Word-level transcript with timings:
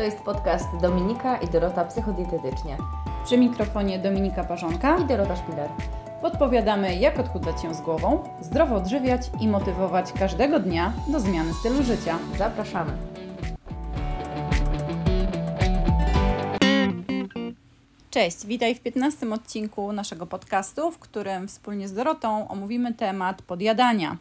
To 0.00 0.04
jest 0.04 0.20
podcast 0.20 0.76
Dominika 0.80 1.36
i 1.36 1.48
Dorota 1.48 1.84
Psychodietetycznie. 1.84 2.76
Przy 3.24 3.38
mikrofonie 3.38 3.98
Dominika 3.98 4.44
Parzonka 4.44 4.98
i 4.98 5.04
Dorota 5.04 5.36
Szpiler. 5.36 5.70
Podpowiadamy, 6.22 6.96
jak 6.96 7.18
odchudzać 7.18 7.62
się 7.62 7.74
z 7.74 7.80
głową, 7.80 8.24
zdrowo 8.40 8.76
odżywiać 8.76 9.22
i 9.40 9.48
motywować 9.48 10.12
każdego 10.12 10.60
dnia 10.60 10.92
do 11.08 11.20
zmiany 11.20 11.54
stylu 11.54 11.82
życia. 11.82 12.18
Zapraszamy. 12.38 12.92
Cześć, 18.10 18.46
witaj 18.46 18.74
w 18.74 18.80
15 18.80 19.30
odcinku 19.32 19.92
naszego 19.92 20.26
podcastu, 20.26 20.90
w 20.90 20.98
którym 20.98 21.48
wspólnie 21.48 21.88
z 21.88 21.92
Dorotą 21.92 22.48
omówimy 22.48 22.94
temat 22.94 23.42
podjadania. 23.42 24.16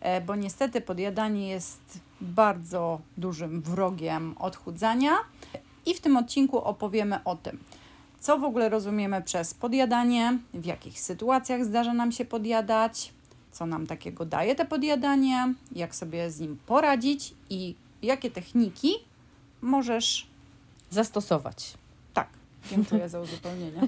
E, 0.00 0.20
bo 0.20 0.36
niestety 0.36 0.80
podjadanie 0.80 1.48
jest 1.48 2.07
bardzo 2.20 3.00
dużym 3.16 3.62
wrogiem 3.62 4.34
odchudzania. 4.38 5.12
I 5.86 5.94
w 5.94 6.00
tym 6.00 6.16
odcinku 6.16 6.58
opowiemy 6.58 7.24
o 7.24 7.36
tym, 7.36 7.58
co 8.20 8.38
w 8.38 8.44
ogóle 8.44 8.68
rozumiemy 8.68 9.22
przez 9.22 9.54
podjadanie, 9.54 10.38
w 10.54 10.64
jakich 10.64 11.00
sytuacjach 11.00 11.64
zdarza 11.64 11.94
nam 11.94 12.12
się 12.12 12.24
podjadać, 12.24 13.12
co 13.52 13.66
nam 13.66 13.86
takiego 13.86 14.24
daje 14.24 14.54
te 14.54 14.64
podjadanie, 14.64 15.54
jak 15.72 15.94
sobie 15.94 16.30
z 16.30 16.40
nim 16.40 16.58
poradzić 16.66 17.34
i 17.50 17.74
jakie 18.02 18.30
techniki 18.30 18.92
możesz 19.62 20.26
zastosować. 20.90 21.74
Tak, 22.14 22.28
dziękuję 22.70 23.08
za 23.08 23.20
uzupełnienie. 23.20 23.80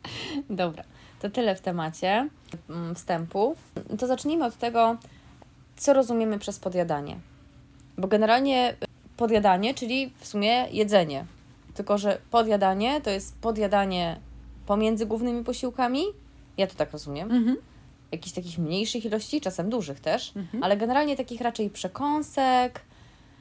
Dobra, 0.50 0.84
to 1.20 1.30
tyle 1.30 1.56
w 1.56 1.60
temacie 1.60 2.28
mm, 2.70 2.94
wstępu. 2.94 3.56
To 3.98 4.06
zacznijmy 4.06 4.44
od 4.44 4.56
tego, 4.56 4.96
co 5.76 5.92
rozumiemy 5.92 6.38
przez 6.38 6.58
podjadanie. 6.58 7.18
Bo 7.98 8.08
generalnie 8.08 8.76
podjadanie, 9.16 9.74
czyli 9.74 10.12
w 10.18 10.26
sumie 10.26 10.66
jedzenie. 10.72 11.26
Tylko, 11.74 11.98
że 11.98 12.18
podjadanie 12.30 13.00
to 13.00 13.10
jest 13.10 13.38
podjadanie 13.38 14.20
pomiędzy 14.66 15.06
głównymi 15.06 15.44
posiłkami. 15.44 16.02
Ja 16.56 16.66
to 16.66 16.74
tak 16.74 16.92
rozumiem. 16.92 17.32
Mhm. 17.32 17.56
Jakichś 18.12 18.34
takich 18.34 18.58
mniejszych 18.58 19.04
ilości, 19.04 19.40
czasem 19.40 19.70
dużych 19.70 20.00
też, 20.00 20.36
mhm. 20.36 20.62
ale 20.62 20.76
generalnie 20.76 21.16
takich 21.16 21.40
raczej 21.40 21.70
przekąsek. 21.70 22.80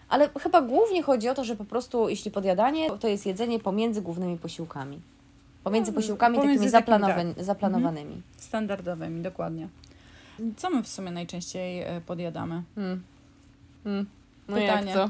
Ale 0.09 0.29
chyba 0.39 0.61
głównie 0.61 1.03
chodzi 1.03 1.29
o 1.29 1.33
to, 1.33 1.43
że 1.43 1.55
po 1.55 1.65
prostu 1.65 2.09
jeśli 2.09 2.31
podjadanie, 2.31 2.89
to 2.99 3.07
jest 3.07 3.25
jedzenie 3.25 3.59
pomiędzy 3.59 4.01
głównymi 4.01 4.37
posiłkami. 4.37 4.99
Pomiędzy 5.63 5.91
no, 5.91 5.95
posiłkami 5.95 6.37
pomiędzy 6.37 6.71
takimi, 6.71 6.97
tak. 7.35 7.45
zaplanowanymi. 7.45 8.13
Mhm. 8.13 8.23
Standardowymi, 8.37 9.21
dokładnie. 9.21 9.67
Co 10.57 10.69
my 10.69 10.83
w 10.83 10.87
sumie 10.87 11.11
najczęściej 11.11 11.81
e, 11.81 12.01
podjadamy? 12.05 12.63
Hmm. 12.75 13.03
No 14.47 14.55
pytanie. 14.55 14.91
jak 14.91 15.09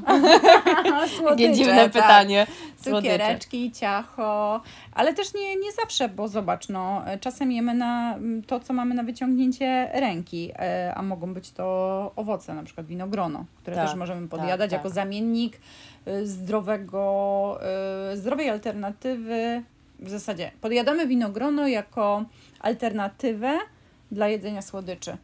Jakie 1.30 1.52
dziwne 1.52 1.90
tak. 1.90 1.92
pytanie. 1.92 2.46
Cukiereczki, 2.76 3.72
ciacho, 3.72 4.60
ale 4.92 5.14
też 5.14 5.34
nie, 5.34 5.56
nie 5.56 5.72
zawsze, 5.72 6.08
bo 6.08 6.28
zobacz, 6.28 6.68
no, 6.68 7.02
czasem 7.20 7.52
jemy 7.52 7.74
na 7.74 8.14
mm, 8.14 8.42
to, 8.42 8.60
co 8.60 8.72
mamy 8.72 8.94
na 8.94 9.02
wyciągnięcie 9.02 9.90
ręki, 9.94 10.52
e, 10.58 10.92
a 10.94 11.02
mogą 11.02 11.34
być 11.34 11.50
to 11.50 12.12
owoce, 12.16 12.54
na 12.54 12.62
przykład 12.62 12.86
winogrono, 12.86 13.44
które 13.62 13.76
tak, 13.76 13.86
też 13.86 13.96
możemy 13.96 14.28
tak, 14.28 14.30
podjadać 14.30 14.70
tak, 14.70 14.78
jako 14.78 14.90
zamiennik 14.90 15.60
e, 16.06 16.26
zdrowego, 16.26 17.58
e, 18.12 18.16
zdrowej 18.16 18.50
alternatywy. 18.50 19.62
W 19.98 20.10
zasadzie 20.10 20.50
podjadamy 20.60 21.06
winogrono 21.06 21.68
jako 21.68 22.24
alternatywę 22.60 23.58
dla 24.10 24.28
jedzenia 24.28 24.62
słodyczy. 24.62 25.16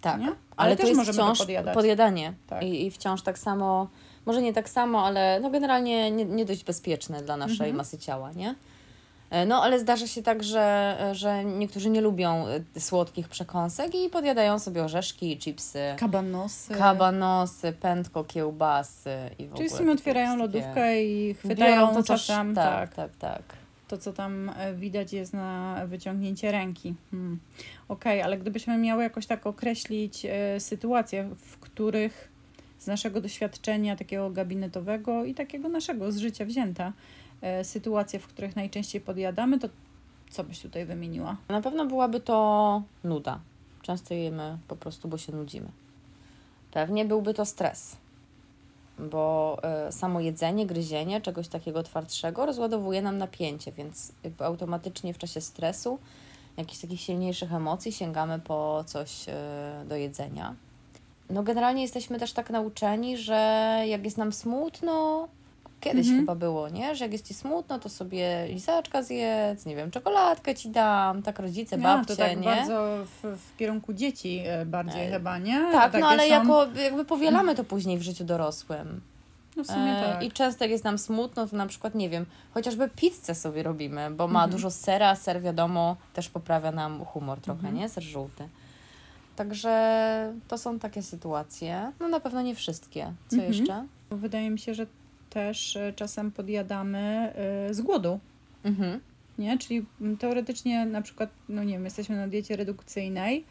Tak, 0.00 0.20
nie? 0.20 0.32
Ale, 0.62 0.70
ale 0.70 0.76
też 0.76 0.96
możemy 0.96 1.18
wciąż 1.18 1.38
to 1.38 1.72
podjadanie 1.74 2.32
tak. 2.46 2.62
I, 2.62 2.86
I, 2.86 2.90
wciąż 2.90 3.22
tak 3.22 3.38
samo, 3.38 3.88
może 4.26 4.42
nie 4.42 4.52
tak 4.52 4.68
samo, 4.68 5.06
ale 5.06 5.40
no 5.40 5.50
generalnie 5.50 6.10
nie, 6.10 6.24
nie 6.24 6.44
dość 6.44 6.64
bezpieczne 6.64 7.22
dla 7.22 7.36
naszej 7.36 7.56
mhm. 7.56 7.76
masy 7.76 7.98
ciała, 7.98 8.32
nie? 8.32 8.54
E, 9.30 9.46
no, 9.46 9.62
ale 9.62 9.80
zdarza 9.80 10.06
się 10.06 10.22
tak, 10.22 10.42
że, 10.42 10.96
że 11.12 11.44
niektórzy 11.44 11.90
nie 11.90 12.00
lubią 12.00 12.46
e, 12.76 12.80
słodkich 12.80 13.28
przekąsek 13.28 13.94
i 13.94 14.10
podjadają 14.10 14.58
sobie 14.58 14.84
orzeszki, 14.84 15.38
chipsy. 15.38 15.94
Kabanosy. 15.98 16.74
Kabanosy, 16.74 17.72
pętko, 17.72 18.24
kiełbasy 18.24 19.10
i 19.38 19.46
w 19.46 19.54
Czyli 19.54 19.66
ogóle. 19.66 19.78
Czyli 19.78 19.90
otwierają 19.90 20.36
lodówkę 20.36 21.02
i 21.04 21.34
chwytają 21.34 21.94
to 21.94 22.02
czasem. 22.02 22.54
Tak, 22.54 22.94
tak, 22.94 23.10
tak. 23.16 23.46
tak 23.46 23.61
to, 23.88 23.98
co 23.98 24.12
tam 24.12 24.50
e, 24.56 24.74
widać, 24.74 25.12
jest 25.12 25.32
na 25.32 25.82
wyciągnięcie 25.86 26.52
ręki. 26.52 26.94
Hmm. 27.10 27.38
Okay, 27.88 28.24
ale 28.24 28.38
gdybyśmy 28.38 28.78
miały 28.78 29.02
jakoś 29.02 29.26
tak 29.26 29.46
określić 29.46 30.26
y, 30.56 30.60
sytuacje, 30.60 31.30
w 31.38 31.58
których 31.58 32.28
z 32.78 32.86
naszego 32.86 33.20
doświadczenia 33.20 33.96
takiego 33.96 34.30
gabinetowego 34.30 35.24
i 35.24 35.34
takiego 35.34 35.68
naszego 35.68 36.12
z 36.12 36.16
życia 36.16 36.44
wzięta, 36.44 36.92
y, 37.60 37.64
sytuacje, 37.64 38.18
w 38.18 38.26
których 38.26 38.56
najczęściej 38.56 39.00
podjadamy, 39.00 39.58
to 39.58 39.68
co 40.30 40.44
byś 40.44 40.60
tutaj 40.60 40.86
wymieniła? 40.86 41.36
Na 41.48 41.60
pewno 41.60 41.86
byłaby 41.86 42.20
to 42.20 42.82
nuda. 43.04 43.40
Często 43.82 44.14
jemy 44.14 44.58
po 44.68 44.76
prostu, 44.76 45.08
bo 45.08 45.18
się 45.18 45.32
nudzimy. 45.32 45.68
Pewnie 46.70 47.04
byłby 47.04 47.34
to 47.34 47.44
stres 47.44 47.96
bo 48.98 49.58
y, 49.88 49.92
samo 49.92 50.20
jedzenie, 50.20 50.66
gryzienie 50.66 51.20
czegoś 51.20 51.48
takiego 51.48 51.82
twardszego 51.82 52.46
rozładowuje 52.46 53.02
nam 53.02 53.18
napięcie, 53.18 53.72
więc 53.72 54.12
jakby 54.24 54.44
automatycznie 54.44 55.14
w 55.14 55.18
czasie 55.18 55.40
stresu, 55.40 55.98
jakichś 56.56 56.80
takich 56.80 57.00
silniejszych 57.00 57.52
emocji 57.52 57.92
sięgamy 57.92 58.38
po 58.38 58.84
coś 58.86 59.28
y, 59.28 59.32
do 59.84 59.96
jedzenia. 59.96 60.54
No 61.30 61.42
generalnie 61.42 61.82
jesteśmy 61.82 62.18
też 62.18 62.32
tak 62.32 62.50
nauczeni, 62.50 63.18
że 63.18 63.34
jak 63.86 64.04
jest 64.04 64.18
nam 64.18 64.32
smutno, 64.32 65.28
kiedyś 65.82 66.06
mhm. 66.06 66.20
chyba 66.20 66.34
było, 66.34 66.68
nie? 66.68 66.94
Że 66.94 67.04
jak 67.04 67.12
jest 67.12 67.28
ci 67.28 67.34
smutno, 67.34 67.78
to 67.78 67.88
sobie 67.88 68.46
lizaczka 68.48 69.02
zjedz, 69.02 69.66
nie 69.66 69.76
wiem, 69.76 69.90
czekoladkę 69.90 70.54
ci 70.54 70.68
dam, 70.68 71.22
tak 71.22 71.38
rodzice, 71.38 71.76
ja, 71.76 71.82
babcie, 71.82 72.16
to 72.16 72.22
tak 72.22 72.36
nie? 72.36 72.44
bardzo 72.44 73.04
w, 73.04 73.38
w 73.38 73.56
kierunku 73.56 73.92
dzieci 73.92 74.42
e, 74.46 74.66
bardziej 74.66 75.06
e, 75.06 75.10
chyba, 75.10 75.38
nie? 75.38 75.68
Tak, 75.72 75.92
no 76.00 76.08
ale 76.08 76.22
są... 76.22 76.28
jako, 76.28 76.66
jakby 76.82 77.04
powielamy 77.04 77.54
to 77.54 77.64
później 77.64 77.98
w 77.98 78.02
życiu 78.02 78.24
dorosłym. 78.24 79.00
No 79.56 79.64
w 79.64 79.66
sumie 79.66 79.98
e, 79.98 80.12
tak. 80.12 80.22
I 80.22 80.32
często 80.32 80.64
jak 80.64 80.70
jest 80.70 80.84
nam 80.84 80.98
smutno, 80.98 81.46
to 81.46 81.56
na 81.56 81.66
przykład, 81.66 81.94
nie 81.94 82.08
wiem, 82.08 82.26
chociażby 82.54 82.88
pizzę 82.88 83.34
sobie 83.34 83.62
robimy, 83.62 84.10
bo 84.10 84.28
ma 84.28 84.38
mhm. 84.38 84.50
dużo 84.50 84.70
sera, 84.70 85.08
a 85.08 85.16
ser 85.16 85.42
wiadomo 85.42 85.96
też 86.14 86.28
poprawia 86.28 86.72
nam 86.72 87.04
humor 87.04 87.40
trochę, 87.40 87.60
mhm. 87.60 87.76
nie? 87.76 87.88
Ser 87.88 88.04
żółty. 88.04 88.48
Także 89.36 90.32
to 90.48 90.58
są 90.58 90.78
takie 90.78 91.02
sytuacje. 91.02 91.92
No 92.00 92.08
na 92.08 92.20
pewno 92.20 92.42
nie 92.42 92.54
wszystkie. 92.54 93.12
Co 93.28 93.36
mhm. 93.36 93.52
jeszcze? 93.52 93.86
Wydaje 94.10 94.50
mi 94.50 94.58
się, 94.58 94.74
że 94.74 94.86
też 95.32 95.76
e, 95.76 95.92
czasem 95.92 96.32
podjadamy 96.32 96.98
e, 96.98 97.74
z 97.74 97.80
głodu. 97.80 98.20
Mhm. 98.64 99.00
Nie? 99.38 99.58
Czyli 99.58 99.86
teoretycznie 100.18 100.86
na 100.86 101.02
przykład, 101.02 101.30
no 101.48 101.64
nie 101.64 101.72
wiem, 101.72 101.84
jesteśmy 101.84 102.16
na 102.16 102.28
diecie 102.28 102.56
redukcyjnej, 102.56 103.44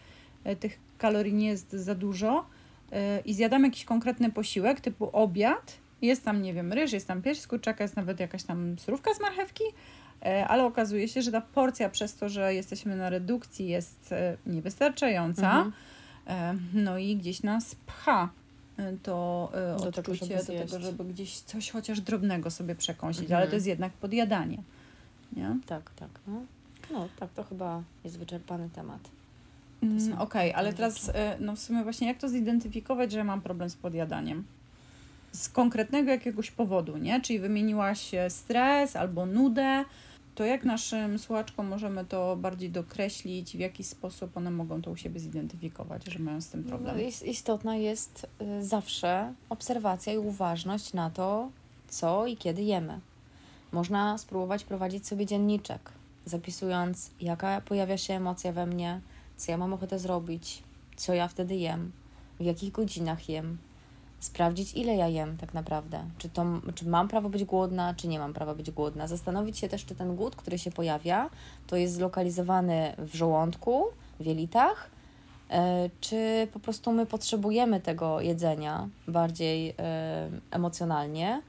e, 0.43 0.55
tych 0.55 0.79
kalorii 0.97 1.33
nie 1.33 1.47
jest 1.47 1.71
za 1.73 1.95
dużo 1.95 2.45
i 3.25 3.33
zjadamy 3.33 3.67
jakiś 3.67 3.85
konkretny 3.85 4.31
posiłek 4.31 4.81
typu 4.81 5.09
obiad, 5.13 5.77
jest 6.01 6.25
tam, 6.25 6.41
nie 6.41 6.53
wiem, 6.53 6.73
ryż, 6.73 6.93
jest 6.93 7.07
tam 7.07 7.21
pierś 7.21 7.39
z 7.39 7.47
kurczaka, 7.47 7.83
jest 7.83 7.95
nawet 7.95 8.19
jakaś 8.19 8.43
tam 8.43 8.79
surówka 8.79 9.13
z 9.13 9.21
marchewki, 9.21 9.63
ale 10.47 10.63
okazuje 10.63 11.07
się, 11.07 11.21
że 11.21 11.31
ta 11.31 11.41
porcja 11.41 11.89
przez 11.89 12.15
to, 12.15 12.29
że 12.29 12.53
jesteśmy 12.53 12.95
na 12.95 13.09
redukcji 13.09 13.67
jest 13.67 14.13
niewystarczająca, 14.45 15.71
mhm. 16.25 16.69
no 16.73 16.97
i 16.97 17.15
gdzieś 17.15 17.43
nas 17.43 17.75
pcha 17.75 18.29
to 19.03 19.51
do 19.53 19.87
odczucie 19.87 20.37
tego, 20.37 20.59
do 20.59 20.65
tego, 20.65 20.79
żeby 20.79 21.03
gdzieś 21.03 21.39
coś 21.39 21.71
chociaż 21.71 22.01
drobnego 22.01 22.51
sobie 22.51 22.75
przekąsić, 22.75 23.23
mhm. 23.23 23.37
ale 23.37 23.47
to 23.47 23.55
jest 23.55 23.67
jednak 23.67 23.93
podjadanie. 23.93 24.57
Nie? 25.35 25.57
Tak, 25.65 25.91
tak. 25.95 26.09
No. 26.27 26.41
no 26.91 27.07
tak, 27.19 27.29
to 27.33 27.43
chyba 27.43 27.83
jest 28.03 28.19
wyczerpany 28.19 28.69
temat. 28.69 28.99
Mm, 29.83 30.13
Okej, 30.13 30.19
okay, 30.19 30.55
ale 30.55 30.73
teraz 30.73 31.09
y, 31.09 31.13
no 31.39 31.55
w 31.55 31.59
sumie 31.59 31.83
właśnie 31.83 32.07
jak 32.07 32.17
to 32.17 32.29
zidentyfikować, 32.29 33.11
że 33.11 33.23
mam 33.23 33.41
problem 33.41 33.69
z 33.69 33.75
podjadaniem? 33.75 34.43
Z 35.31 35.49
konkretnego 35.49 36.11
jakiegoś 36.11 36.51
powodu, 36.51 36.97
nie? 36.97 37.22
Czyli 37.22 37.39
wymieniłaś 37.39 38.11
stres 38.29 38.95
albo 38.95 39.25
nudę, 39.25 39.85
to 40.35 40.45
jak 40.45 40.63
naszym 40.63 41.19
słuchaczkom 41.19 41.67
możemy 41.67 42.05
to 42.05 42.35
bardziej 42.35 42.69
dokreślić, 42.69 43.57
w 43.57 43.59
jaki 43.59 43.83
sposób 43.83 44.37
one 44.37 44.51
mogą 44.51 44.81
to 44.81 44.91
u 44.91 44.95
siebie 44.95 45.19
zidentyfikować, 45.19 46.05
że 46.05 46.19
mają 46.19 46.41
z 46.41 46.49
tym 46.49 46.63
problem? 46.63 46.97
No, 46.97 47.28
istotna 47.28 47.75
jest 47.75 48.28
y, 48.41 48.66
zawsze 48.66 49.33
obserwacja 49.49 50.13
i 50.13 50.17
uważność 50.17 50.93
na 50.93 51.09
to, 51.09 51.49
co 51.87 52.28
i 52.28 52.37
kiedy 52.37 52.61
jemy. 52.61 52.99
Można 53.72 54.17
spróbować 54.17 54.63
prowadzić 54.63 55.07
sobie 55.07 55.25
dzienniczek, 55.25 55.91
zapisując, 56.25 57.11
jaka 57.22 57.61
pojawia 57.61 57.97
się 57.97 58.13
emocja 58.13 58.51
we 58.51 58.66
mnie, 58.66 59.01
co 59.37 59.51
ja 59.51 59.57
mam 59.57 59.73
ochotę 59.73 59.99
zrobić, 59.99 60.63
co 60.95 61.13
ja 61.13 61.27
wtedy 61.27 61.55
jem, 61.55 61.91
w 62.39 62.43
jakich 62.43 62.72
godzinach 62.72 63.29
jem, 63.29 63.57
sprawdzić, 64.22 64.73
ile 64.73 64.96
ja 64.96 65.08
jem 65.08 65.38
tak 65.38 65.53
naprawdę. 65.53 66.03
Czy, 66.18 66.29
to, 66.29 66.46
czy 66.76 66.88
mam 66.88 67.08
prawo 67.08 67.29
być 67.29 67.44
głodna, 67.44 67.94
czy 67.94 68.08
nie 68.08 68.20
mam 68.20 68.34
prawa 68.34 68.56
być 68.56 68.72
głodna. 68.72 69.08
Zastanowić 69.08 69.58
się 69.58 69.70
też, 69.70 69.85
czy 69.85 69.96
ten 69.96 70.16
głód, 70.16 70.35
który 70.35 70.58
się 70.58 70.72
pojawia, 70.72 71.29
to 71.68 71.76
jest 71.76 71.94
zlokalizowany 71.94 72.96
w 72.97 73.16
żołądku, 73.16 73.84
w 74.20 74.26
jelitach, 74.26 74.90
e, 75.50 75.90
czy 76.02 76.47
po 76.53 76.59
prostu 76.59 76.91
my 76.91 77.06
potrzebujemy 77.06 77.79
tego 77.79 78.22
jedzenia 78.22 78.88
bardziej 79.08 79.70
e, 79.70 80.29
emocjonalnie, 80.52 81.41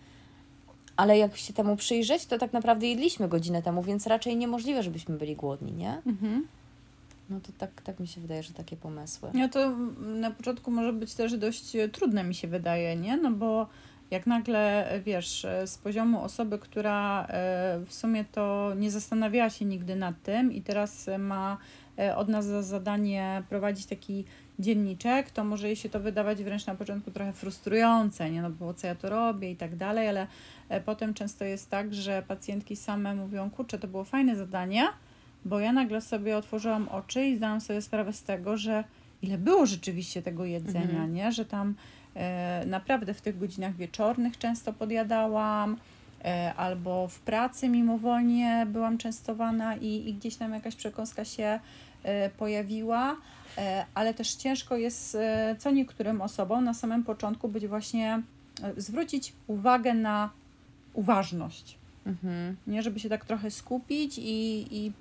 ale 0.96 1.18
jak 1.18 1.36
się 1.36 1.52
temu 1.52 1.76
przyjrzeć, 1.76 2.26
to 2.26 2.38
tak 2.38 2.52
naprawdę 2.52 2.86
jedliśmy 2.86 3.28
godzinę 3.28 3.62
temu, 3.62 3.82
więc 3.82 4.06
raczej 4.06 4.36
niemożliwe, 4.36 4.82
żebyśmy 4.82 5.18
byli 5.18 5.36
głodni, 5.36 5.72
nie? 5.72 6.02
Mhm. 6.06 6.46
No 7.32 7.40
to 7.40 7.52
tak, 7.58 7.82
tak 7.82 8.00
mi 8.00 8.06
się 8.06 8.20
wydaje, 8.20 8.42
że 8.42 8.52
takie 8.52 8.76
pomysły. 8.76 9.30
No 9.34 9.48
to 9.48 9.76
na 9.98 10.30
początku 10.30 10.70
może 10.70 10.92
być 10.92 11.14
też 11.14 11.38
dość 11.38 11.76
trudne, 11.92 12.24
mi 12.24 12.34
się 12.34 12.48
wydaje, 12.48 12.96
nie? 12.96 13.16
No 13.16 13.30
bo 13.30 13.68
jak 14.12 14.26
nagle, 14.26 14.90
wiesz, 15.04 15.46
z 15.66 15.78
poziomu 15.78 16.22
osoby, 16.22 16.58
która 16.58 17.26
e, 17.26 17.80
w 17.86 17.94
sumie 17.94 18.24
to 18.24 18.72
nie 18.76 18.90
zastanawiała 18.90 19.50
się 19.50 19.64
nigdy 19.64 19.96
nad 19.96 20.22
tym 20.22 20.52
i 20.52 20.62
teraz 20.62 21.10
ma 21.18 21.58
e, 21.98 22.16
od 22.16 22.28
nas 22.28 22.46
za 22.46 22.62
zadanie 22.62 23.42
prowadzić 23.48 23.86
taki 23.86 24.24
dzienniczek, 24.58 25.30
to 25.30 25.44
może 25.44 25.66
jej 25.66 25.76
się 25.76 25.88
to 25.88 26.00
wydawać 26.00 26.44
wręcz 26.44 26.66
na 26.66 26.74
początku 26.74 27.10
trochę 27.10 27.32
frustrujące, 27.32 28.30
nie? 28.30 28.42
No 28.42 28.50
bo 28.50 28.74
co 28.74 28.86
ja 28.86 28.94
to 28.94 29.10
robię 29.10 29.50
i 29.50 29.56
tak 29.56 29.76
dalej, 29.76 30.08
ale 30.08 30.26
e, 30.68 30.80
potem 30.80 31.14
często 31.14 31.44
jest 31.44 31.70
tak, 31.70 31.94
że 31.94 32.22
pacjentki 32.28 32.76
same 32.76 33.14
mówią, 33.14 33.50
kurczę, 33.50 33.78
to 33.78 33.88
było 33.88 34.04
fajne 34.04 34.36
zadanie, 34.36 34.88
bo 35.44 35.60
ja 35.60 35.72
nagle 35.72 36.00
sobie 36.00 36.36
otworzyłam 36.36 36.88
oczy 36.88 37.26
i 37.26 37.36
zdałam 37.36 37.60
sobie 37.60 37.82
sprawę 37.82 38.12
z 38.12 38.22
tego, 38.22 38.56
że 38.56 38.84
ile 39.22 39.38
było 39.38 39.66
rzeczywiście 39.66 40.22
tego 40.22 40.44
jedzenia, 40.44 40.82
mhm. 40.82 41.14
nie? 41.14 41.32
Że 41.32 41.44
tam 41.44 41.74
e, 42.16 42.66
naprawdę 42.66 43.14
w 43.14 43.20
tych 43.20 43.38
godzinach 43.38 43.76
wieczornych 43.76 44.38
często 44.38 44.72
podjadałam, 44.72 45.76
e, 46.24 46.54
albo 46.54 47.08
w 47.08 47.20
pracy 47.20 47.68
mimowolnie 47.68 48.66
byłam 48.70 48.98
częstowana 48.98 49.76
i, 49.76 50.08
i 50.08 50.14
gdzieś 50.14 50.36
tam 50.36 50.52
jakaś 50.52 50.76
przekąska 50.76 51.24
się 51.24 51.60
e, 52.02 52.30
pojawiła, 52.30 53.16
e, 53.58 53.86
ale 53.94 54.14
też 54.14 54.34
ciężko 54.34 54.76
jest 54.76 55.14
e, 55.14 55.56
co 55.58 55.70
niektórym 55.70 56.20
osobom 56.20 56.64
na 56.64 56.74
samym 56.74 57.04
początku 57.04 57.48
być 57.48 57.66
właśnie, 57.66 58.22
e, 58.62 58.80
zwrócić 58.80 59.32
uwagę 59.46 59.94
na 59.94 60.30
uważność 60.94 61.81
Mhm. 62.06 62.56
Nie, 62.66 62.82
żeby 62.82 63.00
się 63.00 63.08
tak 63.08 63.24
trochę 63.24 63.50
skupić 63.50 64.18
i, 64.18 64.66
i, 64.76 64.92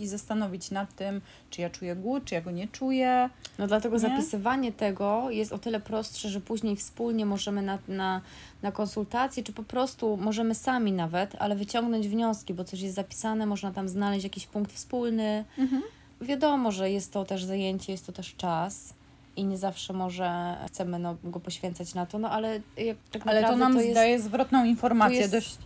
i 0.00 0.06
zastanowić 0.06 0.70
nad 0.70 0.94
tym, 0.94 1.20
czy 1.50 1.60
ja 1.60 1.70
czuję 1.70 1.96
głód, 1.96 2.24
czy 2.24 2.34
ja 2.34 2.40
go 2.40 2.50
nie 2.50 2.68
czuję. 2.68 3.30
No 3.58 3.66
dlatego 3.66 3.96
nie? 3.96 4.00
zapisywanie 4.00 4.72
tego 4.72 5.30
jest 5.30 5.52
o 5.52 5.58
tyle 5.58 5.80
prostsze, 5.80 6.28
że 6.28 6.40
później 6.40 6.76
wspólnie 6.76 7.26
możemy 7.26 7.62
na, 7.62 7.78
na, 7.88 8.20
na 8.62 8.72
konsultacji, 8.72 9.44
czy 9.44 9.52
po 9.52 9.62
prostu 9.62 10.16
możemy 10.16 10.54
sami 10.54 10.92
nawet, 10.92 11.36
ale 11.38 11.56
wyciągnąć 11.56 12.08
wnioski, 12.08 12.54
bo 12.54 12.64
coś 12.64 12.80
jest 12.80 12.94
zapisane, 12.94 13.46
można 13.46 13.72
tam 13.72 13.88
znaleźć 13.88 14.24
jakiś 14.24 14.46
punkt 14.46 14.72
wspólny. 14.72 15.44
Mhm. 15.58 15.82
Wiadomo, 16.20 16.72
że 16.72 16.90
jest 16.90 17.12
to 17.12 17.24
też 17.24 17.44
zajęcie, 17.44 17.92
jest 17.92 18.06
to 18.06 18.12
też 18.12 18.34
czas 18.36 18.94
i 19.36 19.44
nie 19.44 19.58
zawsze 19.58 19.92
może 19.92 20.56
chcemy 20.66 20.98
no, 20.98 21.16
go 21.24 21.40
poświęcać 21.40 21.94
na 21.94 22.06
to, 22.06 22.18
no 22.18 22.30
ale 22.30 22.60
jak 22.76 22.96
tak 23.10 23.26
Ale 23.26 23.42
to 23.42 23.56
nam 23.56 23.74
to 23.74 23.80
jest, 23.80 23.94
daje 23.94 24.20
zwrotną 24.20 24.64
informację 24.64 25.28
dość 25.28 25.58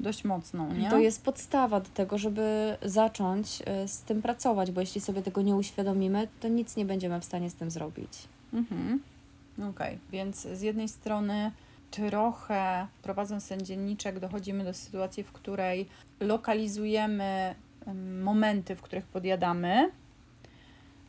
dość 0.00 0.24
mocną, 0.24 0.74
nie? 0.74 0.90
To 0.90 0.98
jest 0.98 1.24
podstawa 1.24 1.80
do 1.80 1.88
tego, 1.88 2.18
żeby 2.18 2.76
zacząć 2.82 3.62
y, 3.84 3.88
z 3.88 4.02
tym 4.02 4.22
pracować, 4.22 4.70
bo 4.70 4.80
jeśli 4.80 5.00
sobie 5.00 5.22
tego 5.22 5.42
nie 5.42 5.56
uświadomimy, 5.56 6.28
to 6.40 6.48
nic 6.48 6.76
nie 6.76 6.84
będziemy 6.84 7.20
w 7.20 7.24
stanie 7.24 7.50
z 7.50 7.54
tym 7.54 7.70
zrobić. 7.70 8.12
Mhm. 8.52 9.00
Okej, 9.58 9.70
okay. 9.70 9.98
więc 10.12 10.40
z 10.40 10.60
jednej 10.60 10.88
strony 10.88 11.50
trochę 11.90 12.86
prowadząc 13.02 13.48
ten 13.48 13.60
dzienniczek 13.60 14.18
dochodzimy 14.18 14.64
do 14.64 14.74
sytuacji, 14.74 15.22
w 15.22 15.32
której 15.32 15.88
lokalizujemy 16.20 17.54
momenty, 18.22 18.76
w 18.76 18.82
których 18.82 19.06
podjadamy, 19.06 19.90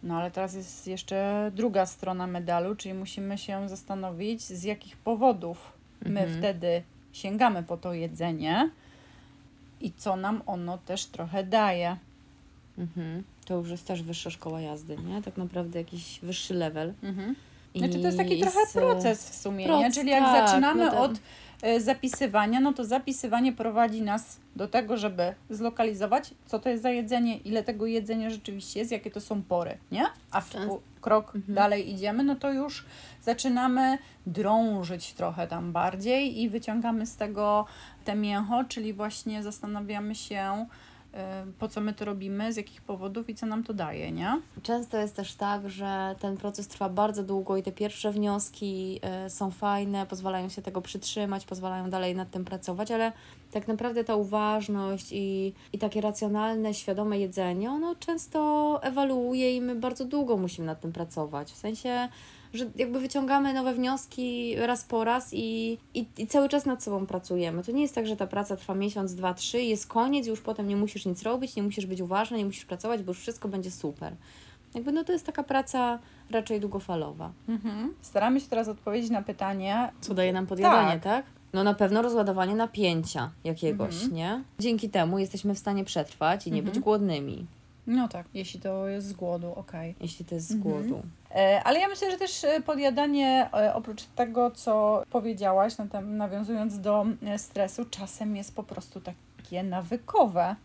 no 0.03 0.17
ale 0.17 0.31
teraz 0.31 0.53
jest 0.53 0.87
jeszcze 0.87 1.51
druga 1.55 1.85
strona 1.85 2.27
medalu, 2.27 2.75
czyli 2.75 2.93
musimy 2.93 3.37
się 3.37 3.69
zastanowić, 3.69 4.41
z 4.41 4.63
jakich 4.63 4.97
powodów 4.97 5.73
my 6.01 6.19
mhm. 6.19 6.39
wtedy 6.39 6.83
sięgamy 7.13 7.63
po 7.63 7.77
to 7.77 7.93
jedzenie 7.93 8.69
i 9.81 9.91
co 9.91 10.15
nam 10.15 10.41
ono 10.45 10.77
też 10.77 11.05
trochę 11.05 11.43
daje. 11.43 11.97
Mhm. 12.77 13.23
To 13.45 13.55
już 13.55 13.69
jest 13.69 13.87
też 13.87 14.03
wyższa 14.03 14.29
szkoła 14.29 14.61
jazdy, 14.61 14.97
nie? 14.97 15.21
Tak 15.21 15.37
naprawdę 15.37 15.79
jakiś 15.79 16.19
wyższy 16.23 16.53
level. 16.53 16.93
Mhm. 17.03 17.35
Znaczy 17.75 17.93
to 17.93 18.05
jest 18.05 18.17
taki 18.17 18.39
trochę 18.39 18.59
proces 18.73 19.29
w 19.29 19.35
sumie, 19.35 19.65
proces, 19.65 19.83
nie? 19.83 19.91
Czyli 19.91 20.11
jak 20.11 20.23
tak, 20.23 20.49
zaczynamy 20.49 20.85
no 20.85 21.01
od 21.01 21.11
y, 21.65 21.81
zapisywania, 21.81 22.59
no 22.59 22.73
to 22.73 22.85
zapisywanie 22.85 23.53
prowadzi 23.53 24.01
nas 24.01 24.39
do 24.55 24.67
tego, 24.67 24.97
żeby 24.97 25.33
zlokalizować, 25.49 26.33
co 26.45 26.59
to 26.59 26.69
jest 26.69 26.83
za 26.83 26.89
jedzenie, 26.89 27.37
ile 27.37 27.63
tego 27.63 27.85
jedzenia 27.85 28.29
rzeczywiście 28.29 28.79
jest, 28.79 28.91
jakie 28.91 29.11
to 29.11 29.21
są 29.21 29.41
pory, 29.41 29.77
nie? 29.91 30.05
A 30.31 30.41
w 30.41 30.55
krok 31.01 31.35
mhm. 31.35 31.55
dalej 31.55 31.93
idziemy, 31.93 32.23
no 32.23 32.35
to 32.35 32.51
już 32.51 32.85
zaczynamy 33.21 33.97
drążyć 34.25 35.13
trochę 35.13 35.47
tam 35.47 35.71
bardziej 35.71 36.41
i 36.41 36.49
wyciągamy 36.49 37.05
z 37.05 37.17
tego 37.17 37.65
te 38.05 38.15
mięcho, 38.15 38.63
czyli 38.63 38.93
właśnie 38.93 39.43
zastanawiamy 39.43 40.15
się, 40.15 40.65
po 41.59 41.67
co 41.67 41.81
my 41.81 41.93
to 41.93 42.05
robimy, 42.05 42.53
z 42.53 42.57
jakich 42.57 42.81
powodów 42.81 43.29
i 43.29 43.35
co 43.35 43.45
nam 43.45 43.63
to 43.63 43.73
daje, 43.73 44.11
nie? 44.11 44.41
Często 44.63 44.97
jest 44.97 45.15
też 45.15 45.35
tak, 45.35 45.69
że 45.69 46.15
ten 46.19 46.37
proces 46.37 46.67
trwa 46.67 46.89
bardzo 46.89 47.23
długo 47.23 47.57
i 47.57 47.63
te 47.63 47.71
pierwsze 47.71 48.11
wnioski 48.11 48.99
y, 49.25 49.29
są 49.29 49.51
fajne, 49.51 50.05
pozwalają 50.05 50.49
się 50.49 50.61
tego 50.61 50.81
przytrzymać, 50.81 51.45
pozwalają 51.45 51.89
dalej 51.89 52.15
nad 52.15 52.31
tym 52.31 52.45
pracować, 52.45 52.91
ale 52.91 53.11
tak 53.51 53.67
naprawdę 53.67 54.03
ta 54.03 54.15
uważność 54.15 55.07
i, 55.11 55.53
i 55.73 55.77
takie 55.77 56.01
racjonalne, 56.01 56.73
świadome 56.73 57.19
jedzenie, 57.19 57.71
ono 57.71 57.95
często 57.95 58.79
ewaluuje 58.83 59.55
i 59.55 59.61
my 59.61 59.75
bardzo 59.75 60.05
długo 60.05 60.37
musimy 60.37 60.67
nad 60.67 60.81
tym 60.81 60.91
pracować. 60.91 61.51
W 61.51 61.57
sensie 61.57 62.09
że 62.53 62.65
jakby 62.75 62.99
wyciągamy 62.99 63.53
nowe 63.53 63.73
wnioski 63.73 64.55
raz 64.57 64.83
po 64.83 65.03
raz 65.03 65.33
i, 65.33 65.77
i, 65.93 66.05
i 66.17 66.27
cały 66.27 66.49
czas 66.49 66.65
nad 66.65 66.83
sobą 66.83 67.05
pracujemy. 67.05 67.63
To 67.63 67.71
nie 67.71 67.81
jest 67.81 67.95
tak, 67.95 68.07
że 68.07 68.15
ta 68.15 68.27
praca 68.27 68.55
trwa 68.55 68.75
miesiąc, 68.75 69.15
dwa, 69.15 69.33
trzy, 69.33 69.61
jest 69.61 69.87
koniec, 69.87 70.27
już 70.27 70.41
potem 70.41 70.67
nie 70.67 70.75
musisz 70.75 71.05
nic 71.05 71.23
robić, 71.23 71.55
nie 71.55 71.63
musisz 71.63 71.85
być 71.85 72.01
uważny, 72.01 72.37
nie 72.37 72.45
musisz 72.45 72.65
pracować, 72.65 73.03
bo 73.03 73.11
już 73.11 73.19
wszystko 73.19 73.47
będzie 73.47 73.71
super. 73.71 74.13
Jakby 74.75 74.91
no 74.91 75.03
to 75.03 75.11
jest 75.13 75.25
taka 75.25 75.43
praca 75.43 75.99
raczej 76.29 76.59
długofalowa. 76.59 77.31
Mhm. 77.49 77.93
Staramy 78.01 78.39
się 78.39 78.47
teraz 78.47 78.67
odpowiedzieć 78.67 79.11
na 79.11 79.21
pytanie. 79.21 79.91
Co 80.01 80.13
daje 80.13 80.33
nam 80.33 80.47
podjadanie, 80.47 80.91
tak? 80.91 81.03
tak? 81.03 81.25
No 81.53 81.63
na 81.63 81.73
pewno 81.73 82.01
rozładowanie 82.01 82.55
napięcia 82.55 83.31
jakiegoś, 83.43 83.93
mhm. 83.93 84.13
nie? 84.13 84.43
Dzięki 84.59 84.89
temu 84.89 85.19
jesteśmy 85.19 85.55
w 85.55 85.59
stanie 85.59 85.83
przetrwać 85.83 86.47
i 86.47 86.51
nie 86.51 86.59
mhm. 86.59 86.73
być 86.73 86.83
głodnymi. 86.83 87.45
No 87.91 88.07
tak, 88.07 88.25
jeśli 88.33 88.59
to 88.59 88.87
jest 88.87 89.07
z 89.07 89.13
głodu, 89.13 89.51
okej. 89.51 89.91
Okay. 89.91 89.95
Jeśli 90.01 90.25
to 90.25 90.35
jest 90.35 90.47
z 90.47 90.51
mhm. 90.51 90.73
głodu. 90.73 91.01
E, 91.35 91.61
ale 91.63 91.79
ja 91.79 91.87
myślę, 91.87 92.11
że 92.11 92.17
też 92.17 92.43
e, 92.43 92.61
podjadanie, 92.61 93.49
e, 93.53 93.73
oprócz 93.73 94.03
tego, 94.03 94.51
co 94.51 95.03
powiedziałaś, 95.09 95.73
nawiązując 96.03 96.79
do 96.79 97.05
stresu, 97.37 97.85
czasem 97.85 98.35
jest 98.35 98.55
po 98.55 98.63
prostu 98.63 99.01
takie 99.01 99.63
nawykowe. 99.63 100.55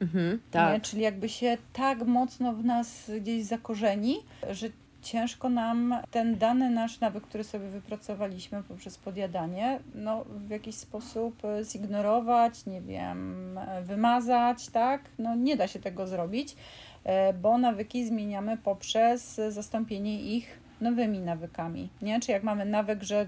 Mhm, 0.00 0.40
tak. 0.50 0.74
Nie? 0.74 0.80
Czyli 0.80 1.02
jakby 1.02 1.28
się 1.28 1.56
tak 1.72 2.06
mocno 2.06 2.52
w 2.52 2.64
nas 2.64 3.10
gdzieś 3.20 3.44
zakorzeni, 3.44 4.16
że 4.50 4.66
ciężko 5.02 5.48
nam 5.48 5.94
ten 6.10 6.38
dany 6.38 6.70
nasz 6.70 7.00
nawyk, 7.00 7.24
który 7.24 7.44
sobie 7.44 7.68
wypracowaliśmy 7.68 8.62
poprzez 8.62 8.98
podjadanie, 8.98 9.80
no 9.94 10.24
w 10.24 10.50
jakiś 10.50 10.74
sposób 10.74 11.42
zignorować, 11.62 12.66
nie 12.66 12.80
wiem, 12.80 13.60
wymazać, 13.82 14.68
tak? 14.68 15.02
No 15.18 15.34
nie 15.34 15.56
da 15.56 15.68
się 15.68 15.78
tego 15.78 16.06
zrobić, 16.06 16.56
e, 17.04 17.32
bo 17.32 17.58
nawyki 17.58 18.06
zmieniamy 18.06 18.56
poprzez 18.56 19.40
zastąpienie 19.48 20.20
ich 20.20 20.58
nowymi 20.80 21.20
nawykami, 21.20 21.88
nie? 22.02 22.20
Czy 22.20 22.32
jak 22.32 22.42
mamy 22.42 22.64
nawyk, 22.64 23.02
że 23.02 23.26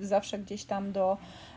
zawsze 0.00 0.38
gdzieś 0.38 0.64
tam 0.64 0.92
do 0.92 1.16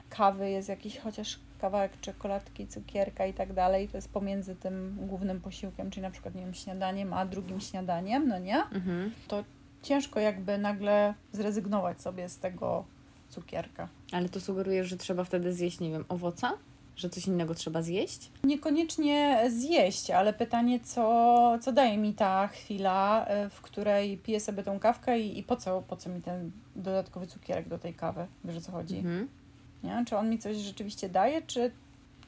kawy 0.09 0.49
jest 0.49 0.69
jakiś 0.69 0.97
chociaż 0.97 1.39
kawałek 1.63 1.99
czekoladki, 2.01 2.67
cukierka 2.67 3.25
i 3.25 3.33
tak 3.33 3.53
dalej, 3.53 3.87
to 3.87 3.97
jest 3.97 4.13
pomiędzy 4.13 4.55
tym 4.55 4.97
głównym 5.01 5.41
posiłkiem, 5.41 5.91
czyli 5.91 6.01
na 6.01 6.11
przykład, 6.11 6.35
nie 6.35 6.41
wiem, 6.41 6.53
śniadaniem, 6.53 7.13
a 7.13 7.25
drugim 7.25 7.59
śniadaniem, 7.61 8.27
no 8.27 8.39
nie? 8.39 8.63
Mhm. 8.63 9.11
To 9.27 9.43
ciężko 9.81 10.19
jakby 10.19 10.57
nagle 10.57 11.13
zrezygnować 11.31 12.01
sobie 12.01 12.29
z 12.29 12.37
tego 12.39 12.85
cukierka. 13.29 13.87
Ale 14.11 14.29
to 14.29 14.39
sugerujesz, 14.39 14.87
że 14.87 14.97
trzeba 14.97 15.23
wtedy 15.23 15.53
zjeść, 15.53 15.79
nie 15.79 15.91
wiem, 15.91 16.05
owoca? 16.09 16.53
Że 16.95 17.09
coś 17.09 17.27
innego 17.27 17.55
trzeba 17.55 17.81
zjeść? 17.81 18.31
Niekoniecznie 18.43 19.43
zjeść, 19.49 20.11
ale 20.11 20.33
pytanie, 20.33 20.79
co, 20.79 21.57
co 21.61 21.71
daje 21.71 21.97
mi 21.97 22.13
ta 22.13 22.47
chwila, 22.47 23.25
e, 23.25 23.49
w 23.49 23.61
której 23.61 24.17
piję 24.17 24.39
sobie 24.39 24.63
tą 24.63 24.79
kawkę 24.79 25.19
i, 25.19 25.39
i 25.39 25.43
po, 25.43 25.55
co, 25.55 25.81
po 25.81 25.97
co 25.97 26.09
mi 26.09 26.21
ten 26.21 26.51
dodatkowy 26.75 27.27
cukierek 27.27 27.67
do 27.67 27.79
tej 27.79 27.93
kawy? 27.93 28.27
Wiesz 28.43 28.57
o 28.57 28.61
co 28.61 28.71
chodzi? 28.71 28.97
Mhm. 28.97 29.42
Nie? 29.83 30.03
Czy 30.07 30.17
on 30.17 30.29
mi 30.29 30.39
coś 30.39 30.57
rzeczywiście 30.57 31.09
daje, 31.09 31.41
czy, 31.41 31.71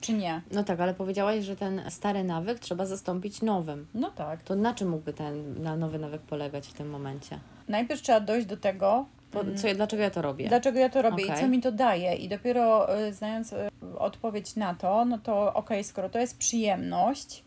czy 0.01 0.13
nie? 0.13 0.41
No 0.51 0.63
tak, 0.63 0.79
ale 0.79 0.93
powiedziałaś, 0.93 1.43
że 1.43 1.55
ten 1.55 1.81
stary 1.89 2.23
nawyk 2.23 2.59
trzeba 2.59 2.85
zastąpić 2.85 3.41
nowym. 3.41 3.87
No 3.93 4.11
tak. 4.11 4.41
To 4.43 4.55
na 4.55 4.73
czym 4.73 4.89
mógłby 4.89 5.13
ten 5.13 5.61
na 5.63 5.75
nowy 5.75 5.99
nawyk 5.99 6.21
polegać 6.21 6.67
w 6.67 6.73
tym 6.73 6.89
momencie? 6.89 7.39
Najpierw 7.67 8.01
trzeba 8.01 8.19
dojść 8.19 8.47
do 8.47 8.57
tego, 8.57 9.05
mm, 9.33 9.57
co, 9.57 9.67
dlaczego 9.75 10.03
ja 10.03 10.09
to 10.09 10.21
robię? 10.21 10.47
Dlaczego 10.47 10.79
ja 10.79 10.89
to 10.89 11.01
robię 11.01 11.23
okay. 11.23 11.37
i 11.37 11.41
co 11.41 11.47
mi 11.47 11.61
to 11.61 11.71
daje? 11.71 12.15
I 12.15 12.29
dopiero 12.29 12.97
y, 12.99 13.13
znając 13.13 13.53
y, 13.53 13.69
odpowiedź 13.97 14.55
na 14.55 14.73
to, 14.73 15.05
no 15.05 15.17
to 15.17 15.41
okej, 15.41 15.53
okay, 15.53 15.83
skoro 15.83 16.09
to 16.09 16.19
jest 16.19 16.37
przyjemność, 16.37 17.43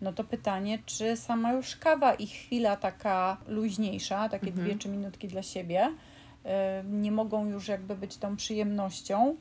no 0.00 0.12
to 0.12 0.24
pytanie, 0.24 0.78
czy 0.86 1.16
sama 1.16 1.52
już 1.52 1.76
kawa 1.76 2.14
i 2.14 2.26
chwila 2.26 2.76
taka 2.76 3.36
luźniejsza, 3.48 4.28
takie 4.28 4.46
mhm. 4.46 4.66
dwie, 4.66 4.78
trzy 4.78 4.88
minutki 4.88 5.28
dla 5.28 5.42
siebie, 5.42 5.88
y, 5.88 6.48
nie 6.84 7.12
mogą 7.12 7.46
już 7.46 7.68
jakby 7.68 7.94
być 7.94 8.16
tą 8.16 8.36
przyjemnością, 8.36 9.36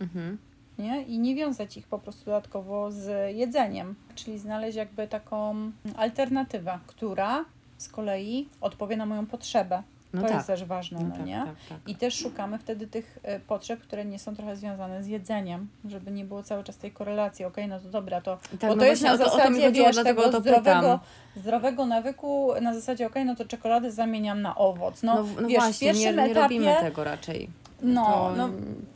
Mhm. 0.00 0.38
nie? 0.78 1.02
I 1.02 1.18
nie 1.18 1.34
wiązać 1.34 1.76
ich 1.76 1.86
po 1.86 1.98
prostu 1.98 2.24
dodatkowo 2.24 2.90
z 2.90 3.36
jedzeniem, 3.36 3.94
czyli 4.14 4.38
znaleźć 4.38 4.76
jakby 4.76 5.08
taką 5.08 5.70
alternatywę, 5.96 6.78
która 6.86 7.44
z 7.78 7.88
kolei 7.88 8.48
odpowie 8.60 8.96
na 8.96 9.06
moją 9.06 9.26
potrzebę. 9.26 9.82
No 10.14 10.22
to 10.22 10.28
tak. 10.28 10.36
jest 10.36 10.46
też 10.46 10.64
ważne, 10.64 11.00
no, 11.00 11.08
no 11.08 11.16
tak, 11.16 11.26
nie? 11.26 11.42
Tak, 11.46 11.54
tak. 11.68 11.78
I 11.88 11.94
też 11.94 12.14
szukamy 12.14 12.58
wtedy 12.58 12.86
tych 12.86 13.18
e, 13.22 13.40
potrzeb, 13.40 13.80
które 13.80 14.04
nie 14.04 14.18
są 14.18 14.36
trochę 14.36 14.56
związane 14.56 15.02
z 15.02 15.06
jedzeniem, 15.06 15.68
żeby 15.84 16.10
nie 16.10 16.24
było 16.24 16.42
cały 16.42 16.64
czas 16.64 16.76
tej 16.76 16.92
korelacji. 16.92 17.44
Okej, 17.44 17.64
okay, 17.64 17.76
no 17.76 17.82
to 17.84 17.88
dobra, 17.88 18.20
to, 18.20 18.36
tak, 18.36 18.60
bo 18.60 18.68
no 18.68 18.76
to 18.76 18.84
jest 18.84 19.02
na 19.02 19.16
zasadzie, 19.16 19.72
wiesz, 19.72 19.96
tego 19.96 20.40
zdrowego, 20.40 21.00
zdrowego 21.36 21.86
nawyku, 21.86 22.52
na 22.60 22.74
zasadzie, 22.74 23.06
okej, 23.06 23.22
okay, 23.22 23.24
no 23.24 23.36
to 23.36 23.44
czekoladę 23.44 23.90
zamieniam 23.90 24.42
na 24.42 24.54
owoc. 24.54 25.02
No, 25.02 25.14
no, 25.14 25.42
no 25.42 25.48
wiesz, 25.48 25.58
właśnie, 25.58 25.72
w 25.72 25.78
pierwszym 25.78 26.16
nie, 26.16 26.22
nie 26.22 26.30
etapie... 26.30 26.40
robimy 26.40 26.76
tego 26.80 27.04
raczej. 27.04 27.50
No, 27.84 28.04
to, 28.04 28.34
no 28.36 28.50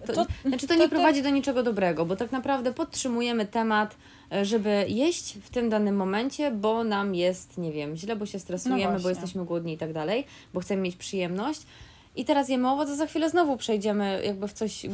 to, 0.07 0.13
to, 0.13 0.27
znaczy 0.49 0.67
to, 0.67 0.75
to 0.75 0.81
nie 0.81 0.89
prowadzi 0.89 1.23
do 1.23 1.31
niczego 1.31 1.63
dobrego, 1.63 2.07
bo 2.07 2.17
tak 2.17 2.33
naprawdę 2.33 2.73
podtrzymujemy 2.73 3.47
temat, 3.47 3.97
e, 4.33 4.45
żeby 4.45 4.85
jeść 4.89 5.35
w 5.43 5.51
tym 5.51 5.69
danym 5.69 5.97
momencie, 5.97 6.51
bo 6.51 6.85
nam 6.85 7.15
jest, 7.15 7.59
nie 7.59 7.73
wiem, 7.73 7.97
źle, 7.97 8.17
bo 8.17 8.27
się 8.27 8.39
stresujemy, 8.39 8.95
no 8.95 9.01
bo 9.01 9.09
jesteśmy 9.09 9.45
głodni 9.45 9.73
i 9.73 9.79
tak 9.79 9.93
dalej, 9.93 10.25
bo 10.55 10.61
chcemy 10.61 10.83
mieć 10.83 10.97
przyjemność. 10.97 11.61
I 12.17 12.25
teraz 12.25 12.49
jemy 12.49 12.71
owoc, 12.71 12.89
a 12.89 12.95
za 12.95 13.07
chwilę 13.07 13.31
znowu 13.31 13.57
przejdziemy 13.57 14.23
jakby 14.25 14.49
w 14.49 14.53
coś 14.53 14.87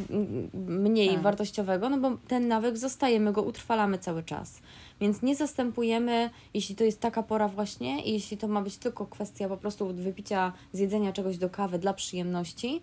mniej 0.53 1.09
tak. 1.09 1.21
wartościowego, 1.21 1.89
no 1.89 1.97
bo 1.97 2.17
ten 2.27 2.47
nawyk 2.47 2.77
zostaje, 2.77 3.19
my 3.19 3.31
go 3.31 3.41
utrwalamy 3.41 3.97
cały 3.97 4.23
czas. 4.23 4.59
Więc 5.01 5.21
nie 5.21 5.35
zastępujemy, 5.35 6.29
jeśli 6.53 6.75
to 6.75 6.83
jest 6.83 6.99
taka 6.99 7.23
pora 7.23 7.47
właśnie 7.47 8.03
i 8.03 8.13
jeśli 8.13 8.37
to 8.37 8.47
ma 8.47 8.61
być 8.61 8.77
tylko 8.77 9.05
kwestia 9.05 9.49
po 9.49 9.57
prostu 9.57 9.87
wypicia, 9.93 10.53
zjedzenia 10.73 11.13
czegoś 11.13 11.37
do 11.37 11.49
kawy 11.49 11.79
dla 11.79 11.93
przyjemności, 11.93 12.81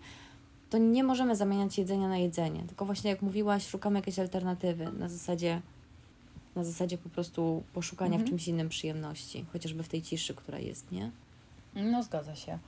to 0.73 0.77
nie 0.77 1.03
możemy 1.03 1.35
zamieniać 1.35 1.77
jedzenia 1.77 2.07
na 2.07 2.17
jedzenie. 2.17 2.63
Tylko 2.67 2.85
właśnie 2.85 3.09
jak 3.09 3.21
mówiłaś, 3.21 3.67
szukamy 3.67 3.99
jakiejś 3.99 4.19
alternatywy 4.19 4.91
na 4.91 5.09
zasadzie, 5.09 5.61
na 6.55 6.63
zasadzie 6.63 6.97
po 6.97 7.09
prostu 7.09 7.63
poszukania 7.73 8.13
mhm. 8.13 8.25
w 8.25 8.29
czymś 8.29 8.47
innym 8.47 8.69
przyjemności, 8.69 9.45
chociażby 9.53 9.83
w 9.83 9.89
tej 9.89 10.01
ciszy, 10.01 10.33
która 10.33 10.59
jest, 10.59 10.91
nie? 10.91 11.11
No 11.75 12.03
zgadza 12.03 12.35
się. 12.35 12.59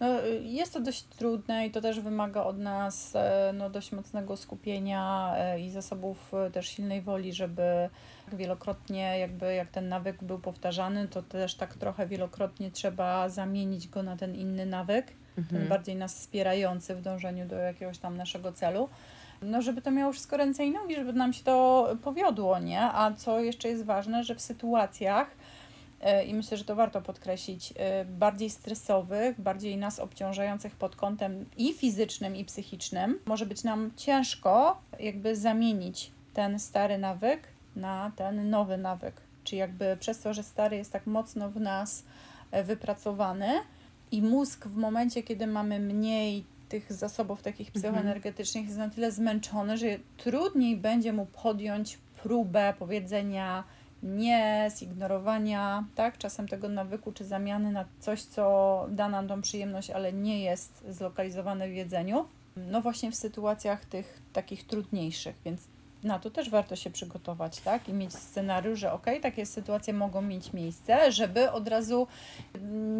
No, 0.00 0.06
jest 0.42 0.72
to 0.72 0.80
dość 0.80 1.02
trudne 1.02 1.66
i 1.66 1.70
to 1.70 1.80
też 1.80 2.00
wymaga 2.00 2.42
od 2.42 2.58
nas 2.58 3.16
e, 3.16 3.52
no, 3.54 3.70
dość 3.70 3.92
mocnego 3.92 4.36
skupienia 4.36 5.34
e, 5.36 5.60
i 5.60 5.70
zasobów 5.70 6.34
e, 6.34 6.50
też 6.50 6.68
silnej 6.68 7.02
woli, 7.02 7.32
żeby 7.32 7.88
wielokrotnie 8.32 9.18
jakby 9.18 9.54
jak 9.54 9.70
ten 9.70 9.88
nawyk 9.88 10.24
był 10.24 10.38
powtarzany, 10.38 11.08
to 11.08 11.22
też 11.22 11.54
tak 11.54 11.74
trochę 11.74 12.06
wielokrotnie 12.06 12.70
trzeba 12.70 13.28
zamienić 13.28 13.88
go 13.88 14.02
na 14.02 14.16
ten 14.16 14.34
inny 14.34 14.66
nawyk 14.66 15.12
mhm. 15.38 15.68
bardziej 15.68 15.96
nas 15.96 16.14
wspierający 16.14 16.94
w 16.94 17.02
dążeniu 17.02 17.46
do 17.46 17.56
jakiegoś 17.56 17.98
tam 17.98 18.16
naszego 18.16 18.52
celu. 18.52 18.88
No, 19.42 19.62
żeby 19.62 19.82
to 19.82 19.90
miało 19.90 20.12
wszystko 20.12 20.36
ręce 20.36 20.64
i 20.64 20.70
nogi, 20.70 20.94
żeby 20.94 21.12
nam 21.12 21.32
się 21.32 21.44
to 21.44 21.88
powiodło, 22.02 22.58
nie? 22.58 22.80
A 22.80 23.12
co 23.12 23.40
jeszcze 23.40 23.68
jest 23.68 23.84
ważne, 23.84 24.24
że 24.24 24.34
w 24.34 24.40
sytuacjach, 24.40 25.30
e, 26.00 26.24
i 26.24 26.34
myślę, 26.34 26.56
że 26.56 26.64
to 26.64 26.74
warto 26.76 27.02
podkreślić, 27.02 27.74
e, 27.76 28.04
bardziej 28.04 28.50
stresowych, 28.50 29.40
bardziej 29.40 29.76
nas 29.76 30.00
obciążających 30.00 30.76
pod 30.76 30.96
kątem 30.96 31.46
i 31.56 31.72
fizycznym, 31.72 32.36
i 32.36 32.44
psychicznym, 32.44 33.18
może 33.26 33.46
być 33.46 33.64
nam 33.64 33.90
ciężko 33.96 34.78
jakby 35.00 35.36
zamienić 35.36 36.10
ten 36.34 36.58
stary 36.58 36.98
nawyk 36.98 37.48
na 37.76 38.12
ten 38.16 38.50
nowy 38.50 38.76
nawyk. 38.76 39.14
Czyli 39.44 39.58
jakby 39.58 39.96
przez 40.00 40.20
to, 40.20 40.34
że 40.34 40.42
stary 40.42 40.76
jest 40.76 40.92
tak 40.92 41.06
mocno 41.06 41.50
w 41.50 41.60
nas 41.60 42.04
e, 42.50 42.64
wypracowany, 42.64 43.50
i 44.10 44.22
mózg 44.22 44.66
w 44.66 44.76
momencie, 44.76 45.22
kiedy 45.22 45.46
mamy 45.46 45.80
mniej 45.80 46.44
tych 46.68 46.92
zasobów 46.92 47.42
takich 47.42 47.68
mhm. 47.68 47.82
psychoenergetycznych, 47.82 48.64
jest 48.64 48.78
na 48.78 48.90
tyle 48.90 49.12
zmęczony, 49.12 49.78
że 49.78 49.86
trudniej 50.16 50.76
będzie 50.76 51.12
mu 51.12 51.26
podjąć 51.26 51.98
próbę 52.22 52.74
powiedzenia 52.78 53.64
nie, 54.02 54.70
zignorowania, 54.78 55.84
tak, 55.94 56.18
czasem 56.18 56.48
tego 56.48 56.68
nawyku 56.68 57.12
czy 57.12 57.24
zamiany 57.24 57.72
na 57.72 57.84
coś, 58.00 58.22
co 58.22 58.86
da 58.90 59.08
nam 59.08 59.28
tą 59.28 59.42
przyjemność, 59.42 59.90
ale 59.90 60.12
nie 60.12 60.42
jest 60.42 60.84
zlokalizowane 60.88 61.68
w 61.68 61.72
jedzeniu. 61.72 62.26
No 62.56 62.80
właśnie 62.80 63.10
w 63.10 63.14
sytuacjach 63.14 63.84
tych 63.84 64.22
takich 64.32 64.66
trudniejszych, 64.66 65.36
więc 65.44 65.68
na 66.04 66.18
to 66.18 66.30
też 66.30 66.50
warto 66.50 66.76
się 66.76 66.90
przygotować, 66.90 67.60
tak? 67.60 67.88
I 67.88 67.92
mieć 67.92 68.14
scenariusz, 68.14 68.78
że 68.80 68.92
ok, 68.92 69.06
takie 69.22 69.46
sytuacje 69.46 69.94
mogą 69.94 70.22
mieć 70.22 70.52
miejsce, 70.52 71.12
żeby 71.12 71.50
od 71.50 71.68
razu 71.68 72.06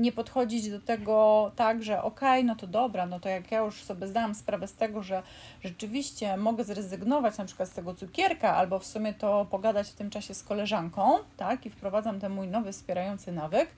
nie 0.00 0.12
podchodzić 0.12 0.70
do 0.70 0.80
tego 0.80 1.52
tak, 1.56 1.82
że 1.82 2.02
ok, 2.02 2.20
no 2.44 2.56
to 2.56 2.66
dobra, 2.66 3.06
no 3.06 3.20
to 3.20 3.28
jak 3.28 3.52
ja 3.52 3.58
już 3.58 3.82
sobie 3.82 4.06
zdałam 4.06 4.34
sprawę 4.34 4.68
z 4.68 4.74
tego, 4.74 5.02
że 5.02 5.22
rzeczywiście 5.64 6.36
mogę 6.36 6.64
zrezygnować 6.64 7.38
na 7.38 7.44
przykład 7.44 7.68
z 7.68 7.72
tego 7.72 7.94
cukierka, 7.94 8.56
albo 8.56 8.78
w 8.78 8.86
sumie 8.86 9.14
to 9.14 9.46
pogadać 9.50 9.88
w 9.88 9.94
tym 9.94 10.10
czasie 10.10 10.34
z 10.34 10.42
koleżanką, 10.42 11.18
tak? 11.36 11.66
I 11.66 11.70
wprowadzam 11.70 12.20
ten 12.20 12.32
mój 12.32 12.48
nowy 12.48 12.72
wspierający 12.72 13.32
nawyk, 13.32 13.68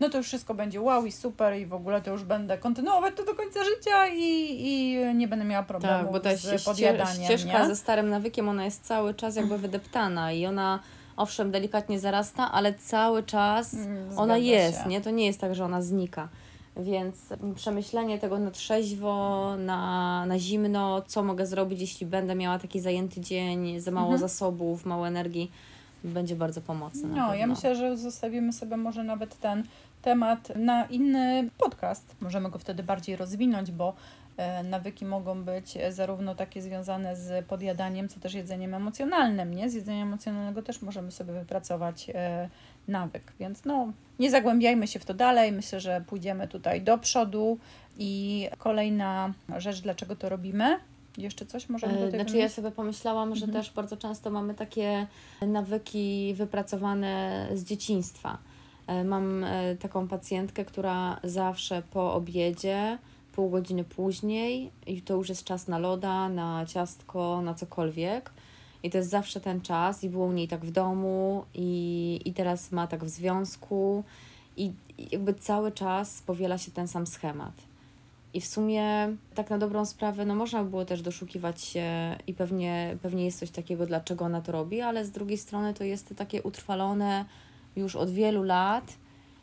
no 0.00 0.08
to 0.08 0.18
już 0.18 0.26
wszystko 0.26 0.54
będzie 0.54 0.80
wow 0.80 1.06
i 1.06 1.12
super 1.12 1.56
i 1.56 1.66
w 1.66 1.74
ogóle 1.74 2.02
to 2.02 2.10
już 2.10 2.24
będę 2.24 2.58
kontynuować 2.58 3.14
to 3.16 3.24
do 3.24 3.34
końca 3.34 3.60
życia 3.64 4.08
i, 4.08 4.56
i 4.60 4.96
nie 5.14 5.28
będę 5.28 5.44
miała 5.44 5.62
problemu 5.62 6.02
tak, 6.04 6.12
bo 6.12 6.20
ta 6.20 6.36
z 6.36 6.64
podjadaniem. 6.64 7.24
ścieżka 7.24 7.62
nie? 7.62 7.66
ze 7.66 7.76
starym 7.76 8.08
nawykiem, 8.08 8.48
ona 8.48 8.64
jest 8.64 8.84
cały 8.84 9.14
czas 9.14 9.36
jakby 9.36 9.58
wydeptana 9.58 10.32
i 10.32 10.46
ona 10.46 10.80
owszem 11.16 11.50
delikatnie 11.50 12.00
zarasta, 12.00 12.52
ale 12.52 12.74
cały 12.74 13.22
czas 13.22 13.74
mm, 13.74 14.18
ona 14.18 14.36
jest, 14.36 14.82
się. 14.82 14.88
nie? 14.88 15.00
To 15.00 15.10
nie 15.10 15.26
jest 15.26 15.40
tak, 15.40 15.54
że 15.54 15.64
ona 15.64 15.82
znika. 15.82 16.28
Więc 16.76 17.16
przemyślenie 17.54 18.18
tego 18.18 18.38
na 18.38 18.50
trzeźwo, 18.50 19.54
na, 19.58 20.26
na 20.26 20.38
zimno, 20.38 21.02
co 21.06 21.22
mogę 21.22 21.46
zrobić, 21.46 21.80
jeśli 21.80 22.06
będę 22.06 22.34
miała 22.34 22.58
taki 22.58 22.80
zajęty 22.80 23.20
dzień, 23.20 23.80
za 23.80 23.90
mało 23.90 24.12
mhm. 24.12 24.20
zasobów, 24.20 24.86
mało 24.86 25.08
energii, 25.08 25.50
będzie 26.04 26.36
bardzo 26.36 26.60
pomocne. 26.60 27.08
No, 27.08 27.34
ja 27.34 27.46
myślę, 27.46 27.76
że 27.76 27.96
zostawimy 27.96 28.52
sobie 28.52 28.76
może 28.76 29.04
nawet 29.04 29.38
ten 29.40 29.64
temat 30.02 30.56
na 30.56 30.84
inny 30.84 31.50
podcast. 31.58 32.16
Możemy 32.20 32.50
go 32.50 32.58
wtedy 32.58 32.82
bardziej 32.82 33.16
rozwinąć, 33.16 33.72
bo 33.72 33.94
e, 34.36 34.62
nawyki 34.62 35.04
mogą 35.04 35.44
być 35.44 35.78
zarówno 35.90 36.34
takie 36.34 36.62
związane 36.62 37.16
z 37.16 37.46
podjadaniem, 37.46 38.08
co 38.08 38.20
też 38.20 38.34
jedzeniem 38.34 38.74
emocjonalnym, 38.74 39.54
nie? 39.54 39.70
Z 39.70 39.74
jedzenia 39.74 40.02
emocjonalnego 40.02 40.62
też 40.62 40.82
możemy 40.82 41.10
sobie 41.10 41.32
wypracować 41.32 42.10
e, 42.14 42.48
nawyk, 42.88 43.32
więc 43.40 43.64
no, 43.64 43.92
nie 44.18 44.30
zagłębiajmy 44.30 44.86
się 44.86 44.98
w 44.98 45.04
to 45.04 45.14
dalej. 45.14 45.52
Myślę, 45.52 45.80
że 45.80 46.04
pójdziemy 46.06 46.48
tutaj 46.48 46.82
do 46.82 46.98
przodu 46.98 47.58
i 47.98 48.48
kolejna 48.58 49.32
rzecz, 49.58 49.80
dlaczego 49.80 50.16
to 50.16 50.28
robimy, 50.28 50.78
jeszcze 51.18 51.46
coś 51.46 51.68
możemy 51.68 51.92
do 51.92 52.10
tego 52.10 52.22
Znaczy 52.22 52.36
ja 52.36 52.48
sobie 52.48 52.70
pomyślałam, 52.70 53.36
że 53.36 53.44
mhm. 53.44 53.64
też 53.64 53.72
bardzo 53.72 53.96
często 53.96 54.30
mamy 54.30 54.54
takie 54.54 55.06
nawyki 55.42 56.34
wypracowane 56.34 57.48
z 57.54 57.64
dzieciństwa. 57.64 58.38
E, 58.86 59.04
mam 59.04 59.44
e, 59.44 59.76
taką 59.76 60.08
pacjentkę, 60.08 60.64
która 60.64 61.20
zawsze 61.24 61.82
po 61.90 62.14
obiedzie, 62.14 62.98
pół 63.32 63.50
godziny 63.50 63.84
później, 63.84 64.70
i 64.86 65.02
to 65.02 65.14
już 65.14 65.28
jest 65.28 65.44
czas 65.44 65.68
na 65.68 65.78
loda, 65.78 66.28
na 66.28 66.66
ciastko, 66.66 67.42
na 67.42 67.54
cokolwiek. 67.54 68.30
I 68.82 68.90
to 68.90 68.98
jest 68.98 69.10
zawsze 69.10 69.40
ten 69.40 69.60
czas, 69.60 70.04
i 70.04 70.08
było 70.08 70.26
u 70.26 70.32
niej 70.32 70.48
tak 70.48 70.64
w 70.64 70.70
domu, 70.70 71.44
i, 71.54 72.20
i 72.24 72.32
teraz 72.32 72.72
ma 72.72 72.86
tak 72.86 73.04
w 73.04 73.08
związku, 73.08 74.04
i, 74.56 74.72
i 74.98 75.08
jakby 75.12 75.34
cały 75.34 75.72
czas 75.72 76.22
powiela 76.22 76.58
się 76.58 76.70
ten 76.70 76.88
sam 76.88 77.06
schemat. 77.06 77.73
I 78.34 78.40
w 78.40 78.46
sumie, 78.46 79.16
tak 79.34 79.50
na 79.50 79.58
dobrą 79.58 79.84
sprawę, 79.84 80.24
no 80.24 80.34
można 80.34 80.64
by 80.64 80.70
było 80.70 80.84
też 80.84 81.02
doszukiwać 81.02 81.62
się 81.62 82.16
i 82.26 82.34
pewnie, 82.34 82.96
pewnie 83.02 83.24
jest 83.24 83.38
coś 83.38 83.50
takiego, 83.50 83.86
dlaczego 83.86 84.24
ona 84.24 84.40
to 84.40 84.52
robi, 84.52 84.80
ale 84.80 85.04
z 85.04 85.10
drugiej 85.10 85.38
strony 85.38 85.74
to 85.74 85.84
jest 85.84 86.14
takie 86.16 86.42
utrwalone 86.42 87.24
już 87.76 87.96
od 87.96 88.10
wielu 88.10 88.42
lat 88.42 88.92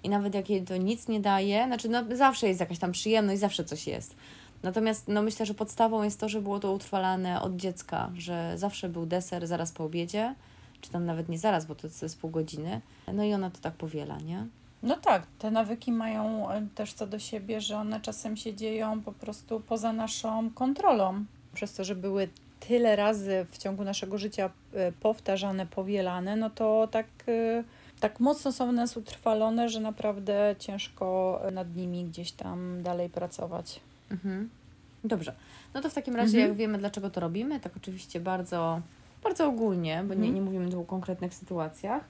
i 0.04 0.10
nawet 0.10 0.36
jak 0.36 0.50
jej 0.50 0.64
to 0.64 0.78
nic 0.78 1.08
nie 1.08 1.20
daje, 1.20 1.66
znaczy 1.66 1.90
no 1.90 2.04
zawsze 2.12 2.48
jest 2.48 2.60
jakaś 2.60 2.80
tam 2.80 2.92
przyjemność, 2.92 3.40
zawsze 3.40 3.66
coś 3.66 3.88
jest. 3.88 4.16
Natomiast 4.64 5.08
no 5.08 5.22
myślę, 5.22 5.46
że 5.46 5.54
podstawą 5.54 6.04
jest 6.04 6.20
to, 6.20 6.30
że 6.30 6.42
było 6.42 6.60
to 6.60 6.72
utrwalane 6.72 7.42
od 7.42 7.56
dziecka, 7.56 8.12
że 8.18 8.54
zawsze 8.56 8.90
był 8.90 9.06
deser 9.06 9.48
zaraz 9.48 9.72
po 9.72 9.84
obiedzie, 9.84 10.36
czy 10.82 10.92
tam 10.92 11.06
nawet 11.06 11.30
nie 11.30 11.40
zaraz, 11.40 11.66
bo 11.66 11.76
to 11.76 11.88
jest 12.02 12.20
pół 12.20 12.30
godziny. 12.30 12.82
No 13.14 13.24
i 13.24 13.34
ona 13.34 13.50
to 13.50 13.60
tak 13.62 13.74
powiela, 13.74 14.18
nie? 14.20 14.48
No 14.84 14.96
tak, 14.96 15.24
te 15.40 15.52
nawyki 15.52 15.92
mają 15.92 16.52
e, 16.52 16.68
też 16.76 16.94
co 16.94 17.08
do 17.08 17.20
siebie, 17.20 17.62
że 17.62 17.78
one 17.78 18.02
czasem 18.02 18.38
się 18.38 18.54
dzieją 18.54 19.02
po 19.02 19.12
prostu 19.12 19.60
poza 19.60 19.94
naszą 19.94 20.50
kontrolą. 20.50 21.26
Przez 21.54 21.74
to, 21.74 21.84
że 21.84 21.96
były 21.96 22.30
tyle 22.68 22.96
razy 22.96 23.46
w 23.52 23.58
ciągu 23.58 23.84
naszego 23.84 24.18
życia 24.18 24.50
e, 24.74 24.92
powtarzane, 24.92 25.66
powielane, 25.66 26.36
no 26.36 26.50
to 26.50 26.88
tak, 26.92 27.08
e, 27.28 27.64
tak 28.00 28.20
mocno 28.20 28.52
są 28.52 28.70
w 28.70 28.74
nas 28.74 28.98
utrwalone, 28.98 29.70
że 29.70 29.80
naprawdę 29.80 30.56
ciężko 30.60 31.40
nad 31.52 31.76
nimi 31.76 32.06
gdzieś 32.06 32.32
tam 32.32 32.84
dalej 32.84 33.10
pracować. 33.10 33.80
Mhm. 34.12 34.50
Dobrze. 35.04 35.34
No 35.74 35.82
to 35.82 35.90
w 35.90 35.94
takim 35.94 36.16
razie, 36.16 36.38
mhm. 36.38 36.50
jak 36.50 36.58
wiemy, 36.58 36.78
dlaczego 36.78 37.10
to 37.10 37.22
robimy, 37.22 37.60
tak 37.60 37.78
oczywiście 37.78 38.20
bardzo, 38.20 38.82
bardzo 39.24 39.48
ogólnie, 39.48 39.96
bo 39.96 40.14
mhm. 40.14 40.22
nie, 40.22 40.30
nie 40.30 40.42
mówimy 40.42 40.72
tu 40.72 40.82
o 40.82 40.86
konkretnych 40.86 41.34
sytuacjach. 41.34 42.04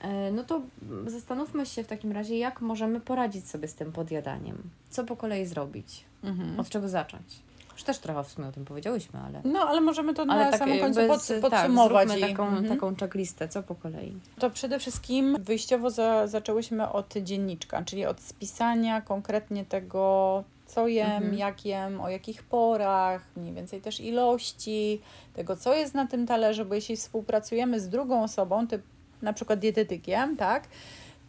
E, 0.00 0.32
no 0.32 0.44
to 0.44 0.60
zastanówmy 1.06 1.66
się 1.66 1.84
w 1.84 1.86
takim 1.86 2.12
razie, 2.12 2.38
jak 2.38 2.60
możemy 2.60 3.00
poradzić 3.00 3.48
sobie 3.48 3.68
z 3.68 3.74
tym 3.74 3.92
podjadaniem. 3.92 4.62
Co 4.90 5.04
po 5.04 5.16
kolei 5.16 5.46
zrobić? 5.46 6.04
Mhm. 6.24 6.60
Od 6.60 6.68
czego 6.68 6.88
zacząć? 6.88 7.24
Już 7.72 7.84
też 7.84 7.98
trochę 7.98 8.24
w 8.24 8.28
sumie 8.28 8.48
o 8.48 8.52
tym 8.52 8.64
powiedziałyśmy, 8.64 9.20
ale... 9.20 9.40
No, 9.44 9.60
ale 9.60 9.80
możemy 9.80 10.14
to 10.14 10.22
ale 10.22 10.44
na 10.44 10.50
tak, 10.50 10.58
samym 10.58 10.80
końcu 10.80 11.00
tak, 11.00 11.40
podsumować. 11.40 12.08
Tak, 12.08 12.18
i... 12.18 12.20
taką, 12.20 12.46
mhm. 12.46 12.68
taką 12.68 12.96
checklistę, 12.96 13.48
co 13.48 13.62
po 13.62 13.74
kolei. 13.74 14.16
To 14.38 14.50
przede 14.50 14.78
wszystkim 14.78 15.36
wyjściowo 15.40 15.90
za, 15.90 16.26
zaczęłyśmy 16.26 16.88
od 16.88 17.14
dzienniczka, 17.22 17.82
czyli 17.82 18.06
od 18.06 18.20
spisania 18.20 19.00
konkretnie 19.00 19.64
tego, 19.64 20.44
co 20.66 20.88
jem, 20.88 21.10
mhm. 21.10 21.34
jak 21.34 21.64
jem, 21.66 22.00
o 22.00 22.08
jakich 22.08 22.42
porach, 22.42 23.22
mniej 23.36 23.54
więcej 23.54 23.80
też 23.80 24.00
ilości, 24.00 25.00
tego, 25.34 25.56
co 25.56 25.74
jest 25.74 25.94
na 25.94 26.06
tym 26.06 26.26
talerzu, 26.26 26.64
bo 26.64 26.74
jeśli 26.74 26.96
współpracujemy 26.96 27.80
z 27.80 27.88
drugą 27.88 28.22
osobą, 28.22 28.66
typ 28.66 28.82
na 29.22 29.32
przykład 29.32 29.58
dietetykiem, 29.58 30.36
tak, 30.36 30.68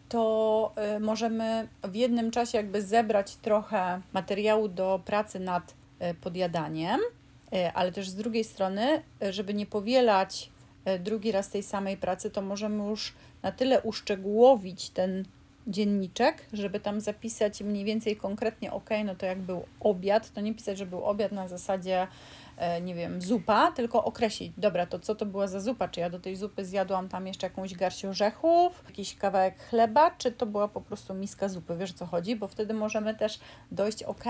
to 0.10 0.74
y, 0.96 1.00
możemy 1.00 1.68
w 1.84 1.96
jednym 1.96 2.32
czasie 2.32 2.58
jakby 2.58 2.82
zebrać 2.82 3.36
trochę 3.36 4.02
materiału 4.14 4.68
do 4.68 5.02
pracy 5.06 5.40
nad 5.40 5.74
y, 6.02 6.14
podjadaniem, 6.14 7.00
y, 7.54 7.72
ale 7.74 7.92
też 7.92 8.10
z 8.10 8.16
drugiej 8.16 8.44
strony, 8.44 9.02
żeby 9.30 9.54
nie 9.54 9.66
powielać 9.66 10.50
drugi 11.00 11.32
raz 11.32 11.50
tej 11.50 11.64
samej 11.64 11.98
pracy, 11.98 12.30
to 12.30 12.42
możemy 12.42 12.90
już 12.90 13.14
na 13.44 13.52
tyle 13.52 13.82
uszczegółowić 13.82 14.90
ten 14.90 15.26
dzienniczek, 15.68 16.46
żeby 16.54 16.80
tam 16.80 17.02
zapisać 17.02 17.62
mniej 17.62 17.86
więcej 17.86 18.16
konkretnie, 18.16 18.72
ok, 18.72 18.90
no 19.06 19.16
to 19.16 19.26
jak 19.26 19.40
był 19.40 19.64
obiad, 19.80 20.34
to 20.34 20.42
nie 20.42 20.54
pisać, 20.54 20.78
że 20.78 20.86
był 20.86 21.06
obiad 21.06 21.32
na 21.32 21.48
zasadzie 21.48 22.08
nie 22.82 22.96
wiem, 22.96 23.22
zupa, 23.22 23.72
tylko 23.72 24.04
określić, 24.04 24.54
dobra, 24.58 24.86
to 24.86 25.00
co 25.00 25.16
to 25.16 25.26
była 25.26 25.48
za 25.48 25.60
zupa, 25.60 25.88
czy 25.88 26.00
ja 26.00 26.10
do 26.10 26.20
tej 26.20 26.36
zupy 26.36 26.66
zjadłam 26.66 27.10
tam 27.10 27.28
jeszcze 27.28 27.48
jakąś 27.48 27.76
garść 27.76 28.06
orzechów, 28.06 28.84
jakiś 28.88 29.16
kawałek 29.16 29.64
chleba, 29.70 30.12
czy 30.12 30.32
to 30.32 30.46
była 30.46 30.68
po 30.68 30.82
prostu 30.82 31.14
miska 31.14 31.50
zupy, 31.50 31.78
wiesz 31.78 31.92
o 31.92 31.94
co 31.94 32.06
chodzi, 32.06 32.36
bo 32.36 32.48
wtedy 32.48 32.74
możemy 32.74 33.16
też 33.16 33.40
dojść, 33.72 34.04
ok, 34.04 34.24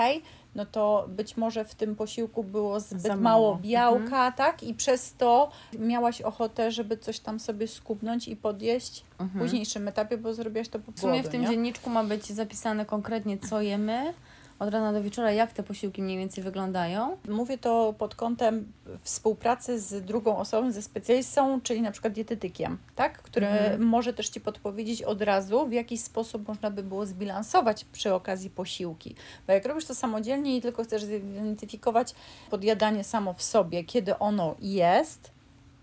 no 0.56 0.66
to 0.66 1.06
być 1.08 1.38
może 1.38 1.66
w 1.66 1.76
tym 1.76 1.96
posiłku 1.96 2.44
było 2.44 2.80
zbyt 2.80 3.06
mało. 3.06 3.22
mało 3.22 3.56
białka, 3.62 4.04
mhm. 4.04 4.34
tak, 4.34 4.64
i 4.64 4.74
przez 4.74 5.14
to 5.14 5.52
miałaś 5.80 6.22
ochotę, 6.22 6.72
żeby 6.72 6.98
coś 6.98 7.20
tam 7.20 7.40
sobie 7.40 7.68
skupnąć 7.68 8.28
i 8.28 8.36
podjeść 8.36 9.04
mhm. 9.20 9.30
w 9.30 9.44
późniejszym 9.44 9.88
etapie, 9.88 10.18
bo 10.18 10.34
zrobiłaś 10.34 10.70
to 10.70 10.80
po 10.80 10.92
W 10.92 11.00
sumie 11.00 11.24
w 11.24 11.30
tym 11.30 11.42
nie? 11.42 11.48
dzienniczku 11.48 11.90
ma 11.90 12.04
być 12.04 12.26
zapisane 12.26 12.86
konkretnie, 12.86 13.38
co 13.38 13.62
jemy, 13.62 14.14
od 14.62 14.70
rana 14.70 14.94
do 14.94 15.04
wieczora, 15.04 15.32
jak 15.32 15.54
te 15.54 15.64
posiłki 15.64 16.02
mniej 16.02 16.18
więcej 16.18 16.44
wyglądają? 16.44 17.18
Mówię 17.30 17.58
to 17.58 17.94
pod 17.98 18.16
kątem 18.16 18.72
współpracy 19.02 19.80
z 19.80 20.06
drugą 20.06 20.38
osobą, 20.38 20.72
ze 20.72 20.82
specjalistą, 20.82 21.62
czyli 21.62 21.82
na 21.82 21.92
przykład 21.92 22.14
dietetykiem, 22.14 22.78
tak? 22.96 23.22
który 23.22 23.48
mhm. 23.48 23.84
może 23.84 24.14
też 24.14 24.30
Ci 24.30 24.42
podpowiedzieć 24.42 25.04
od 25.04 25.22
razu, 25.22 25.68
w 25.68 25.72
jaki 25.72 25.98
sposób 25.98 26.48
można 26.48 26.72
by 26.72 26.84
było 26.84 27.06
zbilansować 27.06 27.86
przy 27.86 28.14
okazji 28.14 28.50
posiłki. 28.50 29.16
Bo 29.48 29.54
jak 29.54 29.66
robisz 29.66 29.86
to 29.86 29.96
samodzielnie 29.96 30.58
i 30.58 30.62
tylko 30.62 30.84
chcesz 30.84 31.04
zidentyfikować 31.04 32.16
podjadanie 32.50 33.04
samo 33.04 33.34
w 33.34 33.44
sobie, 33.44 33.84
kiedy 33.84 34.20
ono 34.20 34.56
jest, 34.60 35.32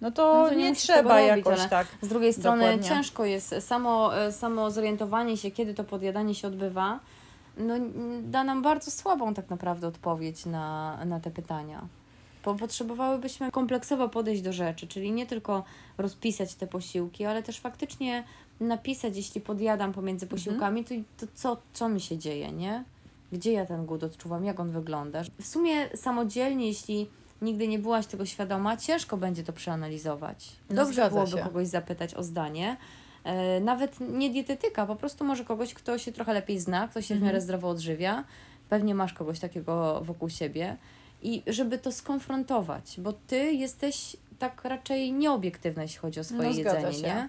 no 0.00 0.11
to, 0.11 0.42
no 0.42 0.49
to 0.49 0.54
nie, 0.54 0.64
nie 0.64 0.76
trzeba 0.76 1.28
robić, 1.28 1.47
jakoś 1.47 1.68
tak. 1.70 1.87
Z 2.02 2.08
drugiej 2.08 2.32
strony 2.32 2.62
dokładnie. 2.62 2.88
ciężko 2.88 3.25
jest 3.25 3.54
samo, 3.61 4.11
samo 4.30 4.70
zorientowanie 4.70 5.37
się, 5.37 5.50
kiedy 5.50 5.75
to 5.75 5.85
podjadanie 5.85 6.35
się 6.35 6.49
odbywa 6.49 7.00
no, 7.58 7.74
da 8.22 8.44
nam 8.44 8.62
bardzo 8.62 8.90
słabą 8.90 9.34
tak 9.34 9.50
naprawdę 9.50 9.86
odpowiedź 9.86 10.46
na, 10.46 10.98
na 11.04 11.20
te 11.20 11.30
pytania. 11.30 11.86
Bo 12.44 12.54
potrzebowałybyśmy 12.54 13.50
kompleksowo 13.50 14.08
podejść 14.08 14.42
do 14.42 14.52
rzeczy, 14.52 14.86
czyli 14.86 15.12
nie 15.12 15.26
tylko 15.26 15.64
rozpisać 15.98 16.54
te 16.54 16.66
posiłki, 16.66 17.24
ale 17.24 17.42
też 17.42 17.60
faktycznie 17.60 18.24
napisać, 18.60 19.16
jeśli 19.16 19.40
podjadam 19.40 19.92
pomiędzy 19.92 20.26
mhm. 20.26 20.38
posiłkami, 20.38 20.84
to, 20.84 20.94
to 21.16 21.32
co, 21.34 21.56
co 21.72 21.88
mi 21.88 22.00
się 22.00 22.18
dzieje, 22.18 22.52
nie? 22.52 22.84
Gdzie 23.32 23.52
ja 23.52 23.66
ten 23.66 23.86
głód 23.86 24.04
odczuwam, 24.04 24.44
jak 24.44 24.60
on 24.60 24.70
wygląda. 24.70 25.22
W 25.40 25.46
sumie 25.46 25.96
samodzielnie, 25.96 26.66
jeśli 26.66 27.06
nigdy 27.42 27.68
nie 27.68 27.78
byłaś 27.78 28.06
tego 28.06 28.26
świadoma, 28.26 28.76
ciężko 28.76 29.16
będzie 29.16 29.44
to 29.44 29.52
przeanalizować. 29.52 30.56
No, 30.70 30.76
Dobrze 30.76 31.04
no, 31.04 31.11
byłoby 31.11 31.30
się. 31.30 31.38
kogoś 31.38 31.66
zapytać 31.66 32.14
o 32.14 32.22
zdanie, 32.22 32.76
nawet 33.60 34.00
nie 34.00 34.30
dietetyka, 34.30 34.86
po 34.86 34.96
prostu 34.96 35.24
może 35.24 35.44
kogoś, 35.44 35.74
kto 35.74 35.98
się 35.98 36.12
trochę 36.12 36.32
lepiej 36.32 36.58
zna, 36.58 36.88
kto 36.88 37.02
się 37.02 37.14
w 37.14 37.18
miarę 37.18 37.26
mhm. 37.26 37.42
zdrowo 37.42 37.68
odżywia. 37.68 38.24
Pewnie 38.68 38.94
masz 38.94 39.12
kogoś 39.12 39.40
takiego 39.40 40.00
wokół 40.04 40.28
siebie. 40.28 40.76
I 41.22 41.42
żeby 41.46 41.78
to 41.78 41.92
skonfrontować, 41.92 42.94
bo 42.98 43.12
ty 43.12 43.52
jesteś 43.52 44.16
tak 44.38 44.64
raczej 44.64 45.12
nieobiektywna, 45.12 45.82
jeśli 45.82 45.98
chodzi 45.98 46.20
o 46.20 46.24
swoje 46.24 46.50
no, 46.50 46.56
jedzenie, 46.56 46.92
się. 46.92 47.02
nie? 47.02 47.28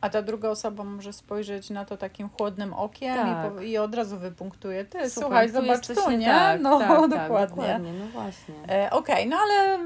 A 0.00 0.10
ta 0.10 0.22
druga 0.22 0.48
osoba 0.48 0.84
może 0.84 1.12
spojrzeć 1.12 1.70
na 1.70 1.84
to 1.84 1.96
takim 1.96 2.28
chłodnym 2.28 2.74
okiem 2.74 3.16
tak. 3.16 3.52
i, 3.52 3.56
po, 3.56 3.60
i 3.60 3.78
od 3.78 3.94
razu 3.94 4.18
wypunktuje. 4.18 4.84
Ty, 4.84 5.10
słuchaj, 5.10 5.50
słuchaj 5.50 5.50
zobacz 5.50 5.86
tu, 5.86 6.10
nie? 6.10 6.26
Tak, 6.26 6.60
no, 6.62 6.78
tak, 6.78 6.88
dokładnie. 6.88 7.16
Tak, 7.16 7.48
dokładnie. 7.48 7.92
No 7.92 8.06
właśnie. 8.06 8.54
E, 8.68 8.90
Okej, 8.90 9.14
okay, 9.14 9.26
no 9.26 9.36
ale 9.36 9.78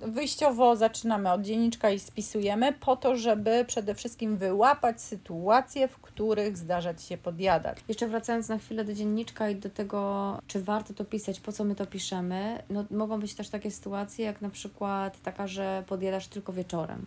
Wyjściowo 0.00 0.76
zaczynamy 0.76 1.32
od 1.32 1.42
dzienniczka 1.42 1.90
i 1.90 1.98
spisujemy 1.98 2.72
po 2.72 2.96
to, 2.96 3.16
żeby 3.16 3.64
przede 3.68 3.94
wszystkim 3.94 4.36
wyłapać 4.36 5.02
sytuacje, 5.02 5.88
w 5.88 5.98
których 5.98 6.56
zdarza 6.56 6.94
Ci 6.94 7.06
się 7.06 7.18
podjadać. 7.18 7.78
Jeszcze 7.88 8.08
wracając 8.08 8.48
na 8.48 8.58
chwilę 8.58 8.84
do 8.84 8.94
dzienniczka 8.94 9.50
i 9.50 9.56
do 9.56 9.70
tego, 9.70 10.38
czy 10.46 10.62
warto 10.62 10.94
to 10.94 11.04
pisać, 11.04 11.40
po 11.40 11.52
co 11.52 11.64
my 11.64 11.74
to 11.74 11.86
piszemy, 11.86 12.62
no 12.70 12.84
mogą 12.90 13.20
być 13.20 13.34
też 13.34 13.48
takie 13.48 13.70
sytuacje, 13.70 14.24
jak 14.24 14.40
na 14.40 14.50
przykład 14.50 15.22
taka, 15.22 15.46
że 15.46 15.84
podjadasz 15.86 16.26
tylko 16.26 16.52
wieczorem. 16.52 17.06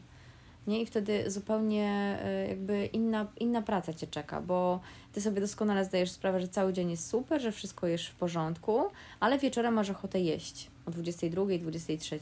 Nie? 0.67 0.81
I 0.81 0.85
wtedy 0.85 1.31
zupełnie 1.31 2.19
e, 2.23 2.47
jakby 2.47 2.85
inna, 2.85 3.27
inna 3.39 3.61
praca 3.61 3.93
Cię 3.93 4.07
czeka, 4.07 4.41
bo 4.41 4.79
Ty 5.13 5.21
sobie 5.21 5.41
doskonale 5.41 5.85
zdajesz 5.85 6.11
sprawę, 6.11 6.41
że 6.41 6.47
cały 6.47 6.73
dzień 6.73 6.91
jest 6.91 7.09
super, 7.09 7.41
że 7.41 7.51
wszystko 7.51 7.87
jest 7.87 8.03
w 8.03 8.15
porządku, 8.15 8.83
ale 9.19 9.39
wieczorem 9.39 9.73
masz 9.73 9.89
ochotę 9.89 10.19
jeść 10.19 10.71
o 10.85 10.91
22, 10.91 11.45
23 11.45 12.19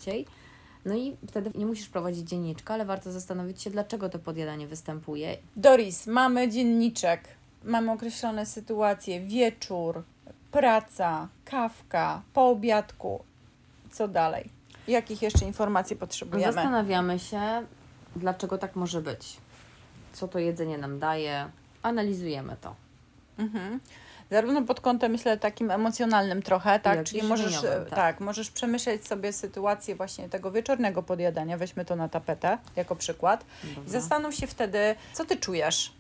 no 0.86 0.96
i 0.96 1.18
wtedy 1.28 1.52
nie 1.56 1.66
musisz 1.66 1.90
prowadzić 1.90 2.30
dzienniczka, 2.30 2.74
ale 2.74 2.86
warto 2.86 3.12
zastanowić 3.12 3.62
się, 3.62 3.70
dlaczego 3.70 4.10
to 4.10 4.20
podjadanie 4.20 4.68
występuje. 4.68 5.38
Doris, 5.56 6.08
mamy 6.08 6.50
dzienniczek, 6.50 7.22
mamy 7.64 7.92
określone 7.92 8.46
sytuacje, 8.46 9.22
wieczór, 9.22 10.04
praca, 10.52 11.28
kawka, 11.46 12.22
po 12.34 12.50
obiadku. 12.50 13.24
Co 13.92 14.08
dalej? 14.08 14.50
Jakich 14.88 15.22
jeszcze 15.22 15.46
informacji 15.46 15.96
potrzebujemy? 15.96 16.54
Zastanawiamy 16.54 17.20
się, 17.20 17.42
dlaczego 18.16 18.58
tak 18.58 18.76
może 18.76 19.02
być. 19.02 19.38
Co 20.14 20.28
to 20.28 20.40
jedzenie 20.40 20.78
nam 20.78 21.00
daje. 21.00 21.50
Analizujemy 21.84 22.56
to. 22.62 22.76
Mhm. 23.38 23.80
Zarówno 24.32 24.62
pod 24.62 24.82
kątem, 24.82 25.12
myślę, 25.12 25.38
takim 25.38 25.72
emocjonalnym 25.72 26.42
trochę, 26.42 26.80
tak? 26.80 26.98
Jak 26.98 27.06
Czyli 27.06 27.24
możesz, 27.24 27.62
tak. 27.62 27.90
tak, 27.90 28.20
możesz 28.20 28.52
przemyśleć 28.52 29.08
sobie 29.08 29.34
sytuację 29.34 29.96
właśnie 29.96 30.30
tego 30.30 30.52
wieczornego 30.52 31.04
podjadania, 31.04 31.58
weźmy 31.58 31.86
to 31.86 31.96
na 31.96 32.10
tapetę 32.10 32.58
jako 32.76 32.96
przykład. 32.96 33.46
Dobra. 33.64 33.84
I 33.88 33.90
zastanów 33.90 34.36
się 34.36 34.48
wtedy, 34.48 34.96
co 35.14 35.26
ty 35.26 35.38
czujesz. 35.38 35.94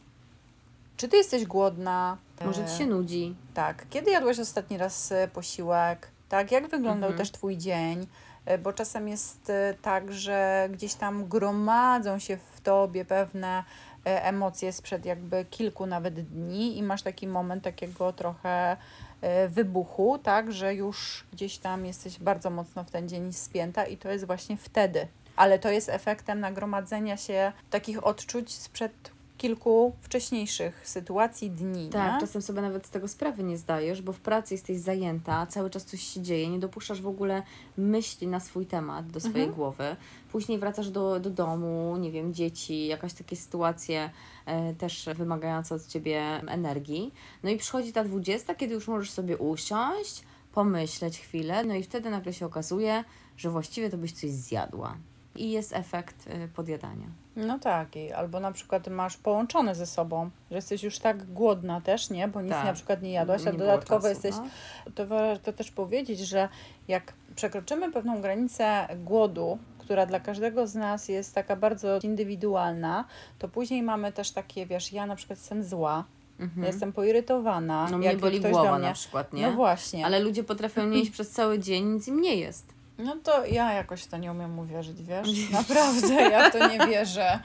Czy 0.98 1.08
ty 1.08 1.18
jesteś 1.18 1.46
głodna? 1.46 2.18
Może 2.46 2.66
ci 2.66 2.78
się 2.78 2.86
nudzi. 2.86 3.36
Tak. 3.54 3.86
Kiedy 3.90 4.12
jadłeś 4.12 4.40
ostatni 4.40 4.78
raz 4.78 5.12
e, 5.12 5.28
posiłek? 5.28 6.08
Tak. 6.30 6.52
Jak 6.52 6.64
wyglądał 6.64 7.10
mhm. 7.10 7.18
też 7.18 7.32
twój 7.32 7.58
dzień? 7.58 8.08
E, 8.46 8.58
bo 8.58 8.74
czasem 8.74 9.08
jest 9.08 9.50
e, 9.50 9.74
tak, 9.82 10.14
że 10.14 10.70
gdzieś 10.74 10.94
tam 10.94 11.28
gromadzą 11.28 12.20
się 12.20 12.38
w 12.38 12.62
tobie 12.62 13.06
pewne 13.06 13.64
E, 13.64 13.64
emocje 14.06 14.74
sprzed 14.74 15.06
jakby 15.06 15.46
kilku 15.46 15.86
nawet 15.86 16.22
dni 16.22 16.78
i 16.78 16.84
masz 16.84 17.02
taki 17.02 17.28
moment 17.28 17.64
takiego 17.64 18.14
trochę 18.14 18.78
e, 19.22 19.48
wybuchu, 19.48 20.18
tak, 20.18 20.52
że 20.52 20.76
już 20.76 21.26
gdzieś 21.34 21.58
tam 21.58 21.86
jesteś 21.86 22.20
bardzo 22.20 22.50
mocno 22.50 22.84
w 22.84 22.92
ten 22.92 23.10
dzień 23.10 23.34
spięta 23.34 23.86
i 23.86 23.98
to 23.98 24.12
jest 24.12 24.26
właśnie 24.26 24.58
wtedy. 24.58 25.08
Ale 25.36 25.60
to 25.60 25.70
jest 25.70 25.90
efektem 25.90 26.40
nagromadzenia 26.40 27.18
się 27.18 27.52
takich 27.70 28.04
odczuć 28.04 28.54
sprzed 28.54 29.12
kilku 29.42 29.94
wcześniejszych 30.02 30.88
sytuacji, 30.88 31.52
dni. 31.52 31.90
Tak, 31.90 32.14
nie? 32.14 32.20
czasem 32.20 32.42
sobie 32.42 32.62
nawet 32.62 32.86
z 32.86 32.90
tego 32.90 33.08
sprawy 33.08 33.44
nie 33.44 33.58
zdajesz, 33.58 34.02
bo 34.02 34.14
w 34.14 34.20
pracy 34.20 34.54
jesteś 34.54 34.80
zajęta, 34.80 35.46
cały 35.46 35.70
czas 35.70 35.86
coś 35.86 36.02
się 36.02 36.22
dzieje, 36.22 36.50
nie 36.50 36.60
dopuszczasz 36.60 37.02
w 37.02 37.08
ogóle 37.08 37.44
myśli 37.78 38.28
na 38.28 38.40
swój 38.40 38.66
temat, 38.66 39.08
do 39.08 39.20
swojej 39.20 39.48
mhm. 39.48 39.56
głowy. 39.56 39.96
Później 40.32 40.60
wracasz 40.60 40.90
do, 40.90 41.20
do 41.20 41.30
domu, 41.30 41.98
nie 41.98 42.12
wiem, 42.12 42.34
dzieci, 42.34 42.88
jakaś 42.88 43.14
takie 43.14 43.36
sytuacje 43.36 44.10
e, 44.46 44.74
też 44.74 45.10
wymagające 45.16 45.76
od 45.76 45.88
ciebie 45.88 46.22
energii. 46.48 47.14
No 47.44 47.50
i 47.50 47.58
przychodzi 47.58 47.94
ta 47.94 48.04
dwudziesta, 48.04 48.56
kiedy 48.56 48.74
już 48.74 48.88
możesz 48.88 49.12
sobie 49.12 49.38
usiąść, 49.38 50.24
pomyśleć 50.54 51.20
chwilę, 51.20 51.64
no 51.64 51.76
i 51.76 51.84
wtedy 51.84 52.10
nagle 52.10 52.34
się 52.34 52.46
okazuje, 52.46 53.04
że 53.38 53.50
właściwie 53.50 53.90
to 53.90 53.98
byś 53.98 54.12
coś 54.12 54.30
zjadła. 54.30 54.98
I 55.36 55.52
jest 55.52 55.74
efekt 55.74 56.28
e, 56.28 56.48
podjadania. 56.48 57.21
No 57.36 57.60
tak, 57.60 57.96
i 57.96 58.12
albo 58.12 58.40
na 58.40 58.52
przykład 58.52 58.88
masz 58.88 59.18
połączone 59.18 59.76
ze 59.76 59.86
sobą, 59.86 60.30
że 60.52 60.56
jesteś 60.56 60.84
już 60.84 61.00
tak 61.00 61.34
głodna 61.34 61.82
też, 61.82 62.10
nie? 62.10 62.28
Bo 62.28 62.42
nic 62.42 62.52
tak. 62.52 62.66
na 62.66 62.74
przykład 62.74 63.02
nie 63.02 63.12
jadłaś, 63.12 63.48
a 63.48 63.52
dodatkowo 63.52 64.08
czasu, 64.08 64.10
jesteś. 64.10 64.36
No. 64.36 64.92
To 64.96 65.08
warto 65.08 65.54
też 65.54 65.72
powiedzieć, 65.72 66.20
że 66.20 66.50
jak 66.88 67.14
przekroczymy 67.36 67.92
pewną 67.92 68.22
granicę 68.22 68.88
głodu, 68.96 69.58
która 69.80 70.06
dla 70.06 70.20
każdego 70.20 70.68
z 70.68 70.76
nas 70.76 71.10
jest 71.10 71.36
taka 71.36 71.56
bardzo 71.56 72.00
indywidualna, 72.04 73.06
to 73.40 73.48
później 73.48 73.84
mamy 73.84 74.12
też 74.12 74.32
takie, 74.32 74.66
wiesz, 74.66 74.94
ja 74.94 75.06
na 75.06 75.16
przykład 75.16 75.40
jestem 75.40 75.64
zła, 75.64 76.04
Mhm. 76.40 76.68
Jestem 76.68 76.94
poirytowana. 76.94 77.88
No 77.92 77.98
mnie 77.98 78.18
boli 78.18 78.40
głowa 78.40 78.78
mnie... 78.78 78.88
na 78.88 78.94
przykład, 78.94 79.34
nie? 79.34 79.42
No 79.42 79.52
właśnie. 79.52 80.06
Ale 80.06 80.20
ludzie 80.20 80.44
potrafią 80.44 80.88
nie 80.88 81.00
iść 81.00 81.12
przez 81.18 81.30
cały 81.30 81.60
dzień, 81.60 81.86
nic 81.86 82.08
im 82.08 82.22
nie 82.22 82.36
jest. 82.36 82.74
No 82.98 83.16
to 83.24 83.46
ja 83.46 83.74
jakoś 83.74 84.06
to 84.06 84.18
nie 84.18 84.32
umiem 84.32 84.60
uwierzyć, 84.60 85.04
wiesz? 85.04 85.28
Naprawdę, 85.52 86.14
ja 86.14 86.52
to 86.52 86.68
nie 86.68 86.88
wierzę. 86.88 87.40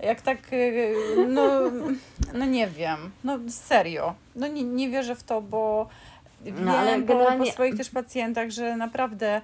Jak 0.00 0.20
tak, 0.20 0.52
y, 0.52 0.94
no, 1.28 1.60
no 2.34 2.44
nie 2.44 2.66
wiem, 2.68 3.10
no 3.24 3.38
serio, 3.48 4.14
no 4.34 4.46
nie, 4.46 4.62
nie 4.62 4.88
wierzę 4.88 5.16
w 5.16 5.22
to, 5.22 5.40
bo 5.40 5.88
wiem 6.44 6.64
no, 6.64 6.78
ale 6.78 7.02
generalnie... 7.02 7.38
po, 7.38 7.44
po 7.44 7.52
swoich 7.52 7.76
też 7.76 7.90
pacjentach, 7.90 8.50
że 8.50 8.76
naprawdę 8.76 9.40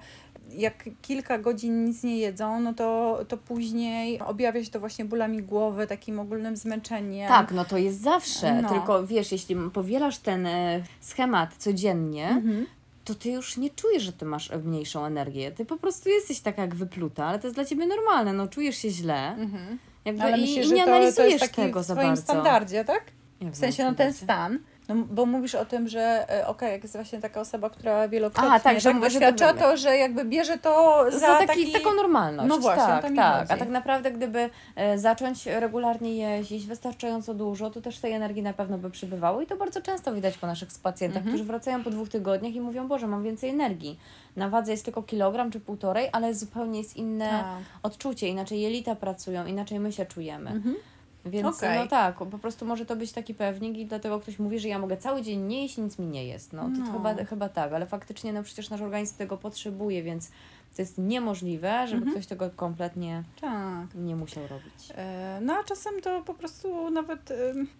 jak 0.51 0.89
kilka 1.01 1.37
godzin 1.37 1.85
nic 1.85 2.03
nie 2.03 2.17
jedzą, 2.17 2.59
no 2.59 2.73
to, 2.73 3.19
to 3.27 3.37
później 3.37 4.19
objawia 4.19 4.63
się 4.63 4.71
to 4.71 4.79
właśnie 4.79 5.05
bólami 5.05 5.43
głowy, 5.43 5.87
takim 5.87 6.19
ogólnym 6.19 6.57
zmęczeniem. 6.57 7.27
Tak, 7.27 7.51
no 7.51 7.65
to 7.65 7.77
jest 7.77 8.01
zawsze. 8.01 8.61
No. 8.61 8.69
Tylko 8.69 9.07
wiesz, 9.07 9.31
jeśli 9.31 9.55
powielasz 9.55 10.17
ten 10.17 10.45
e, 10.45 10.81
schemat 10.99 11.55
codziennie, 11.57 12.27
mhm. 12.27 12.65
To 13.03 13.15
ty 13.15 13.29
już 13.29 13.57
nie 13.57 13.69
czujesz, 13.69 14.03
że 14.03 14.13
ty 14.13 14.25
masz 14.25 14.51
mniejszą 14.63 15.05
energię. 15.05 15.51
Ty 15.51 15.65
po 15.65 15.77
prostu 15.77 16.09
jesteś 16.09 16.39
taka 16.39 16.61
jak 16.61 16.75
wypluta, 16.75 17.25
ale 17.25 17.39
to 17.39 17.47
jest 17.47 17.57
dla 17.57 17.65
ciebie 17.65 17.87
normalne. 17.87 18.33
No 18.33 18.47
czujesz 18.47 18.77
się 18.77 18.89
źle. 18.89 19.27
Mhm. 19.27 19.79
Jakby 20.05 20.23
ale 20.23 20.37
i, 20.37 20.41
myślisz, 20.41 20.67
i 20.67 20.73
nie 20.73 20.85
to, 20.85 20.91
analizujesz 20.91 21.15
to 21.15 21.23
jest 21.23 21.39
taki 21.39 21.61
tego 21.61 21.79
w 21.79 21.85
za 21.85 21.95
bardzo. 21.95 22.21
standardzie, 22.21 22.85
tak? 22.85 23.03
w 23.41 23.57
sensie, 23.57 23.83
no 23.83 23.93
ten 23.93 24.13
stan. 24.13 24.59
No, 24.89 24.95
bo 24.95 25.25
mówisz 25.25 25.55
o 25.55 25.65
tym, 25.65 25.87
że 25.87 26.01
e, 26.01 26.25
okej, 26.25 26.45
okay, 26.47 26.71
jak 26.71 26.83
jest 26.83 26.95
właśnie 26.95 27.19
taka 27.19 27.41
osoba, 27.41 27.69
która 27.69 28.07
wielokrotnie 28.07 28.49
Aha, 28.49 28.59
tak, 28.59 28.79
że 28.79 28.89
tak 28.89 29.01
doświadcza, 29.01 29.53
to, 29.53 29.77
że 29.77 29.97
jakby 29.97 30.25
bierze 30.25 30.57
to 30.57 31.05
za, 31.11 31.19
za 31.19 31.27
taki, 31.27 31.47
taki... 31.47 31.71
taką 31.71 31.93
normalność. 31.93 32.49
No 32.49 32.57
właśnie, 32.57 32.83
tak, 32.83 33.15
tak. 33.15 33.51
A 33.51 33.57
tak 33.57 33.69
naprawdę 33.69 34.11
gdyby 34.11 34.49
e, 34.75 34.97
zacząć 34.97 35.45
regularnie 35.45 36.15
jeździć 36.17 36.65
wystarczająco 36.65 37.33
dużo, 37.33 37.69
to 37.69 37.81
też 37.81 37.99
tej 37.99 38.13
energii 38.13 38.43
na 38.43 38.53
pewno 38.53 38.77
by 38.77 38.89
przybywało 38.89 39.41
i 39.41 39.47
to 39.47 39.57
bardzo 39.57 39.81
często 39.81 40.13
widać 40.13 40.37
po 40.37 40.47
naszych 40.47 40.69
pacjentach, 40.83 41.17
mhm. 41.17 41.35
którzy 41.35 41.47
wracają 41.47 41.83
po 41.83 41.89
dwóch 41.89 42.09
tygodniach 42.09 42.53
i 42.53 42.61
mówią, 42.61 42.87
Boże, 42.87 43.07
mam 43.07 43.23
więcej 43.23 43.49
energii. 43.49 43.99
Na 44.35 44.49
wadze 44.49 44.71
jest 44.71 44.85
tylko 44.85 45.03
kilogram 45.03 45.51
czy 45.51 45.59
półtorej, 45.59 46.09
ale 46.11 46.33
zupełnie 46.33 46.79
jest 46.79 46.97
inne 46.97 47.29
tak. 47.29 47.45
odczucie, 47.83 48.27
inaczej 48.27 48.61
jelita 48.61 48.95
pracują, 48.95 49.45
inaczej 49.45 49.79
my 49.79 49.91
się 49.91 50.05
czujemy. 50.05 50.49
Mhm. 50.49 50.75
Więc 51.25 51.57
okay. 51.57 51.79
no 51.79 51.87
tak, 51.87 52.15
po 52.15 52.25
prostu 52.25 52.65
może 52.65 52.85
to 52.85 52.95
być 52.95 53.11
taki 53.11 53.33
pewnik 53.33 53.77
i 53.77 53.85
dlatego 53.85 54.19
ktoś 54.19 54.39
mówi, 54.39 54.59
że 54.59 54.67
ja 54.67 54.79
mogę 54.79 54.97
cały 54.97 55.21
dzień 55.21 55.41
nie 55.41 55.61
jeść 55.61 55.77
nic 55.77 55.99
mi 55.99 56.07
nie 56.07 56.25
jest. 56.25 56.53
No 56.53 56.63
to, 56.63 56.69
no. 56.69 56.91
chyba, 56.91 57.25
chyba 57.25 57.49
tak, 57.49 57.73
ale 57.73 57.85
faktycznie 57.85 58.33
no 58.33 58.43
przecież 58.43 58.69
nasz 58.69 58.81
organizm 58.81 59.17
tego 59.17 59.37
potrzebuje, 59.37 60.03
więc 60.03 60.31
to 60.75 60.81
jest 60.81 60.97
niemożliwe, 60.97 61.87
żeby 61.87 61.97
mhm. 61.97 62.11
ktoś 62.11 62.27
tego 62.27 62.49
kompletnie 62.49 63.23
tak. 63.41 63.95
nie 63.95 64.15
musiał 64.15 64.47
robić. 64.47 64.91
E, 64.95 65.39
no 65.41 65.53
a 65.53 65.63
czasem 65.63 66.01
to 66.01 66.21
po 66.21 66.33
prostu 66.33 66.89
nawet 66.91 67.33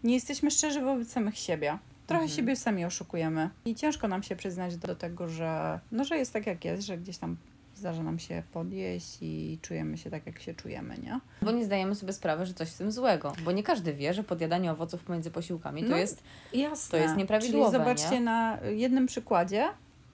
nie 0.03 0.13
jesteśmy 0.13 0.51
szczerzy 0.51 0.81
wobec 0.81 1.11
samych 1.11 1.37
siebie. 1.37 1.77
Trochę 2.07 2.23
mhm. 2.23 2.37
siebie 2.37 2.55
sami 2.55 2.85
oszukujemy. 2.85 3.49
I 3.65 3.75
ciężko 3.75 4.07
nam 4.07 4.23
się 4.23 4.35
przyznać 4.35 4.77
do 4.77 4.95
tego, 4.95 5.27
że, 5.27 5.79
no, 5.91 6.03
że 6.03 6.17
jest 6.17 6.33
tak 6.33 6.47
jak 6.47 6.65
jest, 6.65 6.83
że 6.83 6.97
gdzieś 6.97 7.17
tam 7.17 7.37
zdarza 7.83 8.03
nam 8.03 8.19
się 8.19 8.43
podjeść 8.53 9.17
i 9.21 9.59
czujemy 9.61 9.97
się 9.97 10.09
tak, 10.09 10.25
jak 10.25 10.39
się 10.39 10.53
czujemy, 10.53 10.97
nie? 10.97 11.19
Bo 11.41 11.51
nie 11.51 11.65
zdajemy 11.65 11.95
sobie 11.95 12.13
sprawy, 12.13 12.45
że 12.45 12.53
coś 12.53 12.69
w 12.69 12.77
tym 12.77 12.91
złego, 12.91 13.33
bo 13.45 13.51
nie 13.51 13.63
każdy 13.63 13.93
wie, 13.93 14.13
że 14.13 14.23
podjadanie 14.23 14.71
owoców 14.71 15.03
pomiędzy 15.03 15.31
posiłkami 15.31 15.83
to 15.83 15.89
no, 15.89 15.97
jest 15.97 16.23
jasne. 16.53 16.99
to 16.99 17.03
jest 17.03 17.17
nieprawidłowe. 17.17 17.77
Czyli 17.77 17.83
zobaczcie 17.83 18.19
nie? 18.19 18.25
na 18.25 18.57
jednym 18.75 19.05
przykładzie, 19.05 19.65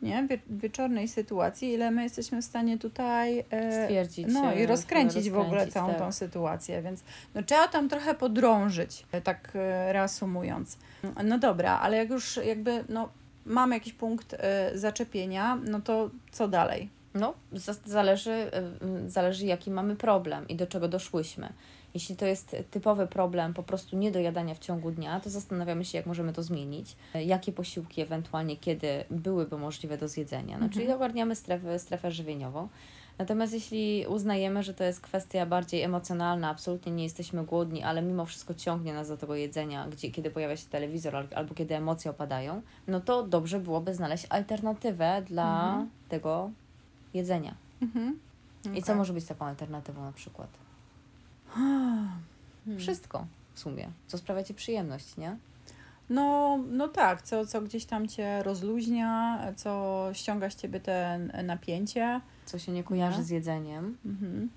nie? 0.01 0.27
Wie, 0.29 0.39
wieczornej 0.49 1.07
sytuacji, 1.07 1.73
ile 1.73 1.91
my 1.91 2.03
jesteśmy 2.03 2.41
w 2.41 2.45
stanie 2.45 2.77
tutaj 2.77 3.45
e, 3.49 3.83
stwierdzić. 3.83 4.27
No 4.29 4.39
i 4.39 4.43
rozkręcić, 4.43 4.69
rozkręcić 4.69 5.29
w 5.29 5.37
ogóle 5.37 5.67
całą 5.67 5.89
tak. 5.89 5.97
tą 5.99 6.11
sytuację, 6.11 6.81
więc 6.81 7.03
no, 7.35 7.43
trzeba 7.43 7.67
tam 7.67 7.89
trochę 7.89 8.15
podrążyć, 8.15 9.05
tak 9.23 9.51
e, 9.55 9.93
reasumując. 9.93 10.77
No 11.23 11.39
dobra, 11.39 11.79
ale 11.79 11.97
jak 11.97 12.09
już 12.09 12.39
jakby 12.45 12.83
no, 12.89 13.09
mamy 13.45 13.75
jakiś 13.75 13.93
punkt 13.93 14.33
e, 14.33 14.71
zaczepienia, 14.73 15.57
no 15.65 15.81
to 15.81 16.09
co 16.31 16.47
dalej? 16.47 16.98
No, 17.13 17.33
zależy, 17.85 18.51
y, 19.05 19.09
zależy 19.09 19.45
jaki 19.45 19.71
mamy 19.71 19.95
problem 19.95 20.47
i 20.47 20.55
do 20.55 20.67
czego 20.67 20.87
doszłyśmy. 20.87 21.53
Jeśli 21.93 22.15
to 22.15 22.25
jest 22.25 22.55
typowy 22.71 23.07
problem 23.07 23.53
po 23.53 23.63
prostu 23.63 23.97
niedojadania 23.97 24.55
w 24.55 24.59
ciągu 24.59 24.91
dnia, 24.91 25.19
to 25.19 25.29
zastanawiamy 25.29 25.85
się, 25.85 25.97
jak 25.97 26.07
możemy 26.07 26.33
to 26.33 26.43
zmienić. 26.43 26.95
Jakie 27.25 27.51
posiłki 27.51 28.01
ewentualnie 28.01 28.57
kiedy 28.57 29.03
byłyby 29.09 29.57
możliwe 29.57 29.97
do 29.97 30.07
zjedzenia. 30.07 30.57
No, 30.57 30.65
mhm. 30.65 30.71
Czyli 30.71 30.91
ogarniamy 30.91 31.35
strefę, 31.35 31.79
strefę 31.79 32.11
żywieniową. 32.11 32.67
Natomiast 33.17 33.53
jeśli 33.53 34.05
uznajemy, 34.07 34.63
że 34.63 34.73
to 34.73 34.83
jest 34.83 35.01
kwestia 35.01 35.45
bardziej 35.45 35.81
emocjonalna, 35.81 36.49
absolutnie 36.49 36.91
nie 36.91 37.03
jesteśmy 37.03 37.45
głodni, 37.45 37.83
ale 37.83 38.01
mimo 38.01 38.25
wszystko 38.25 38.53
ciągnie 38.53 38.93
nas 38.93 39.07
do 39.07 39.17
tego 39.17 39.35
jedzenia, 39.35 39.87
gdzie, 39.87 40.11
kiedy 40.11 40.31
pojawia 40.31 40.57
się 40.57 40.67
telewizor 40.69 41.27
albo 41.35 41.55
kiedy 41.55 41.75
emocje 41.75 42.11
opadają, 42.11 42.61
no 42.87 43.01
to 43.01 43.23
dobrze 43.23 43.59
byłoby 43.59 43.93
znaleźć 43.93 44.25
alternatywę 44.29 45.21
dla 45.27 45.69
mhm. 45.69 45.89
tego 46.09 46.51
jedzenia. 47.13 47.55
Mhm. 47.81 48.19
Okay. 48.61 48.77
I 48.77 48.83
co 48.83 48.95
może 48.95 49.13
być 49.13 49.25
taką 49.25 49.45
alternatywą 49.45 50.03
na 50.03 50.11
przykład? 50.11 50.49
Hmm. 51.49 52.19
Wszystko 52.77 53.25
w 53.53 53.59
sumie, 53.59 53.89
co 54.07 54.17
sprawia 54.17 54.43
Ci 54.43 54.53
przyjemność, 54.53 55.17
nie? 55.17 55.37
No, 56.09 56.59
no 56.69 56.87
tak, 56.87 57.21
co, 57.21 57.45
co 57.45 57.61
gdzieś 57.61 57.85
tam 57.85 58.07
Cię 58.07 58.43
rozluźnia, 58.43 59.39
co 59.55 60.05
ściąga 60.13 60.49
z 60.49 60.55
Ciebie 60.55 60.79
te 60.79 61.19
napięcie. 61.43 62.21
Co 62.45 62.59
się 62.59 62.71
nie 62.71 62.83
kojarzy 62.83 63.17
nie? 63.17 63.23
z 63.23 63.29
jedzeniem. 63.29 63.97
Mhm. 64.05 64.49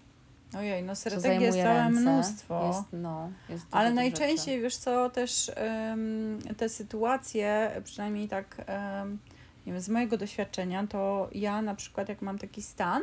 Ojej, 0.58 0.82
no 0.82 0.94
strategii 0.94 1.44
jest 1.44 1.58
całe 1.58 1.74
ręce. 1.74 2.00
mnóstwo. 2.00 2.66
Jest, 2.66 2.88
no, 2.92 3.30
jest 3.48 3.66
Ale 3.70 3.92
najczęściej, 3.92 4.54
rzeczy. 4.54 4.62
wiesz 4.62 4.76
co, 4.76 5.10
też 5.10 5.50
um, 5.88 6.38
te 6.56 6.68
sytuacje, 6.68 7.70
przynajmniej 7.84 8.28
tak 8.28 8.64
um, 8.68 9.18
nie 9.66 9.72
wiem, 9.72 9.82
z 9.82 9.88
mojego 9.88 10.16
doświadczenia, 10.16 10.86
to 10.86 11.28
ja 11.32 11.62
na 11.62 11.74
przykład 11.74 12.08
jak 12.08 12.22
mam 12.22 12.38
taki 12.38 12.62
stan, 12.62 13.02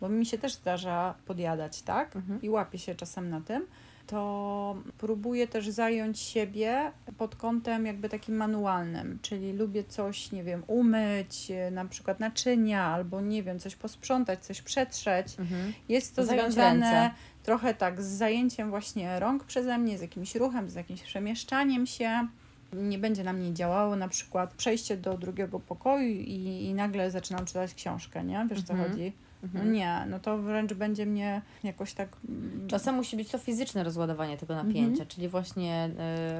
bo 0.00 0.08
mi 0.08 0.26
się 0.26 0.38
też 0.38 0.54
zdarza 0.54 1.14
podjadać, 1.26 1.82
tak? 1.82 2.16
Mhm. 2.16 2.42
I 2.42 2.50
łapię 2.50 2.78
się 2.78 2.94
czasem 2.94 3.30
na 3.30 3.40
tym, 3.40 3.66
to 4.06 4.76
próbuję 4.98 5.48
też 5.48 5.68
zająć 5.68 6.18
siebie 6.18 6.92
pod 7.18 7.36
kątem 7.36 7.86
jakby 7.86 8.08
takim 8.08 8.36
manualnym, 8.36 9.18
czyli 9.22 9.52
lubię 9.52 9.84
coś, 9.84 10.32
nie 10.32 10.44
wiem, 10.44 10.62
umyć, 10.66 11.52
na 11.72 11.84
przykład 11.84 12.20
naczynia, 12.20 12.84
albo 12.84 13.20
nie 13.20 13.42
wiem, 13.42 13.58
coś 13.58 13.76
posprzątać, 13.76 14.44
coś 14.44 14.62
przetrzeć. 14.62 15.26
Mhm. 15.38 15.72
Jest 15.88 16.16
to 16.16 16.24
zająć 16.24 16.54
związane 16.54 16.92
ręce. 16.92 17.10
trochę 17.42 17.74
tak 17.74 18.02
z 18.02 18.06
zajęciem 18.06 18.70
właśnie 18.70 19.20
rąk 19.20 19.44
przeze 19.44 19.78
mnie, 19.78 19.98
z 19.98 20.00
jakimś 20.00 20.34
ruchem, 20.34 20.70
z 20.70 20.74
jakimś 20.74 21.02
przemieszczaniem 21.02 21.86
się 21.86 22.28
nie 22.72 22.98
będzie 22.98 23.24
na 23.24 23.32
mnie 23.32 23.54
działało 23.54 23.96
na 23.96 24.08
przykład 24.08 24.54
przejście 24.54 24.96
do 24.96 25.18
drugiego 25.18 25.60
pokoju 25.60 26.08
i, 26.08 26.64
i 26.64 26.74
nagle 26.74 27.10
zaczynam 27.10 27.44
czytać 27.44 27.74
książkę, 27.74 28.24
nie? 28.24 28.46
Wiesz 28.50 28.58
mhm. 28.58 28.66
co 28.66 28.88
chodzi? 28.88 29.12
No 29.42 29.48
mhm. 29.48 29.72
nie, 29.72 30.04
no 30.08 30.20
to 30.20 30.38
wręcz 30.38 30.72
będzie 30.74 31.06
mnie 31.06 31.42
jakoś 31.64 31.92
tak. 31.92 32.08
Mm, 32.28 32.68
Czasem 32.68 32.94
musi 32.94 33.16
być 33.16 33.28
to 33.28 33.38
fizyczne 33.38 33.84
rozładowanie 33.84 34.36
tego 34.36 34.54
napięcia, 34.54 34.90
mhm. 34.90 35.06
czyli 35.06 35.28
właśnie 35.28 35.90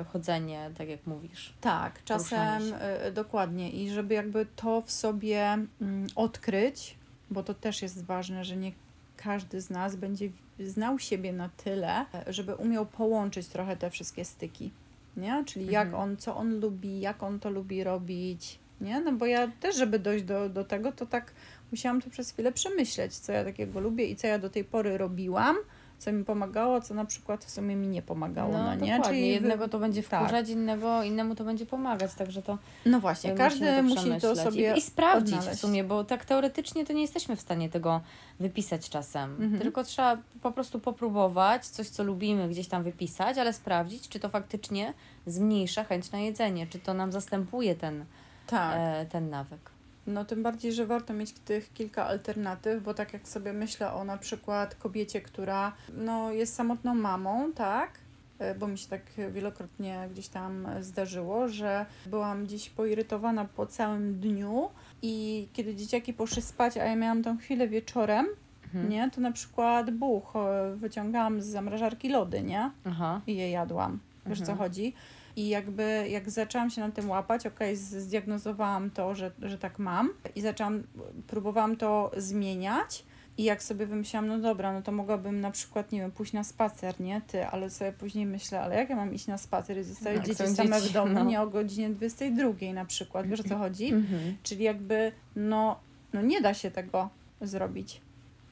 y, 0.00 0.04
chodzenie, 0.04 0.70
tak 0.78 0.88
jak 0.88 1.06
mówisz. 1.06 1.54
Tak, 1.60 2.04
czasem 2.04 2.62
y, 3.08 3.12
dokładnie. 3.12 3.70
I 3.70 3.90
żeby 3.90 4.14
jakby 4.14 4.46
to 4.56 4.82
w 4.82 4.90
sobie 4.90 5.58
y, 5.82 5.86
odkryć, 6.16 6.96
bo 7.30 7.42
to 7.42 7.54
też 7.54 7.82
jest 7.82 8.04
ważne, 8.04 8.44
że 8.44 8.56
nie 8.56 8.72
każdy 9.16 9.60
z 9.60 9.70
nas 9.70 9.96
będzie 9.96 10.28
znał 10.60 10.98
siebie 10.98 11.32
na 11.32 11.48
tyle, 11.48 12.04
żeby 12.26 12.54
umiał 12.54 12.86
połączyć 12.86 13.46
trochę 13.46 13.76
te 13.76 13.90
wszystkie 13.90 14.24
styki 14.24 14.70
nie? 15.16 15.44
Czyli 15.46 15.64
mhm. 15.64 15.88
jak 15.88 16.00
on, 16.00 16.16
co 16.16 16.36
on 16.36 16.60
lubi, 16.60 17.00
jak 17.00 17.22
on 17.22 17.40
to 17.40 17.50
lubi 17.50 17.84
robić, 17.84 18.58
nie? 18.80 19.00
No 19.00 19.12
bo 19.12 19.26
ja 19.26 19.48
też, 19.60 19.76
żeby 19.76 19.98
dojść 19.98 20.24
do, 20.24 20.48
do 20.48 20.64
tego, 20.64 20.92
to 20.92 21.06
tak 21.06 21.32
musiałam 21.70 22.02
to 22.02 22.10
przez 22.10 22.32
chwilę 22.32 22.52
przemyśleć, 22.52 23.14
co 23.14 23.32
ja 23.32 23.44
takiego 23.44 23.80
lubię 23.80 24.06
i 24.06 24.16
co 24.16 24.26
ja 24.26 24.38
do 24.38 24.50
tej 24.50 24.64
pory 24.64 24.98
robiłam, 24.98 25.56
co 26.02 26.12
mi 26.12 26.24
pomagało, 26.24 26.80
co 26.80 26.94
na 26.94 27.04
przykład 27.04 27.44
w 27.44 27.50
sumie 27.50 27.76
mi 27.76 27.88
nie 27.88 28.02
pomagało, 28.02 28.52
no, 28.52 28.64
no 28.64 28.74
nie? 28.74 29.00
Czyli 29.04 29.28
jednego 29.28 29.68
to 29.68 29.78
będzie 29.78 30.02
tak. 30.02 30.20
wkurzać, 30.20 30.46
tak. 30.46 30.56
innego, 30.56 31.02
innemu 31.02 31.34
to 31.34 31.44
będzie 31.44 31.66
pomagać, 31.66 32.14
także 32.14 32.42
to 32.42 32.58
No 32.86 33.00
właśnie, 33.00 33.34
każdy 33.34 33.82
musi 33.82 34.20
to 34.20 34.36
sobie 34.36 34.74
i, 34.74 34.78
i 34.78 34.80
sprawdzić 34.80 35.34
odnaleźć. 35.34 35.58
w 35.58 35.60
sumie, 35.60 35.84
bo 35.84 36.04
tak 36.04 36.24
teoretycznie 36.24 36.86
to 36.86 36.92
nie 36.92 37.02
jesteśmy 37.02 37.36
w 37.36 37.40
stanie 37.40 37.68
tego 37.68 38.00
wypisać 38.40 38.88
czasem, 38.88 39.30
mhm. 39.30 39.62
tylko 39.62 39.84
trzeba 39.84 40.18
po 40.42 40.52
prostu 40.52 40.80
popróbować 40.80 41.66
coś, 41.66 41.88
co 41.88 42.04
lubimy 42.04 42.48
gdzieś 42.48 42.68
tam 42.68 42.82
wypisać, 42.82 43.38
ale 43.38 43.52
sprawdzić, 43.52 44.08
czy 44.08 44.20
to 44.20 44.28
faktycznie 44.28 44.94
zmniejsza 45.26 45.84
chęć 45.84 46.10
na 46.10 46.18
jedzenie, 46.18 46.66
czy 46.66 46.78
to 46.78 46.94
nam 46.94 47.12
zastępuje 47.12 47.74
ten, 47.74 48.04
tak. 48.46 48.74
e, 48.76 49.06
ten 49.06 49.30
nawyk. 49.30 49.71
No 50.06 50.24
tym 50.24 50.42
bardziej, 50.42 50.72
że 50.72 50.86
warto 50.86 51.14
mieć 51.14 51.32
tych 51.32 51.72
kilka 51.72 52.06
alternatyw, 52.06 52.82
bo 52.82 52.94
tak 52.94 53.12
jak 53.12 53.28
sobie 53.28 53.52
myślę 53.52 53.92
o 53.92 54.04
na 54.04 54.18
przykład 54.18 54.74
kobiecie, 54.74 55.20
która 55.20 55.72
no, 55.94 56.32
jest 56.32 56.54
samotną 56.54 56.94
mamą, 56.94 57.52
tak? 57.52 57.90
E, 58.38 58.54
bo 58.54 58.68
mi 58.68 58.78
się 58.78 58.88
tak 58.88 59.02
wielokrotnie 59.32 60.08
gdzieś 60.12 60.28
tam 60.28 60.68
zdarzyło, 60.80 61.48
że 61.48 61.86
byłam 62.06 62.44
gdzieś 62.44 62.70
poirytowana 62.70 63.44
po 63.44 63.66
całym 63.66 64.20
dniu 64.20 64.68
i 65.02 65.48
kiedy 65.52 65.76
dzieciaki 65.76 66.12
poszły 66.12 66.42
spać, 66.42 66.76
a 66.76 66.84
ja 66.84 66.96
miałam 66.96 67.22
tą 67.22 67.38
chwilę 67.38 67.68
wieczorem, 67.68 68.26
mhm. 68.64 68.88
nie, 68.88 69.10
to 69.10 69.20
na 69.20 69.32
przykład 69.32 69.90
buch, 69.90 70.32
wyciągałam 70.74 71.42
z 71.42 71.46
zamrażarki 71.46 72.08
lody, 72.08 72.42
nie? 72.42 72.70
Aha. 72.84 73.20
I 73.26 73.36
je 73.36 73.50
jadłam. 73.50 73.98
Wiesz 74.26 74.40
mhm. 74.40 74.58
co 74.58 74.64
chodzi? 74.64 74.94
I 75.36 75.48
jakby 75.48 76.06
jak 76.08 76.30
zaczęłam 76.30 76.70
się 76.70 76.80
na 76.80 76.90
tym 76.90 77.10
łapać, 77.10 77.46
okej, 77.46 77.74
okay, 77.74 78.00
zdiagnozowałam 78.00 78.90
to, 78.90 79.14
że, 79.14 79.30
że 79.42 79.58
tak 79.58 79.78
mam 79.78 80.10
i 80.34 80.40
zaczęłam, 80.40 80.82
próbowałam 81.26 81.76
to 81.76 82.10
zmieniać. 82.16 83.04
I 83.38 83.44
jak 83.44 83.62
sobie 83.62 83.86
wymyślałam, 83.86 84.28
no 84.28 84.38
dobra, 84.38 84.72
no 84.72 84.82
to 84.82 84.92
mogłabym 84.92 85.40
na 85.40 85.50
przykład, 85.50 85.92
nie 85.92 86.00
wiem, 86.00 86.10
pójść 86.10 86.32
na 86.32 86.44
spacer, 86.44 87.00
nie? 87.00 87.20
Ty, 87.26 87.46
ale 87.46 87.70
sobie 87.70 87.92
później 87.92 88.26
myślę, 88.26 88.60
ale 88.60 88.76
jak 88.76 88.90
ja 88.90 88.96
mam 88.96 89.14
iść 89.14 89.26
na 89.26 89.38
spacer 89.38 89.78
i 89.78 89.82
zostawić 89.82 90.20
no, 90.20 90.26
dzieci 90.26 90.54
same 90.54 90.76
dzieci, 90.76 90.90
w 90.90 90.92
domu, 90.92 91.12
no. 91.14 91.24
nie 91.24 91.40
o 91.40 91.46
godzinie 91.46 91.90
22 91.90 92.72
na 92.74 92.84
przykład, 92.84 93.26
wiesz 93.26 93.40
o 93.40 93.44
co 93.44 93.58
chodzi? 93.58 93.86
Mhm. 93.86 94.36
Czyli 94.42 94.64
jakby, 94.64 95.12
no, 95.36 95.80
no 96.12 96.22
nie 96.22 96.40
da 96.40 96.54
się 96.54 96.70
tego 96.70 97.08
zrobić. 97.40 98.00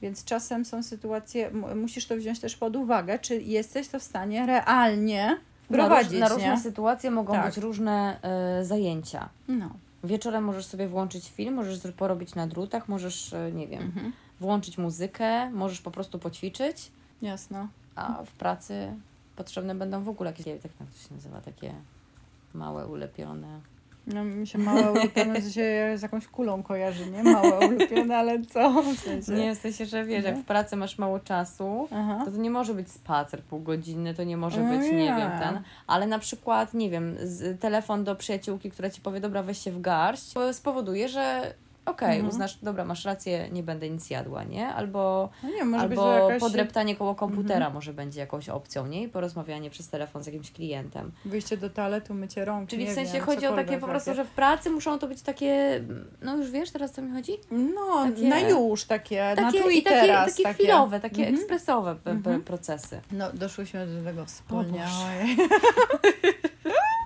Więc 0.02 0.24
czasem 0.24 0.64
są 0.64 0.82
sytuacje, 0.82 1.50
musisz 1.76 2.06
to 2.06 2.16
wziąć 2.16 2.40
też 2.40 2.56
pod 2.56 2.76
uwagę, 2.76 3.18
czy 3.18 3.42
jesteś 3.42 3.88
to 3.88 3.98
w 3.98 4.02
stanie 4.02 4.46
realnie 4.46 5.36
prowadzić. 5.76 6.20
Na, 6.20 6.28
róż, 6.28 6.38
na 6.38 6.50
różne 6.50 6.62
sytuacje 6.62 7.10
mogą 7.10 7.32
tak. 7.32 7.46
być 7.46 7.56
różne 7.56 8.20
y, 8.60 8.64
zajęcia. 8.64 9.28
No. 9.48 9.70
Wieczorem 10.04 10.44
możesz 10.44 10.66
sobie 10.66 10.88
włączyć 10.88 11.30
film, 11.30 11.54
możesz 11.54 11.80
porobić 11.96 12.34
na 12.34 12.46
drutach, 12.46 12.88
możesz, 12.88 13.32
y, 13.32 13.52
nie 13.54 13.66
wiem, 13.66 13.82
mhm. 13.82 14.12
włączyć 14.40 14.78
muzykę, 14.78 15.50
możesz 15.50 15.80
po 15.80 15.90
prostu 15.90 16.18
poćwiczyć. 16.18 16.92
Jasno. 17.22 17.68
A 17.94 18.22
w 18.24 18.32
pracy 18.32 18.92
potrzebne 19.36 19.74
będą 19.74 20.02
w 20.02 20.08
ogóle 20.08 20.30
jakieś, 20.30 20.44
tak 20.44 20.64
jak 20.64 20.72
to 20.72 21.08
się 21.08 21.14
nazywa, 21.14 21.40
takie 21.40 21.74
małe, 22.54 22.86
ulepione 22.86 23.60
no 24.06 24.24
mi 24.24 24.46
się 24.46 24.58
małe 24.58 24.92
ulubione 24.92 25.42
się 25.42 25.92
z 25.96 26.02
jakąś 26.02 26.26
kulą 26.26 26.62
kojarzy, 26.62 27.10
nie? 27.10 27.22
Małe 27.22 27.68
ulubione, 27.68 28.16
ale 28.16 28.42
co? 28.42 28.82
W 28.82 28.98
sensie? 28.98 29.32
Nie, 29.32 29.54
w 29.54 29.58
sensie, 29.58 29.86
że 29.86 30.04
wiesz, 30.04 30.24
jak 30.24 30.36
w 30.36 30.44
pracy 30.44 30.76
masz 30.76 30.98
mało 30.98 31.20
czasu, 31.20 31.88
Aha. 31.92 32.22
to 32.24 32.30
to 32.30 32.36
nie 32.36 32.50
może 32.50 32.74
być 32.74 32.90
spacer 32.90 33.42
półgodzinny, 33.42 34.14
to 34.14 34.24
nie 34.24 34.36
może 34.36 34.62
no 34.62 34.70
być, 34.70 34.80
nie. 34.80 34.98
nie 34.98 35.14
wiem, 35.16 35.30
ten, 35.40 35.62
ale 35.86 36.06
na 36.06 36.18
przykład, 36.18 36.74
nie 36.74 36.90
wiem, 36.90 37.16
telefon 37.60 38.04
do 38.04 38.16
przyjaciółki, 38.16 38.70
która 38.70 38.90
ci 38.90 39.00
powie, 39.00 39.20
dobra, 39.20 39.42
weź 39.42 39.58
się 39.58 39.72
w 39.72 39.80
garść, 39.80 40.34
spowoduje, 40.52 41.08
że 41.08 41.54
okej, 41.90 42.08
okay, 42.08 42.16
mhm. 42.16 42.28
uznasz, 42.28 42.58
dobra, 42.62 42.84
masz 42.84 43.04
rację, 43.04 43.48
nie 43.52 43.62
będę 43.62 43.90
nic 43.90 44.10
jadła, 44.10 44.44
nie? 44.44 44.68
Albo, 44.68 45.30
no 45.42 45.50
nie, 45.50 45.64
może 45.64 45.82
albo 45.82 46.12
jakaś... 46.12 46.40
podreptanie 46.40 46.96
koło 46.96 47.14
komputera 47.14 47.56
mhm. 47.56 47.74
może 47.74 47.94
będzie 47.94 48.20
jakąś 48.20 48.48
opcją, 48.48 48.86
nie? 48.86 49.02
I 49.02 49.08
porozmawianie 49.08 49.70
przez 49.70 49.88
telefon 49.88 50.22
z 50.22 50.26
jakimś 50.26 50.52
klientem. 50.52 51.12
Wyjście 51.24 51.56
do 51.56 51.70
toaletu, 51.70 52.14
mycie 52.14 52.44
rąk, 52.44 52.70
Czyli 52.70 52.86
w 52.86 52.92
sensie 52.92 53.12
wiem, 53.12 53.22
chodzi 53.22 53.46
o 53.46 53.56
takie 53.56 53.78
po 53.78 53.86
prostu, 53.86 54.14
że 54.14 54.24
w 54.24 54.30
pracy 54.30 54.70
muszą 54.70 54.98
to 54.98 55.08
być 55.08 55.22
takie, 55.22 55.80
no 56.22 56.36
już 56.36 56.50
wiesz 56.50 56.70
teraz 56.70 56.92
co 56.92 57.02
mi 57.02 57.12
chodzi? 57.12 57.32
No, 57.50 58.06
takie, 58.06 58.28
na 58.28 58.40
już 58.40 58.84
takie, 58.84 59.32
takie 59.36 59.58
na 59.58 59.64
tu 59.64 59.70
i, 59.70 59.82
takie, 59.82 59.96
teraz. 59.96 60.30
Takie, 60.30 60.42
takie 60.42 60.54
chwilowe, 60.54 61.00
takie 61.00 61.22
mhm. 61.22 61.34
ekspresowe 61.34 61.96
mhm. 62.04 62.42
procesy. 62.42 63.00
No, 63.12 63.32
doszłyśmy 63.32 63.86
do 63.86 64.04
tego 64.04 64.24
wspólnie. 64.24 64.86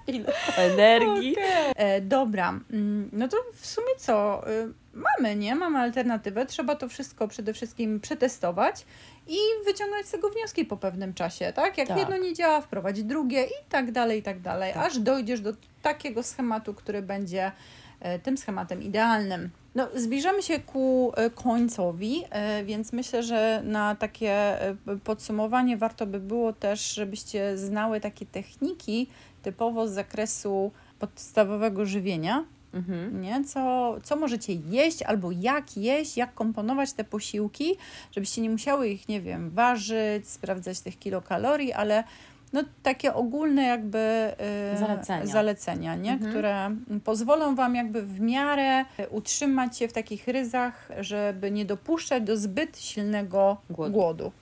Ile 0.07 0.33
energii. 0.57 1.33
Okay. 1.33 1.75
E, 1.77 2.01
dobra, 2.01 2.61
mm, 2.73 3.11
no 3.13 3.29
to 3.29 3.37
w 3.55 3.67
sumie 3.67 3.95
co? 3.99 4.49
Y, 4.51 4.73
mamy, 4.95 5.37
nie? 5.37 5.55
Mamy 5.55 5.79
alternatywę. 5.79 6.47
Trzeba 6.47 6.75
to 6.75 6.89
wszystko 6.89 7.29
przede 7.29 7.53
wszystkim 7.53 8.01
przetestować 8.01 8.87
i 9.27 9.37
wyciągnąć 9.65 10.07
z 10.07 10.11
tego 10.11 10.31
wnioski 10.31 10.65
po 10.65 10.77
pewnym 10.77 11.15
czasie, 11.15 11.53
tak? 11.53 11.79
Jak 11.79 11.89
tak. 11.89 11.99
jedno 11.99 12.17
nie 12.17 12.35
działa, 12.35 12.61
wprowadzić 12.61 13.05
drugie 13.05 13.45
i 13.45 13.69
tak 13.69 13.93
dalej, 13.93 14.19
i 14.21 14.23
tak 14.23 14.41
dalej, 14.41 14.73
tak. 14.75 14.87
aż 14.87 14.99
dojdziesz 14.99 15.41
do 15.41 15.53
takiego 15.83 16.23
schematu, 16.23 16.75
który 16.75 17.03
będzie 17.03 17.53
e, 18.01 18.19
tym 18.19 18.39
schematem 18.39 18.83
idealnym. 18.83 19.51
No, 19.75 19.89
zbliżamy 19.95 20.43
się 20.43 20.61
ku 20.61 21.13
e, 21.17 21.31
końcowi, 21.31 22.25
więc 22.65 22.93
myślę, 22.93 23.23
że 23.23 23.63
na 23.65 23.95
takie 23.95 24.59
podsumowanie 25.05 25.77
warto 25.77 26.07
by 26.07 26.21
było 26.21 26.53
też, 26.53 26.95
żebyście 26.95 27.59
znały 27.59 28.01
takie 28.01 28.27
techniki, 28.27 29.09
typowo 29.45 29.89
z 29.89 29.93
zakresu 29.93 30.73
podstawowego 30.99 31.87
żywienia, 31.87 32.45
Mhm. 32.75 33.21
Nie? 33.21 33.45
Co, 33.45 33.97
co 34.03 34.17
możecie 34.17 34.53
jeść 34.53 35.03
albo 35.03 35.31
jak 35.33 35.77
jeść, 35.77 36.17
jak 36.17 36.35
komponować 36.35 36.93
te 36.93 37.05
posiłki, 37.05 37.77
żebyście 38.13 38.43
nie 38.43 38.51
musiały 38.51 38.89
ich, 38.89 39.09
nie 39.09 39.21
wiem, 39.21 39.51
ważyć, 39.51 40.29
sprawdzać 40.29 40.81
tych 40.81 40.99
kilokalorii, 40.99 41.73
ale 41.73 42.05
no, 42.53 42.63
takie 42.83 43.15
ogólne 43.15 43.63
jakby 43.63 44.35
yy, 44.73 44.79
zalecenia, 44.79 45.27
zalecenia 45.27 45.95
nie? 45.95 46.13
Mhm. 46.13 46.31
które 46.31 46.71
pozwolą 47.05 47.55
Wam 47.55 47.75
jakby 47.75 48.03
w 48.03 48.21
miarę 48.21 48.85
utrzymać 49.11 49.79
się 49.79 49.89
w 49.89 49.93
takich 49.93 50.29
ryzach, 50.29 50.89
żeby 51.01 51.51
nie 51.51 51.65
dopuszczać 51.65 52.23
do 52.23 52.37
zbyt 52.37 52.79
silnego 52.79 53.57
głodu. 53.71 53.93
głodu. 53.93 54.33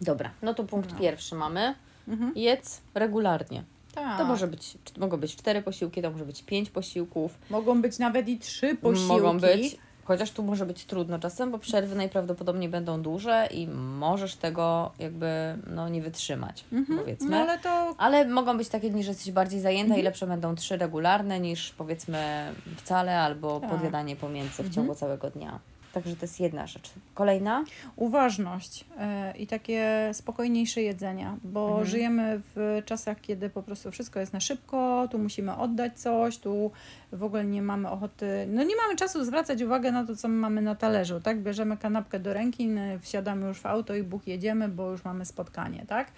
Dobra, 0.00 0.30
no 0.42 0.54
to 0.54 0.64
punkt 0.64 0.92
no. 0.92 0.98
pierwszy 0.98 1.34
mamy. 1.34 1.74
Mhm. 2.08 2.32
Jedz 2.36 2.80
regularnie. 2.94 3.64
Tak. 3.94 4.18
To 4.18 4.24
może 4.24 4.46
być, 4.46 4.78
mogą 4.98 5.16
być 5.16 5.36
cztery 5.36 5.62
posiłki, 5.62 6.02
to 6.02 6.10
może 6.10 6.24
być 6.24 6.42
pięć 6.42 6.70
posiłków. 6.70 7.38
Mogą 7.50 7.82
być 7.82 7.98
nawet 7.98 8.28
i 8.28 8.38
trzy 8.38 8.76
posiłki. 8.76 9.08
Mogą 9.08 9.38
być, 9.38 9.76
chociaż 10.04 10.30
tu 10.30 10.42
może 10.42 10.66
być 10.66 10.84
trudno 10.84 11.18
czasem, 11.18 11.50
bo 11.50 11.58
przerwy 11.58 11.96
najprawdopodobniej 11.96 12.68
będą 12.68 13.02
duże 13.02 13.48
i 13.50 13.66
możesz 13.98 14.34
tego 14.34 14.92
jakby 14.98 15.56
no, 15.66 15.88
nie 15.88 16.02
wytrzymać, 16.02 16.64
mhm. 16.72 16.98
powiedzmy. 16.98 17.30
No, 17.30 17.36
ale, 17.36 17.58
to... 17.58 17.94
ale 17.98 18.28
mogą 18.28 18.56
być 18.56 18.68
takie 18.68 18.90
dni, 18.90 19.04
że 19.04 19.10
jesteś 19.10 19.32
bardziej 19.32 19.60
zajęta 19.60 19.84
mhm. 19.84 20.00
i 20.00 20.04
lepsze 20.04 20.26
będą 20.26 20.54
trzy 20.54 20.76
regularne 20.76 21.40
niż 21.40 21.70
powiedzmy 21.70 22.52
wcale 22.76 23.20
albo 23.20 23.60
tak. 23.60 23.70
podjadanie 23.70 24.16
pomiędzy 24.16 24.50
w 24.50 24.60
mhm. 24.60 24.74
ciągu 24.74 24.94
całego 24.94 25.30
dnia. 25.30 25.60
Także 25.92 26.16
to 26.16 26.22
jest 26.22 26.40
jedna 26.40 26.66
rzecz. 26.66 26.90
Kolejna? 27.14 27.64
Uważność 27.96 28.84
yy, 28.84 29.38
i 29.38 29.46
takie 29.46 30.10
spokojniejsze 30.12 30.82
jedzenie, 30.82 31.36
bo 31.44 31.68
mhm. 31.68 31.86
żyjemy 31.86 32.40
w 32.54 32.82
czasach, 32.84 33.20
kiedy 33.20 33.50
po 33.50 33.62
prostu 33.62 33.90
wszystko 33.90 34.20
jest 34.20 34.32
na 34.32 34.40
szybko, 34.40 35.08
tu 35.10 35.18
musimy 35.18 35.56
oddać 35.56 36.00
coś, 36.00 36.38
tu 36.38 36.70
w 37.12 37.24
ogóle 37.24 37.44
nie 37.44 37.62
mamy 37.62 37.90
ochoty, 37.90 38.46
no 38.48 38.62
nie 38.62 38.76
mamy 38.76 38.96
czasu 38.96 39.24
zwracać 39.24 39.62
uwagę 39.62 39.92
na 39.92 40.06
to, 40.06 40.16
co 40.16 40.28
my 40.28 40.34
mamy 40.34 40.62
na 40.62 40.74
talerzu, 40.74 41.20
tak? 41.20 41.42
Bierzemy 41.42 41.76
kanapkę 41.76 42.20
do 42.20 42.34
ręki, 42.34 42.68
wsiadamy 43.00 43.46
już 43.46 43.60
w 43.60 43.66
auto 43.66 43.94
i 43.94 44.02
buch 44.02 44.26
jedziemy, 44.26 44.68
bo 44.68 44.90
już 44.90 45.04
mamy 45.04 45.24
spotkanie, 45.24 45.84
tak? 45.88 46.12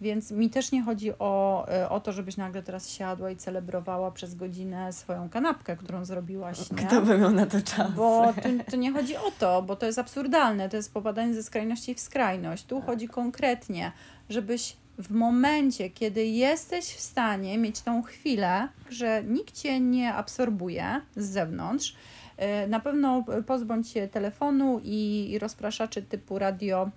Więc 0.00 0.30
mi 0.30 0.50
też 0.50 0.72
nie 0.72 0.82
chodzi 0.82 1.12
o, 1.18 1.66
e, 1.68 1.88
o 1.88 2.00
to, 2.00 2.12
żebyś 2.12 2.36
nagle 2.36 2.62
teraz 2.62 2.90
siadła 2.90 3.30
i 3.30 3.36
celebrowała 3.36 4.10
przez 4.10 4.34
godzinę 4.34 4.92
swoją 4.92 5.28
kanapkę, 5.28 5.76
którą 5.76 6.04
zrobiłaś. 6.04 6.70
Nie? 6.70 6.76
Kto 6.76 7.02
by 7.02 7.18
miał 7.18 7.30
na 7.30 7.46
to 7.46 7.62
czas? 7.62 7.92
Bo 7.92 8.32
to, 8.32 8.70
to 8.70 8.76
nie 8.76 8.92
chodzi 8.92 9.16
o 9.16 9.30
to, 9.38 9.62
bo 9.62 9.76
to 9.76 9.86
jest 9.86 9.98
absurdalne, 9.98 10.68
to 10.68 10.76
jest 10.76 10.94
popadanie 10.94 11.34
ze 11.34 11.42
skrajności 11.42 11.94
w 11.94 12.00
skrajność. 12.00 12.64
Tu 12.64 12.76
tak. 12.76 12.86
chodzi 12.86 13.08
konkretnie, 13.08 13.92
żebyś 14.28 14.76
w 14.98 15.10
momencie, 15.10 15.90
kiedy 15.90 16.26
jesteś 16.26 16.84
w 16.84 17.00
stanie 17.00 17.58
mieć 17.58 17.80
tą 17.80 18.02
chwilę, 18.02 18.68
że 18.90 19.24
nikt 19.24 19.54
cię 19.54 19.80
nie 19.80 20.14
absorbuje 20.14 21.00
z 21.16 21.24
zewnątrz, 21.24 21.96
e, 22.36 22.66
na 22.66 22.80
pewno 22.80 23.24
pozbądź 23.46 23.88
się 23.88 24.08
telefonu 24.08 24.80
i 24.84 25.36
rozpraszaczy 25.40 26.02
typu 26.02 26.38
radio 26.38 26.90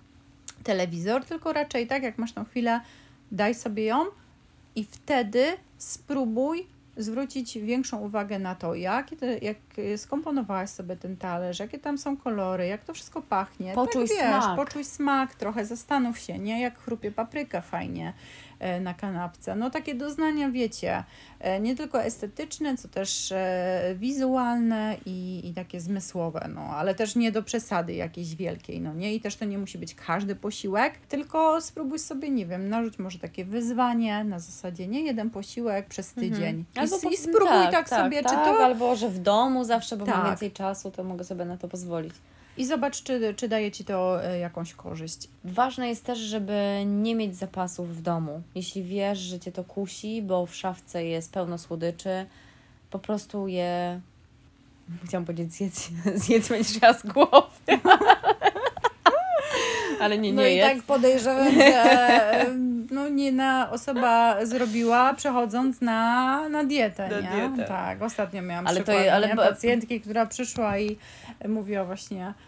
telewizor, 0.68 1.24
tylko 1.24 1.52
raczej 1.52 1.86
tak, 1.86 2.02
jak 2.02 2.18
masz 2.18 2.32
tą 2.32 2.44
chwilę, 2.44 2.80
daj 3.32 3.54
sobie 3.54 3.84
ją 3.84 4.04
i 4.76 4.84
wtedy 4.84 5.44
spróbuj 5.78 6.66
zwrócić 6.96 7.58
większą 7.58 7.98
uwagę 7.98 8.38
na 8.38 8.54
to, 8.54 8.74
jak, 8.74 9.06
jak 9.42 9.56
skomponowałaś 9.96 10.70
sobie 10.70 10.96
ten 10.96 11.16
talerz, 11.16 11.58
jakie 11.58 11.78
tam 11.78 11.98
są 11.98 12.16
kolory, 12.16 12.66
jak 12.66 12.84
to 12.84 12.94
wszystko 12.94 13.22
pachnie. 13.22 13.72
Poczuj 13.74 14.08
tak, 14.08 14.16
wiesz, 14.16 14.44
smak. 14.44 14.56
Poczuj 14.56 14.84
smak, 14.84 15.34
trochę 15.34 15.66
zastanów 15.66 16.18
się, 16.18 16.38
nie? 16.38 16.60
Jak 16.60 16.78
chrupie 16.78 17.10
papryka 17.12 17.60
fajnie 17.60 18.12
na 18.80 18.94
kanapce. 18.94 19.56
No 19.56 19.70
takie 19.70 19.94
doznania, 19.94 20.50
wiecie, 20.50 21.04
e, 21.40 21.60
nie 21.60 21.76
tylko 21.76 22.02
estetyczne, 22.02 22.76
co 22.76 22.88
też 22.88 23.32
e, 23.32 23.94
wizualne 23.96 24.96
i, 25.06 25.40
i 25.44 25.54
takie 25.54 25.80
zmysłowe, 25.80 26.48
no 26.54 26.60
ale 26.60 26.94
też 26.94 27.16
nie 27.16 27.32
do 27.32 27.42
przesady 27.42 27.94
jakiejś 27.94 28.34
wielkiej, 28.34 28.80
no 28.80 28.94
nie? 28.94 29.14
I 29.14 29.20
też 29.20 29.36
to 29.36 29.44
nie 29.44 29.58
musi 29.58 29.78
być 29.78 29.94
każdy 29.94 30.36
posiłek, 30.36 30.98
tylko 31.08 31.60
spróbuj 31.60 31.98
sobie, 31.98 32.30
nie 32.30 32.46
wiem, 32.46 32.68
narzuć 32.68 32.98
może 32.98 33.18
takie 33.18 33.44
wyzwanie 33.44 34.24
na 34.24 34.38
zasadzie 34.38 34.86
nie 34.86 35.02
jeden 35.02 35.30
posiłek 35.30 35.86
przez 35.86 36.08
mhm. 36.08 36.26
tydzień. 36.26 36.56
Mhm. 36.56 36.66
Albo 36.76 37.10
I, 37.10 37.14
i 37.14 37.16
spróbuj 37.16 37.48
tak, 37.48 37.72
tak, 37.72 37.88
tak 37.88 38.00
sobie, 38.00 38.22
tak, 38.22 38.32
czy 38.32 38.36
to... 38.36 38.64
Albo, 38.64 38.96
że 38.96 39.08
w 39.08 39.18
domu 39.18 39.64
zawsze, 39.64 39.96
bo 39.96 40.06
tak. 40.06 40.16
mam 40.16 40.26
więcej 40.26 40.52
czasu, 40.52 40.90
to 40.90 41.04
mogę 41.04 41.24
sobie 41.24 41.44
na 41.44 41.56
to 41.56 41.68
pozwolić 41.68 42.14
i 42.58 42.66
zobacz, 42.66 43.02
czy, 43.02 43.34
czy 43.36 43.48
daje 43.48 43.70
Ci 43.70 43.84
to 43.84 44.24
e, 44.24 44.38
jakąś 44.38 44.74
korzyść. 44.74 45.28
Ważne 45.44 45.88
jest 45.88 46.04
też, 46.04 46.18
żeby 46.18 46.82
nie 46.86 47.14
mieć 47.14 47.36
zapasów 47.36 47.96
w 47.96 48.02
domu. 48.02 48.42
Jeśli 48.54 48.82
wiesz, 48.82 49.18
że 49.18 49.38
Cię 49.38 49.52
to 49.52 49.64
kusi, 49.64 50.22
bo 50.22 50.46
w 50.46 50.54
szafce 50.54 51.04
jest 51.04 51.32
pełno 51.32 51.58
słodyczy, 51.58 52.26
po 52.90 52.98
prostu 52.98 53.48
je... 53.48 54.00
Chciałam 55.04 55.24
powiedzieć 55.24 55.52
zjedz, 55.52 55.90
zjedz 56.24 56.48
będziesz 56.48 56.80
raz 56.80 57.06
głowy. 57.06 57.48
Ale 60.00 60.18
nie, 60.18 60.32
nie 60.32 60.36
No 60.36 60.46
i 60.46 60.60
tak 60.60 60.82
podejrzewam, 60.82 61.54
że 61.54 62.46
no, 62.90 63.08
nie 63.08 63.32
na 63.32 63.70
osoba 63.70 64.46
zrobiła 64.46 65.14
przechodząc 65.14 65.80
na, 65.80 66.48
na 66.48 66.64
dietę, 66.64 67.08
na 67.08 67.20
nie? 67.20 67.48
Dietę. 67.48 67.68
Tak, 67.68 68.02
ostatnio 68.02 68.42
miałam 68.42 68.66
ale 68.66 68.76
przykład, 68.76 69.06
to, 69.06 69.12
ale... 69.12 69.36
pacjentki, 69.36 70.00
która 70.00 70.26
przyszła 70.26 70.78
i 70.78 70.96
mówiła 71.48 71.84
właśnie 71.84 72.26
E, 72.26 72.47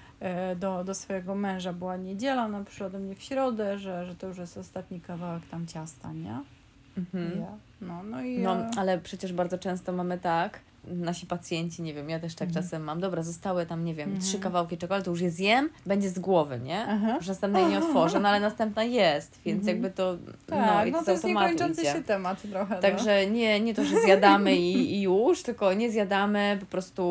do, 0.57 0.85
do 0.85 0.95
swojego 0.95 1.35
męża 1.35 1.73
była 1.73 1.97
niedziela, 1.97 2.45
ona 2.45 2.65
przyszła 2.65 2.91
do 2.91 2.99
mnie 2.99 3.15
w 3.15 3.23
środę, 3.23 3.79
że, 3.79 4.07
że 4.07 4.15
to 4.15 4.27
już 4.27 4.39
jest 4.39 4.59
ostatni 4.59 5.01
kawałek 5.01 5.43
tam 5.51 5.67
ciasta, 5.67 6.13
nie? 6.13 6.41
Mhm. 6.99 7.41
Ja. 7.41 7.47
No, 7.81 8.03
no 8.03 8.23
i 8.23 8.39
No, 8.39 8.57
e, 8.57 8.71
ale 8.77 8.99
przecież 8.99 9.33
bardzo 9.33 9.59
często 9.59 9.93
mamy 9.93 10.19
tak, 10.19 10.61
nasi 10.87 11.27
pacjenci, 11.27 11.83
nie 11.83 11.95
wiem, 11.95 12.11
ja 12.11 12.21
też 12.21 12.35
tak 12.35 12.49
Mhm. 12.49 12.65
czasem 12.65 12.83
mam, 12.83 13.01
dobra, 13.01 13.23
zostały 13.23 13.67
tam, 13.67 13.85
nie 13.85 13.95
wiem, 13.95 14.21
trzy 14.21 14.39
kawałki 14.39 14.79
czekolady, 14.79 15.05
to 15.05 15.11
już 15.11 15.21
je 15.21 15.31
zjem, 15.31 15.69
będzie 15.87 16.09
z 16.11 16.19
głowy, 16.19 16.61
nie? 16.65 16.85
Aha. 16.89 17.17
Już 17.17 17.29
następnej 17.29 17.67
nie 17.67 17.79
otworzę, 17.79 18.21
no 18.21 18.29
ale 18.29 18.41
następna 18.51 18.85
jest, 18.85 19.41
więc 19.45 19.67
jakby 19.67 19.91
to, 19.91 20.17
no 20.49 20.57
tak, 20.57 20.89
i 20.89 20.93
no 20.93 21.03
to, 21.05 21.11
jest 21.13 21.25
niekończący 21.25 21.85
się 21.85 22.03
temat 22.03 22.43
trochę. 22.51 22.75
no. 22.75 22.81
Także 22.81 23.27
nie, 23.27 23.61
nie 23.61 23.75
to, 23.75 23.85
że 23.85 24.01
zjadamy 24.01 24.57
i, 24.57 24.95
i 24.95 25.03
już, 25.03 25.43
tylko 25.43 25.73
nie 25.73 25.91
zjadamy, 25.91 26.57
po 26.61 26.67
prostu, 26.67 27.03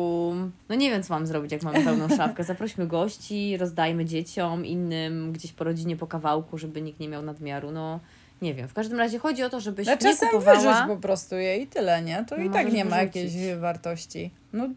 no 0.68 0.74
nie 0.74 0.90
wiem, 0.90 1.02
co 1.02 1.14
mam 1.14 1.26
zrobić, 1.26 1.52
jak 1.52 1.62
mamy 1.62 1.84
pełną 1.84 2.08
szafkę. 2.16 2.44
Zaprośmy 2.44 2.86
gości, 2.86 3.56
rozdajmy 3.56 4.04
dzieciom, 4.04 4.66
innym, 4.66 5.32
gdzieś 5.32 5.52
po 5.52 5.64
rodzinie 5.64 5.96
po 5.96 6.06
kawałku, 6.06 6.58
żeby 6.58 6.82
nikt 6.82 7.00
nie 7.00 7.08
miał 7.08 7.22
nadmiaru, 7.22 7.70
no 7.70 8.00
nie 8.42 8.54
wiem. 8.54 8.68
W 8.68 8.74
każdym 8.74 8.98
razie 8.98 9.18
chodzi 9.18 9.42
o 9.42 9.50
to, 9.50 9.60
żebyś 9.60 9.86
No 9.86 9.92
nie 9.92 9.98
czasem 9.98 10.28
kupowała... 10.28 10.56
wyrzuć 10.58 10.74
po 10.88 10.96
prostu 10.96 11.34
je 11.36 11.56
i 11.56 11.66
tyle, 11.66 12.02
nie? 12.02 12.24
To 12.28 12.36
No 12.36 12.44
i 12.44 12.50
tak 12.50 12.72
nie 12.72 12.84
ma 12.84 12.96
wyrzucić. 12.96 13.34
jakiejś 13.34 13.56
wartości. 13.56 14.30
No, 14.52 14.68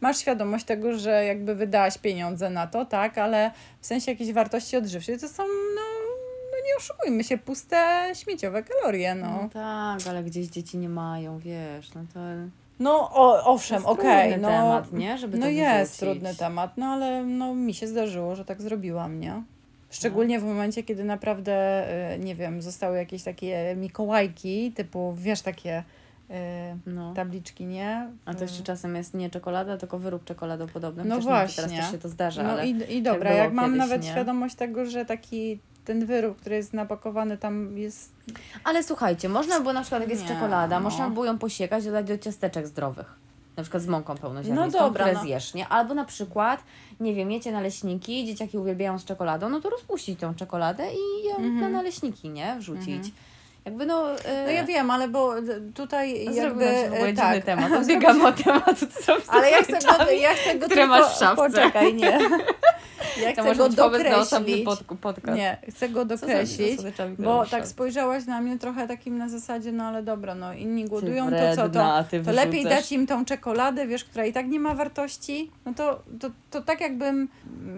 masz 0.00 0.18
świadomość 0.18 0.64
tego, 0.64 0.98
że 0.98 1.24
jakby 1.24 1.54
wydałaś 1.54 1.98
pieniądze 1.98 2.50
na 2.50 2.66
to, 2.66 2.84
tak? 2.84 3.18
Ale 3.18 3.50
w 3.80 3.86
sensie 3.86 4.10
jakiejś 4.12 4.32
wartości 4.32 4.76
odżywczej 4.76 5.18
to 5.18 5.28
są, 5.28 5.42
no, 5.74 5.82
no 6.52 6.56
nie 6.66 6.76
oszukujmy 6.78 7.24
się, 7.24 7.38
puste, 7.38 8.10
śmieciowe 8.14 8.62
kalorie, 8.62 9.14
No 9.14 9.26
no. 9.42 9.48
tak, 9.52 10.00
ale 10.08 10.22
gdzieś 10.24 10.46
dzieci 10.46 10.78
nie 10.78 10.88
mają, 10.88 11.38
wiesz, 11.38 11.94
no 11.94 12.00
to 12.14 12.20
No 12.78 13.10
o, 13.12 13.44
owszem, 13.44 13.86
okej, 13.86 14.30
trudny 14.32 14.42
no. 14.42 14.48
temat, 14.48 14.92
nie? 14.92 15.18
Żeby 15.18 15.38
no 15.38 15.46
to 15.46 15.50
jest 15.50 15.90
wyrzucić. 16.00 16.00
trudny 16.00 16.34
temat, 16.34 16.72
no 16.76 16.86
ale 16.86 17.24
no, 17.24 17.54
mi 17.54 17.74
się 17.74 17.86
zdarzyło, 17.86 18.36
że 18.36 18.44
tak 18.44 18.62
zrobiłam, 18.62 19.20
nie? 19.20 19.42
Szczególnie 19.90 20.40
w 20.40 20.44
momencie, 20.44 20.82
kiedy 20.82 21.04
naprawdę, 21.04 21.84
y, 22.14 22.18
nie 22.18 22.34
wiem, 22.34 22.62
zostały 22.62 22.96
jakieś 22.96 23.22
takie 23.22 23.74
mikołajki, 23.76 24.72
typu, 24.72 25.14
wiesz, 25.16 25.42
takie 25.42 25.78
y, 26.30 26.34
No. 26.86 27.14
tabliczki, 27.14 27.66
nie? 27.66 28.08
A 28.24 28.34
to 28.34 28.42
jeszcze 28.42 28.62
czasem 28.62 28.96
jest 28.96 29.14
nie 29.14 29.30
czekolada, 29.30 29.76
tylko 29.76 29.98
wyrób 29.98 30.24
czekoladopodobny. 30.24 31.04
No 31.04 31.14
Chociaż 31.14 31.24
właśnie. 31.24 31.62
Teraz 31.64 31.80
też 31.80 31.90
się 31.90 31.98
to 31.98 32.08
zdarza, 32.08 32.42
No 32.42 32.62
i, 32.64 32.96
i 32.96 33.02
dobra, 33.02 33.30
było 33.30 33.42
jak 33.42 33.52
mam 33.52 33.64
kiedyś, 33.64 33.78
nawet 33.78 34.02
nie? 34.02 34.10
świadomość 34.10 34.54
tego, 34.54 34.86
że 34.86 35.04
taki 35.04 35.58
ten 35.84 36.06
wyrób, 36.06 36.40
który 36.40 36.56
jest 36.56 36.72
napakowany 36.72 37.38
tam 37.38 37.78
jest... 37.78 38.12
Ale 38.64 38.82
słuchajcie, 38.82 39.28
można 39.28 39.60
było 39.60 39.72
na 39.72 39.80
przykład, 39.80 40.00
jak 40.00 40.10
jest 40.10 40.22
Nie, 40.22 40.28
czekolada, 40.28 40.76
no. 40.78 40.84
można 40.84 41.10
było 41.10 41.26
ją 41.26 41.38
posiekać, 41.38 41.84
dodać 41.84 42.06
do 42.06 42.18
ciasteczek 42.18 42.66
zdrowych. 42.66 43.14
Na 43.58 43.62
przykład 43.64 43.82
z 43.82 43.86
mąką 43.86 44.16
pełnoziarnistą, 44.16 44.78
No 44.80 44.84
dobra, 44.86 45.04
które 45.04 45.14
no. 45.16 45.22
zjesz, 45.22 45.54
nie? 45.54 45.68
Albo 45.68 45.94
na 45.94 46.04
przykład, 46.04 46.60
nie 47.00 47.14
wiem, 47.14 47.30
jecie 47.30 47.52
naleśniki, 47.52 48.26
dzieciaki 48.26 48.58
uwielbiają 48.58 48.98
z 48.98 49.04
czekoladą, 49.04 49.48
no 49.48 49.60
to 49.60 49.70
rozpuścić 49.70 50.20
tą 50.20 50.34
czekoladę 50.34 50.84
i 50.92 51.24
ją 51.28 51.36
Mhm. 51.36 51.60
na 51.60 51.68
naleśniki, 51.68 52.28
nie? 52.30 52.56
Wrzucić. 52.58 53.12
Jakby 53.64 53.86
no... 53.86 54.10
e, 54.24 54.44
No 54.44 54.50
ja 54.50 54.64
wiem, 54.64 54.90
ale 54.90 55.08
bo 55.08 55.32
tutaj 55.74 56.34
jakby... 56.34 56.64
Dziwny 56.90 57.12
tak. 57.14 57.44
temat. 57.44 57.72
Odbiegamy 57.80 58.26
od 58.26 58.42
tematu, 58.44 58.86
co 59.04 59.16
Ale 59.28 59.50
ja 59.50 59.62
chcę 59.62 59.72
go, 59.72 60.10
ja 60.10 60.34
chcę 60.34 60.58
go 60.58 60.68
tylko... 60.68 60.86
masz 60.86 61.14
w 61.14 61.18
szafce. 61.18 61.36
Poczekaj, 61.36 61.94
nie. 61.94 62.18
Ja 63.22 63.26
To 63.26 63.32
chcę 63.32 63.42
może 63.42 63.58
go 63.58 63.68
dokreślić. 64.38 64.64
Nie, 65.34 65.56
chcę 65.70 65.88
go 65.88 66.04
dokreślić. 66.04 66.80
Bo 67.24 67.46
tak 67.50 67.60
spojrzałaś 67.68 68.26
na 68.26 68.40
mnie 68.40 68.58
trochę 68.58 68.88
takim 68.88 69.18
na 69.18 69.28
zasadzie, 69.28 69.72
no 69.72 69.84
ale 69.84 70.02
dobra, 70.02 70.34
no 70.34 70.52
inni 70.52 70.84
głodują, 70.84 71.24
to 71.24 71.30
wredna, 71.30 71.56
co 71.56 71.62
to? 71.62 71.78
To 72.24 72.30
lepiej 72.46 72.64
dać 72.70 72.92
im 72.92 73.06
tą 73.06 73.24
czekoladę, 73.24 73.86
wiesz, 73.86 74.04
która 74.04 74.24
i 74.26 74.32
tak 74.32 74.48
nie 74.48 74.60
ma 74.60 74.74
wartości. 74.74 75.50
No 75.66 75.74
to, 75.74 76.02
to, 76.20 76.30
to 76.50 76.62
tak 76.62 76.80
jakbym 76.80 77.28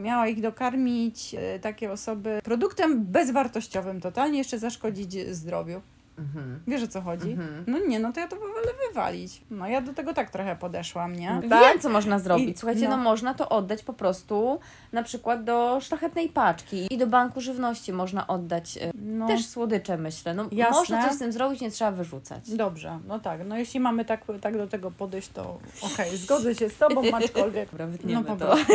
miała 0.03 0.27
ich 0.29 0.41
dokarmić, 0.41 1.35
e, 1.35 1.59
takie 1.59 1.93
osoby, 1.93 2.41
produktem 2.45 3.05
bezwartościowym 3.05 4.01
totalnie, 4.01 4.39
jeszcze 4.39 4.59
zaszkodzić 4.59 5.13
zdrowiu. 5.37 5.81
Mhm. 6.21 6.61
Wiesz 6.67 6.83
o 6.83 6.89
co 6.89 7.01
chodzi? 7.01 7.31
Mhm. 7.31 7.65
No 7.67 7.79
nie, 7.79 8.01
no 8.01 8.13
to 8.13 8.21
ja 8.21 8.29
to 8.29 8.37
wolę 8.37 8.53
wywalić. 8.89 9.41
No 9.51 9.69
ja 9.69 9.81
do 9.81 9.93
tego 9.95 10.15
tak 10.15 10.31
trochę 10.31 10.57
podeszłam, 10.57 11.17
nie? 11.17 11.41
Wiem, 11.43 11.81
co 11.81 11.89
można 11.89 12.19
zrobić. 12.19 12.49
I- 12.57 12.59
Słuchajcie, 12.59 12.89
no. 12.89 12.97
no. 12.97 13.03
można 13.03 13.35
to 13.35 13.49
oddać 13.49 13.83
po 13.83 13.93
prostu 13.93 14.61
na 14.93 15.03
przykład 15.03 15.45
do 15.45 15.79
szlachetnej 15.81 16.29
paczki 16.29 16.95
i 16.95 16.99
do 16.99 17.07
banku 17.07 17.41
żywności 17.41 17.93
można 17.93 18.27
oddać 18.27 18.77
e, 18.77 18.91
No. 18.95 19.27
też 19.27 19.47
słodycze, 19.47 19.99
myślę. 19.99 20.35
No, 20.35 20.45
Jasne. 20.53 20.79
można 20.79 21.05
coś 21.09 21.17
z 21.17 21.19
tym 21.19 21.33
zrobić, 21.33 21.61
nie 21.61 21.71
trzeba 21.71 21.91
wyrzucać. 21.91 22.51
Dobrze, 22.51 22.99
no 23.09 23.19
tak. 23.19 23.41
No 23.47 23.57
jeśli 23.59 23.81
mamy 23.81 24.05
tak, 24.05 24.25
tak 24.41 24.57
do 24.57 24.67
tego 24.67 24.91
podejść, 24.91 25.29
to 25.29 25.59
okej, 25.83 26.17
zgodzę 26.17 26.55
się 26.55 26.69
z 26.71 26.77
tobą, 26.77 27.03
aczkolwiek... 27.25 27.69
Dobra, 27.71 27.87
No 28.05 28.25
po 28.25 28.37
prostu. 28.37 28.73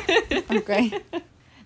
Okej. 0.62 0.90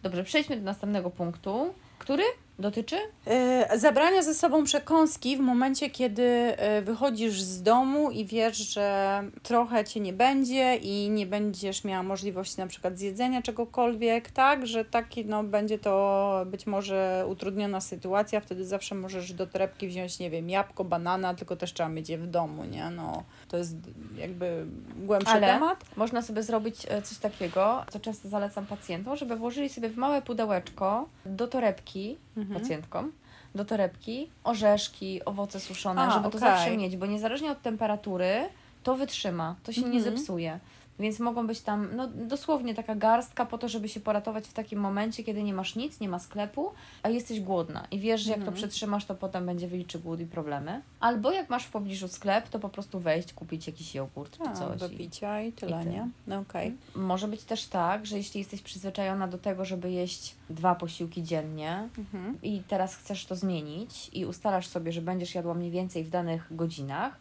Dobrze, 0.02 0.24
przejdźmy 0.24 0.56
do 0.56 0.62
następnego 0.62 1.10
punktu, 1.10 1.74
który 1.98 2.22
dotyczy 2.62 2.96
E, 3.26 3.78
Zabrania 3.78 4.22
ze 4.22 4.34
sobą 4.34 4.64
przekąski 4.64 5.36
w 5.36 5.40
momencie, 5.40 5.90
kiedy 5.90 6.22
e, 6.22 6.82
wychodzisz 6.82 7.40
z 7.42 7.62
domu 7.62 8.10
i 8.10 8.24
wiesz, 8.26 8.56
że 8.56 9.22
trochę 9.42 9.84
cię 9.84 10.00
nie 10.00 10.12
będzie 10.12 10.76
i 10.76 11.10
nie 11.10 11.26
będziesz 11.26 11.84
miała 11.84 12.02
możliwości 12.02 12.58
na 12.58 12.66
przykład 12.66 12.98
zjedzenia 12.98 13.42
czegokolwiek, 13.42 14.30
tak, 14.30 14.66
że 14.66 14.84
taki, 14.84 15.24
no, 15.24 15.44
będzie 15.44 15.78
to 15.78 16.46
być 16.46 16.66
może 16.66 17.24
utrudniona 17.28 17.80
sytuacja, 17.80 18.40
wtedy 18.40 18.64
zawsze 18.64 18.94
możesz 18.94 19.32
do 19.32 19.46
torebki 19.46 19.88
wziąć, 19.88 20.18
nie 20.18 20.30
wiem, 20.30 20.50
jabłko, 20.50 20.84
banana, 20.84 21.34
tylko 21.34 21.56
też 21.56 21.72
trzeba 21.72 21.88
mieć 21.88 22.08
je 22.08 22.18
w 22.18 22.26
domu, 22.26 22.64
nie, 22.64 22.90
no, 22.90 23.22
to 23.48 23.56
jest 23.56 23.76
jakby 24.16 24.66
głębszy 24.96 25.30
Ale 25.32 25.46
temat. 25.46 25.84
można 25.96 26.22
sobie 26.22 26.42
zrobić 26.42 26.86
e, 26.88 27.02
coś 27.02 27.18
takiego, 27.18 27.84
co 27.90 28.00
często 28.00 28.28
zalecam 28.28 28.66
pacjentom, 28.66 29.16
żeby 29.16 29.36
włożyli 29.36 29.68
sobie 29.68 29.88
w 29.88 29.96
małe 29.96 30.22
pudełeczko 30.22 31.08
do 31.26 31.48
torebki, 31.48 32.16
Mhm. 32.36 32.51
Pacjentkom, 32.60 33.12
do 33.54 33.64
torebki 33.64 34.30
orzeszki, 34.44 35.24
owoce 35.24 35.60
suszone, 35.60 36.00
A, 36.02 36.10
żeby 36.10 36.22
to 36.22 36.28
okej. 36.28 36.40
zawsze 36.40 36.76
mieć, 36.76 36.96
bo 36.96 37.06
niezależnie 37.06 37.50
od 37.52 37.62
temperatury 37.62 38.48
to 38.82 38.94
wytrzyma, 38.94 39.54
to 39.62 39.72
się 39.72 39.80
nie 39.82 39.98
Mhm. 39.98 40.02
zepsuje. 40.16 40.58
Więc 41.02 41.20
mogą 41.20 41.46
być 41.46 41.60
tam, 41.60 41.88
no 41.96 42.08
dosłownie 42.08 42.74
taka 42.74 42.94
garstka 42.94 43.46
po 43.46 43.58
to, 43.58 43.68
żeby 43.68 43.88
się 43.88 44.00
poratować 44.00 44.44
w 44.46 44.52
takim 44.52 44.80
momencie, 44.80 45.24
kiedy 45.24 45.42
nie 45.42 45.54
masz 45.54 45.76
nic, 45.76 46.00
nie 46.00 46.08
ma 46.08 46.18
sklepu, 46.18 46.70
a 47.02 47.08
jesteś 47.08 47.40
głodna 47.40 47.86
i 47.90 47.98
wiesz, 47.98 48.20
że 48.20 48.30
jak 48.30 48.38
to 48.38 48.42
Mhm. 48.46 48.56
przetrzymasz, 48.56 49.04
to 49.04 49.14
potem 49.14 49.46
będzie 49.46 49.68
wyliczy 49.68 49.98
głód 49.98 50.20
i 50.20 50.26
problemy. 50.26 50.82
Albo 51.00 51.32
jak 51.32 51.50
masz 51.50 51.64
w 51.64 51.70
pobliżu 51.70 52.08
sklep, 52.08 52.48
to 52.48 52.58
po 52.58 52.68
prostu 52.68 53.00
wejść, 53.00 53.32
kupić 53.32 53.66
jakiś 53.66 53.94
jogurt 53.94 54.36
czy 54.36 54.42
A, 54.48 54.52
coś. 54.52 54.80
do 54.80 54.88
picia 54.88 55.40
i 55.42 55.52
tyle, 55.52 55.82
i 55.84 55.86
nie? 55.88 56.08
No 56.26 56.38
okej. 56.38 56.76
Może 56.94 57.28
być 57.28 57.44
też 57.44 57.66
tak, 57.66 58.06
że 58.06 58.16
jeśli 58.16 58.38
jesteś 58.38 58.62
przyzwyczajona 58.62 59.28
do 59.28 59.38
tego, 59.38 59.64
żeby 59.64 59.90
jeść 59.90 60.34
dwa 60.50 60.74
posiłki 60.74 61.22
dziennie 61.22 61.88
Mhm. 61.98 62.38
i 62.42 62.62
teraz 62.68 62.94
chcesz 62.96 63.26
to 63.26 63.36
zmienić 63.36 64.10
i 64.12 64.26
ustalasz 64.26 64.66
sobie, 64.66 64.92
że 64.92 65.02
będziesz 65.02 65.34
jadła 65.34 65.54
mniej 65.54 65.70
więcej 65.70 66.04
w 66.04 66.10
danych 66.10 66.46
godzinach, 66.56 67.16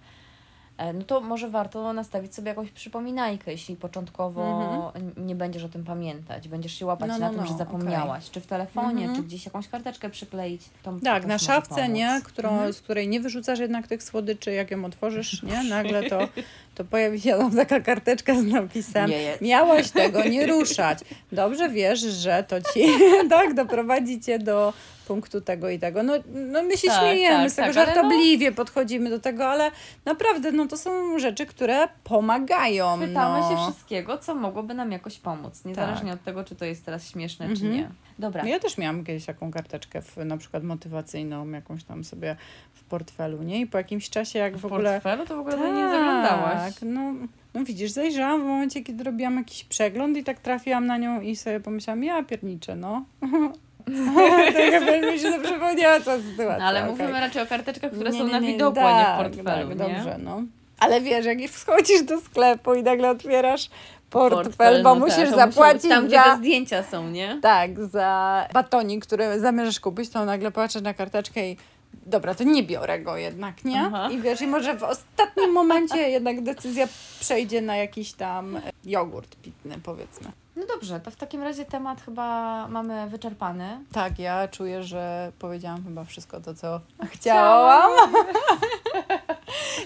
no 0.94 1.04
to 1.04 1.22
może 1.22 1.50
warto 1.50 1.94
nastawić 1.94 2.36
sobie 2.36 2.50
jakąś 2.50 2.72
przypominajkę, 2.72 3.52
jeśli 3.52 3.76
początkowo 3.76 4.92
n- 4.96 5.26
nie 5.28 5.36
będziesz 5.36 5.64
o 5.64 5.70
tym 5.70 5.84
pamiętać. 5.84 6.48
Będziesz 6.48 6.74
się 6.74 6.86
łapać 6.86 7.10
Mhm. 7.10 7.22
No, 7.22 7.28
na 7.28 7.32
no, 7.32 7.38
tym, 7.38 7.52
no, 7.52 7.52
że 7.52 7.58
zapomniałaś. 7.66 8.30
Czy 8.32 8.42
w 8.42 8.48
telefonie, 8.48 9.02
Mhm. 9.06 9.16
czy 9.16 9.24
gdzieś 9.24 9.46
jakąś 9.46 9.68
karteczkę 9.68 10.10
przykleić. 10.10 10.62
To 10.84 10.94
Tak, 11.04 11.26
na 11.26 11.38
szafce, 11.40 11.90
nie? 11.90 12.22
Którą, 12.24 12.50
Mhm. 12.50 12.74
z 12.74 12.82
której 12.82 13.08
nie 13.08 13.20
wyrzucasz 13.20 13.60
jednak 13.60 13.88
tych 13.88 14.04
słodyczy, 14.04 14.52
jak 14.52 14.72
ją 14.72 14.86
otworzysz, 14.86 15.44
nie? 15.44 15.64
Nagle 15.64 16.04
to, 16.04 16.20
to 16.76 16.86
pojawi 16.86 17.22
się 17.22 17.32
tam 17.38 17.56
taka 17.56 17.80
karteczka 17.80 18.36
z 18.36 18.44
napisem 18.44 19.10
Nie 19.10 19.38
miałaś 19.42 19.92
tego 19.92 20.24
nie 20.30 20.48
ruszać. 20.48 21.00
Dobrze 21.32 21.70
wiesz, 21.70 22.00
że 22.00 22.44
to 22.48 22.62
ci 22.62 22.86
tak 23.30 23.54
doprowadzi 23.54 24.20
cię 24.20 24.40
do 24.40 24.74
punktu 25.08 25.42
tego 25.42 25.70
i 25.70 25.80
tego. 25.80 26.04
No, 26.04 26.14
no 26.34 26.64
my 26.64 26.78
się 26.78 26.88
Tak, 26.88 27.00
śmiejemy 27.02 27.44
tak, 27.44 27.52
z 27.52 27.56
tego, 27.56 27.74
tak, 27.74 27.76
no- 27.76 27.86
żartobliwie 27.94 28.52
podchodzimy 28.52 29.10
do 29.10 29.20
tego, 29.20 29.48
ale 29.48 29.72
naprawdę 30.06 30.52
no 30.52 30.68
to 30.68 30.78
są 30.78 31.20
rzeczy, 31.20 31.46
które 31.46 31.88
pomagają. 32.04 32.98
Chwytamy 32.98 33.40
no. 33.40 33.50
się 33.50 33.72
wszystkiego, 33.72 34.18
co 34.18 34.36
mogłoby 34.36 34.74
nam 34.74 34.92
jakoś 34.92 35.20
pomóc, 35.20 35.66
niezależnie 35.66 36.12
Tak. 36.12 36.20
od 36.20 36.26
tego, 36.26 36.44
czy 36.44 36.56
to 36.56 36.66
jest 36.66 36.86
teraz 36.86 37.10
śmieszne, 37.10 37.46
czy 37.48 37.52
Mhm. 37.52 37.74
nie. 37.74 37.90
Dobra. 38.20 38.44
No 38.44 38.50
Ja 38.50 38.60
też 38.60 38.78
miałam 38.78 39.04
kiedyś 39.04 39.26
taką 39.26 39.52
karteczkę 39.52 40.02
w, 40.02 40.18
na 40.18 40.38
przykład 40.38 40.64
motywacyjną, 40.64 41.50
jakąś 41.50 41.84
tam 41.84 42.04
sobie 42.04 42.36
w 42.74 42.84
portfelu, 42.84 43.44
nie? 43.44 43.60
I 43.62 43.68
po 43.68 43.78
jakimś 43.78 44.10
czasie 44.10 44.40
jak 44.40 44.58
w, 44.58 44.62
w 44.62 44.66
ogóle... 44.66 44.92
portfelu 44.92 45.26
to 45.26 45.36
w 45.36 45.40
ogóle 45.40 45.58
tak, 45.58 45.76
nie 45.76 45.90
zaglądałaś. 45.90 46.61
No, 46.82 47.14
no 47.54 47.64
widzisz, 47.64 47.92
zajrzałam 47.92 48.42
w 48.42 48.46
momencie, 48.46 48.84
kiedy 48.84 49.04
robiłam 49.04 49.38
jakiś 49.38 49.64
przegląd 49.64 50.18
i 50.18 50.24
tak 50.24 50.40
trafiłam 50.40 50.86
na 50.86 50.98
nią 50.98 51.22
i 51.22 51.36
sobie 51.36 51.60
pomyślałam, 51.60 52.04
ja 52.04 52.24
pierniczę, 52.24 52.76
no. 52.76 53.06
to 54.54 54.80
chyba 54.80 55.12
mi 55.12 55.20
się 55.20 55.32
to 55.32 55.40
przypomniała 55.40 56.00
ta 56.00 56.18
sytuacja. 56.18 56.58
No, 56.58 56.66
ale 56.66 56.80
okej. 56.80 56.92
mówimy 56.92 57.20
raczej 57.20 57.44
o 57.44 57.46
karteczkach, 57.46 57.92
które 57.92 58.12
Nie, 58.12 58.20
są 58.20 58.26
nie, 58.26 58.32
na 58.32 58.40
nie, 58.40 58.48
widokłu, 58.48 58.84
a 58.84 59.00
nie 59.00 59.04
w 59.04 59.06
tak, 59.06 59.18
portfelu, 59.18 59.70
tak, 59.70 59.70
nie? 59.70 59.96
dobrze, 59.96 60.18
no. 60.24 60.44
Ale 60.80 61.02
wiesz, 61.02 61.26
jak 61.26 61.40
wchodzisz 61.42 62.04
do 62.04 62.22
sklepu 62.22 62.74
i 62.74 62.84
nagle 62.84 63.10
otwierasz 63.10 63.70
portfel, 64.12 64.44
Portfel, 64.44 64.84
bo 64.84 64.96
no 64.96 65.00
musisz 65.00 65.16
tak, 65.16 65.26
muszą 65.26 65.46
być 65.46 65.56
zapłacić 65.56 65.90
Tam, 65.90 66.08
gdzie 66.08 66.16
za... 66.16 66.24
te 66.24 66.38
zdjęcia 66.38 66.84
są, 66.84 67.10
nie? 67.10 67.40
Tak, 67.42 67.86
za 67.86 68.48
batonik, 68.54 69.06
który 69.06 69.40
zamierzasz 69.40 69.80
kupić, 69.80 70.10
to 70.10 70.26
nagle 70.26 70.52
patrzę 70.52 70.82
na 70.82 70.94
karteczkę 70.94 71.50
i 71.50 71.58
dobra, 72.06 72.36
to 72.36 72.44
nie 72.44 72.64
biorę 72.64 73.00
go 73.00 73.18
jednak, 73.18 73.66
nie? 73.66 73.82
Aha. 73.82 74.10
I 74.12 74.22
wiesz, 74.22 74.42
i 74.42 74.48
może 74.48 74.78
w 74.78 74.84
ostatnim 74.84 75.52
momencie 75.52 76.10
jednak 76.10 76.44
decyzja 76.44 76.88
przejdzie 77.20 77.62
na 77.62 77.76
jakiś 77.76 78.14
tam 78.14 78.56
e, 78.56 78.62
jogurt 78.86 79.36
pitny, 79.36 79.76
powiedzmy. 79.84 80.32
No 80.56 80.66
dobrze, 80.66 81.00
to 81.00 81.12
w 81.12 81.16
takim 81.16 81.44
razie 81.44 81.66
temat 81.66 82.02
chyba 82.02 82.68
mamy 82.68 83.10
wyczerpany. 83.10 83.80
Tak, 83.92 84.20
ja 84.20 84.48
czuję, 84.48 84.84
że 84.84 85.32
powiedziałam 85.40 85.84
chyba 85.84 86.04
wszystko 86.04 86.42
to, 86.42 86.54
co 86.54 86.82
chciałam. 87.06 87.92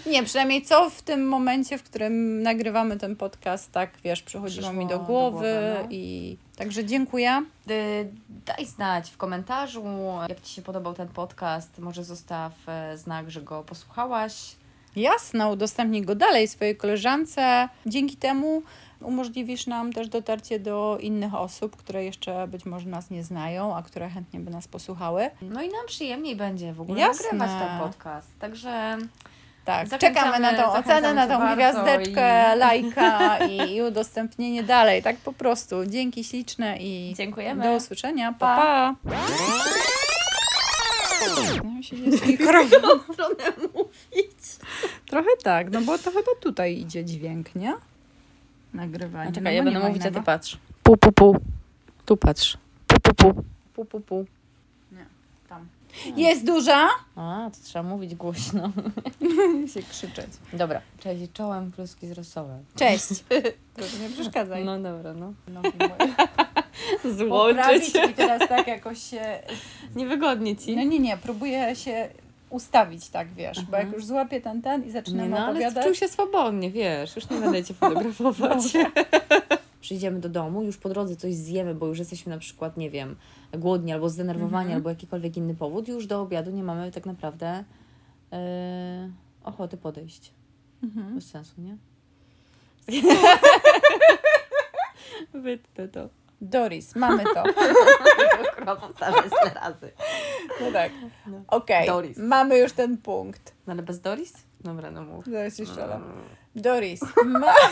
Nie, 0.05 0.23
przynajmniej 0.23 0.61
co 0.61 0.89
w 0.89 1.01
tym 1.01 1.27
momencie, 1.27 1.77
w 1.77 1.83
którym 1.83 2.43
nagrywamy 2.43 2.97
ten 2.97 3.15
podcast, 3.15 3.71
tak 3.71 3.89
wiesz, 4.03 4.21
przychodziło 4.21 4.73
mi 4.73 4.87
do 4.87 4.87
Przyszło 4.87 4.99
do 4.99 5.05
głowy 5.05 5.35
głowy, 5.35 5.75
no. 5.83 5.87
i 5.89 6.37
także 6.55 6.85
dziękuję. 6.85 7.43
Y, 7.69 8.09
Daj 8.45 8.65
znać 8.65 9.09
w 9.11 9.17
komentarzu, 9.17 9.83
jak 10.29 10.41
Ci 10.41 10.53
się 10.53 10.61
podobał 10.61 10.93
ten 10.93 11.07
podcast. 11.07 11.79
Może 11.79 12.03
zostaw 12.03 12.53
e, 12.67 12.97
znak, 12.97 13.31
że 13.31 13.41
go 13.41 13.63
posłuchałaś. 13.63 14.55
Jasne, 14.95 15.47
udostępnij 15.47 16.01
go 16.01 16.15
dalej 16.15 16.47
swojej 16.47 16.77
koleżance. 16.77 17.69
Dzięki 17.85 18.17
temu 18.17 18.63
umożliwisz 19.01 19.67
nam 19.67 19.93
też 19.93 20.09
dotarcie 20.09 20.59
do 20.59 20.97
innych 21.01 21.35
osób, 21.35 21.75
które 21.75 22.05
jeszcze 22.05 22.47
być 22.47 22.65
może 22.65 22.89
nas 22.89 23.09
nie 23.09 23.23
znają, 23.23 23.75
a 23.75 23.83
które 23.83 24.09
chętnie 24.09 24.39
by 24.39 24.51
nas 24.51 24.67
posłuchały. 24.67 25.29
No 25.41 25.61
i 25.61 25.69
nam 25.69 25.85
przyjemniej 25.87 26.35
będzie 26.35 26.73
w 26.73 26.81
ogóle 26.81 26.99
Jasne. 26.99 27.37
nagrywać 27.37 27.69
ten 27.69 27.79
podcast. 27.79 28.39
Także 28.39 28.97
Tak, 29.65 29.97
czekamy 29.99 30.39
na 30.39 30.53
tą 30.53 30.73
ocenę, 30.73 31.13
na 31.13 31.27
tą 31.27 31.55
gwiazdeczkę, 31.55 32.55
lajka 32.55 33.37
i, 33.37 33.71
i 33.75 33.81
udostępnienie 33.81 34.63
dalej. 34.63 35.03
Tak 35.03 35.15
po 35.17 35.33
prostu. 35.33 35.85
Dzięki 35.85 36.23
śliczne 36.23 36.77
i 36.77 37.13
Dziękujemy. 37.17 37.63
do 37.63 37.73
usłyszenia. 37.73 38.33
Pa, 38.39 38.55
Pa. 38.55 38.95
pa. 39.09 39.15
No, 41.63 41.81
się 41.83 41.95
nie 42.01 42.07
mikrofon. 42.27 42.99
stronę 43.13 43.43
mówić. 43.73 44.37
Trochę 45.09 45.29
tak, 45.43 45.71
no 45.71 45.81
bo 45.81 45.97
to 45.97 46.11
chyba 46.11 46.31
tutaj 46.41 46.77
idzie 46.77 47.05
dźwięk, 47.05 47.55
nie? 47.55 47.73
Nagrywanie. 48.73 49.23
A 49.23 49.29
no 49.29 49.35
czekaj, 49.35 49.43
bo 49.43 49.49
ja 49.49 49.63
nie 49.63 49.71
będę 49.71 49.87
mówić, 49.87 50.05
a 50.05 50.11
ty 50.11 50.21
patrz. 50.21 50.57
Pu, 50.83 50.97
pu, 50.97 51.11
pu. 51.11 51.37
Tu 52.05 52.17
patrz. 52.17 52.57
Pu, 52.87 52.95
pu, 52.99 53.13
pu. 53.15 53.43
Pu, 53.73 53.85
pu, 53.85 53.99
pu. 53.99 54.25
Tam. 55.49 55.67
Jest 56.15 56.45
duża? 56.45 56.87
A, 57.15 57.49
to 57.53 57.57
trzeba 57.63 57.83
mówić 57.83 58.15
głośno. 58.15 58.71
się 59.73 59.83
krzyczeć. 59.83 60.27
Dobra. 60.53 60.81
Cześć, 60.99 61.31
czołem 61.33 61.71
kluski 61.71 62.07
z 62.07 62.11
rosołem. 62.11 62.65
Cześć. 62.75 63.07
Proszę 63.75 63.97
nie 64.01 64.09
przeszkadzaj. 64.09 64.65
No 64.65 64.79
dobra, 64.79 65.13
no. 65.13 65.33
Poprawić 67.03 67.17
Złączyć. 67.17 67.95
i 68.11 68.13
teraz 68.13 68.49
tak 68.49 68.67
jakoś 68.67 69.03
się... 69.03 69.39
Niewygodnie 69.95 70.55
ci. 70.55 70.75
No 70.75 70.83
nie, 70.83 70.99
nie, 70.99 71.17
próbuję 71.17 71.75
się 71.75 72.09
ustawić 72.49 73.09
tak, 73.09 73.33
wiesz, 73.33 73.61
bo 73.61 73.77
Aha. 73.77 73.85
jak 73.85 73.93
już 73.93 74.05
złapię 74.05 74.41
ten, 74.41 74.61
ten 74.61 74.83
i 74.83 74.85
Nie, 74.85 74.91
zaczynam 74.91 75.29
no 75.29 75.37
ale 75.37 75.49
opowiadać... 75.49 75.85
czuł 75.85 75.93
się 75.93 76.07
swobodnie, 76.07 76.71
wiesz, 76.71 77.15
już 77.15 77.29
nie 77.29 77.37
będę 77.37 77.63
cię 77.63 77.73
fotografować. 77.73 78.63
Przyjdziemy 79.85 80.19
do 80.19 80.29
domu, 80.29 80.63
już 80.63 80.77
po 80.77 80.89
drodze 80.89 81.15
coś 81.15 81.33
zjemy, 81.35 81.75
bo 81.75 81.85
już 81.87 81.99
jesteśmy 81.99 82.29
na 82.29 82.37
przykład, 82.39 82.77
nie 82.77 82.89
wiem, 82.89 83.15
głodni 83.53 83.93
albo 83.93 84.09
zdenerwowani, 84.09 84.65
Mhm. 84.65 84.75
albo 84.75 84.89
jakikolwiek 84.89 85.37
inny 85.37 85.55
powód, 85.55 85.87
już 85.87 86.07
do 86.07 86.21
obiadu 86.21 86.51
nie 86.51 86.63
mamy 86.63 86.91
tak 86.91 87.05
naprawdę 87.05 87.63
yy, 88.31 88.37
ochoty 89.43 89.77
podejść. 89.77 90.31
Mhm. 90.83 91.15
Bez 91.15 91.27
sensu, 91.27 91.61
nie? 91.61 91.77
Wytnę 95.33 95.87
to. 95.87 96.09
Doris, 96.41 96.95
mamy 96.95 97.23
to. 97.23 97.43
Powtarzać 98.65 99.31
razy. 99.55 99.91
No 100.61 100.71
tak. 100.73 100.91
No. 101.27 101.41
Okej, 101.47 101.87
Doris. 101.87 102.17
mamy 102.17 102.57
już 102.57 102.71
ten 102.73 102.97
punkt. 102.97 103.53
No 103.67 103.73
ale 103.73 103.83
bez 103.83 104.01
Doris? 104.01 104.33
Dobra, 104.61 104.91
no 104.91 105.01
mów. 105.03 105.25
Zaraz 105.25 105.59
jeszcze 105.59 105.87
raz. 105.87 106.01
Doris, 106.55 107.01
ma... 107.25 107.53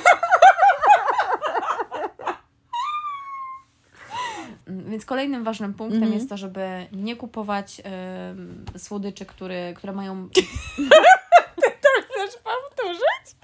Mm, 4.67 4.82
Więc 4.93 5.05
kolejnym 5.05 5.43
ważnym 5.43 5.73
punktem 5.73 6.03
Mhm. 6.03 6.13
jest 6.13 6.29
to, 6.29 6.37
żeby 6.37 6.67
nie 6.91 7.15
kupować 7.15 7.81
em, 7.83 8.65
słodyczy, 8.77 9.25
które, 9.25 9.73
które 9.73 9.93
mają 9.93 10.29
Chcesz 12.09 12.41
powtórzyć? 12.43 13.35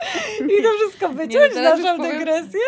I 0.59 0.63
to 0.63 0.69
wszystko 0.79 1.09
wyciąć 1.09 1.55
naszą 1.55 1.97
dygresję? 1.97 2.59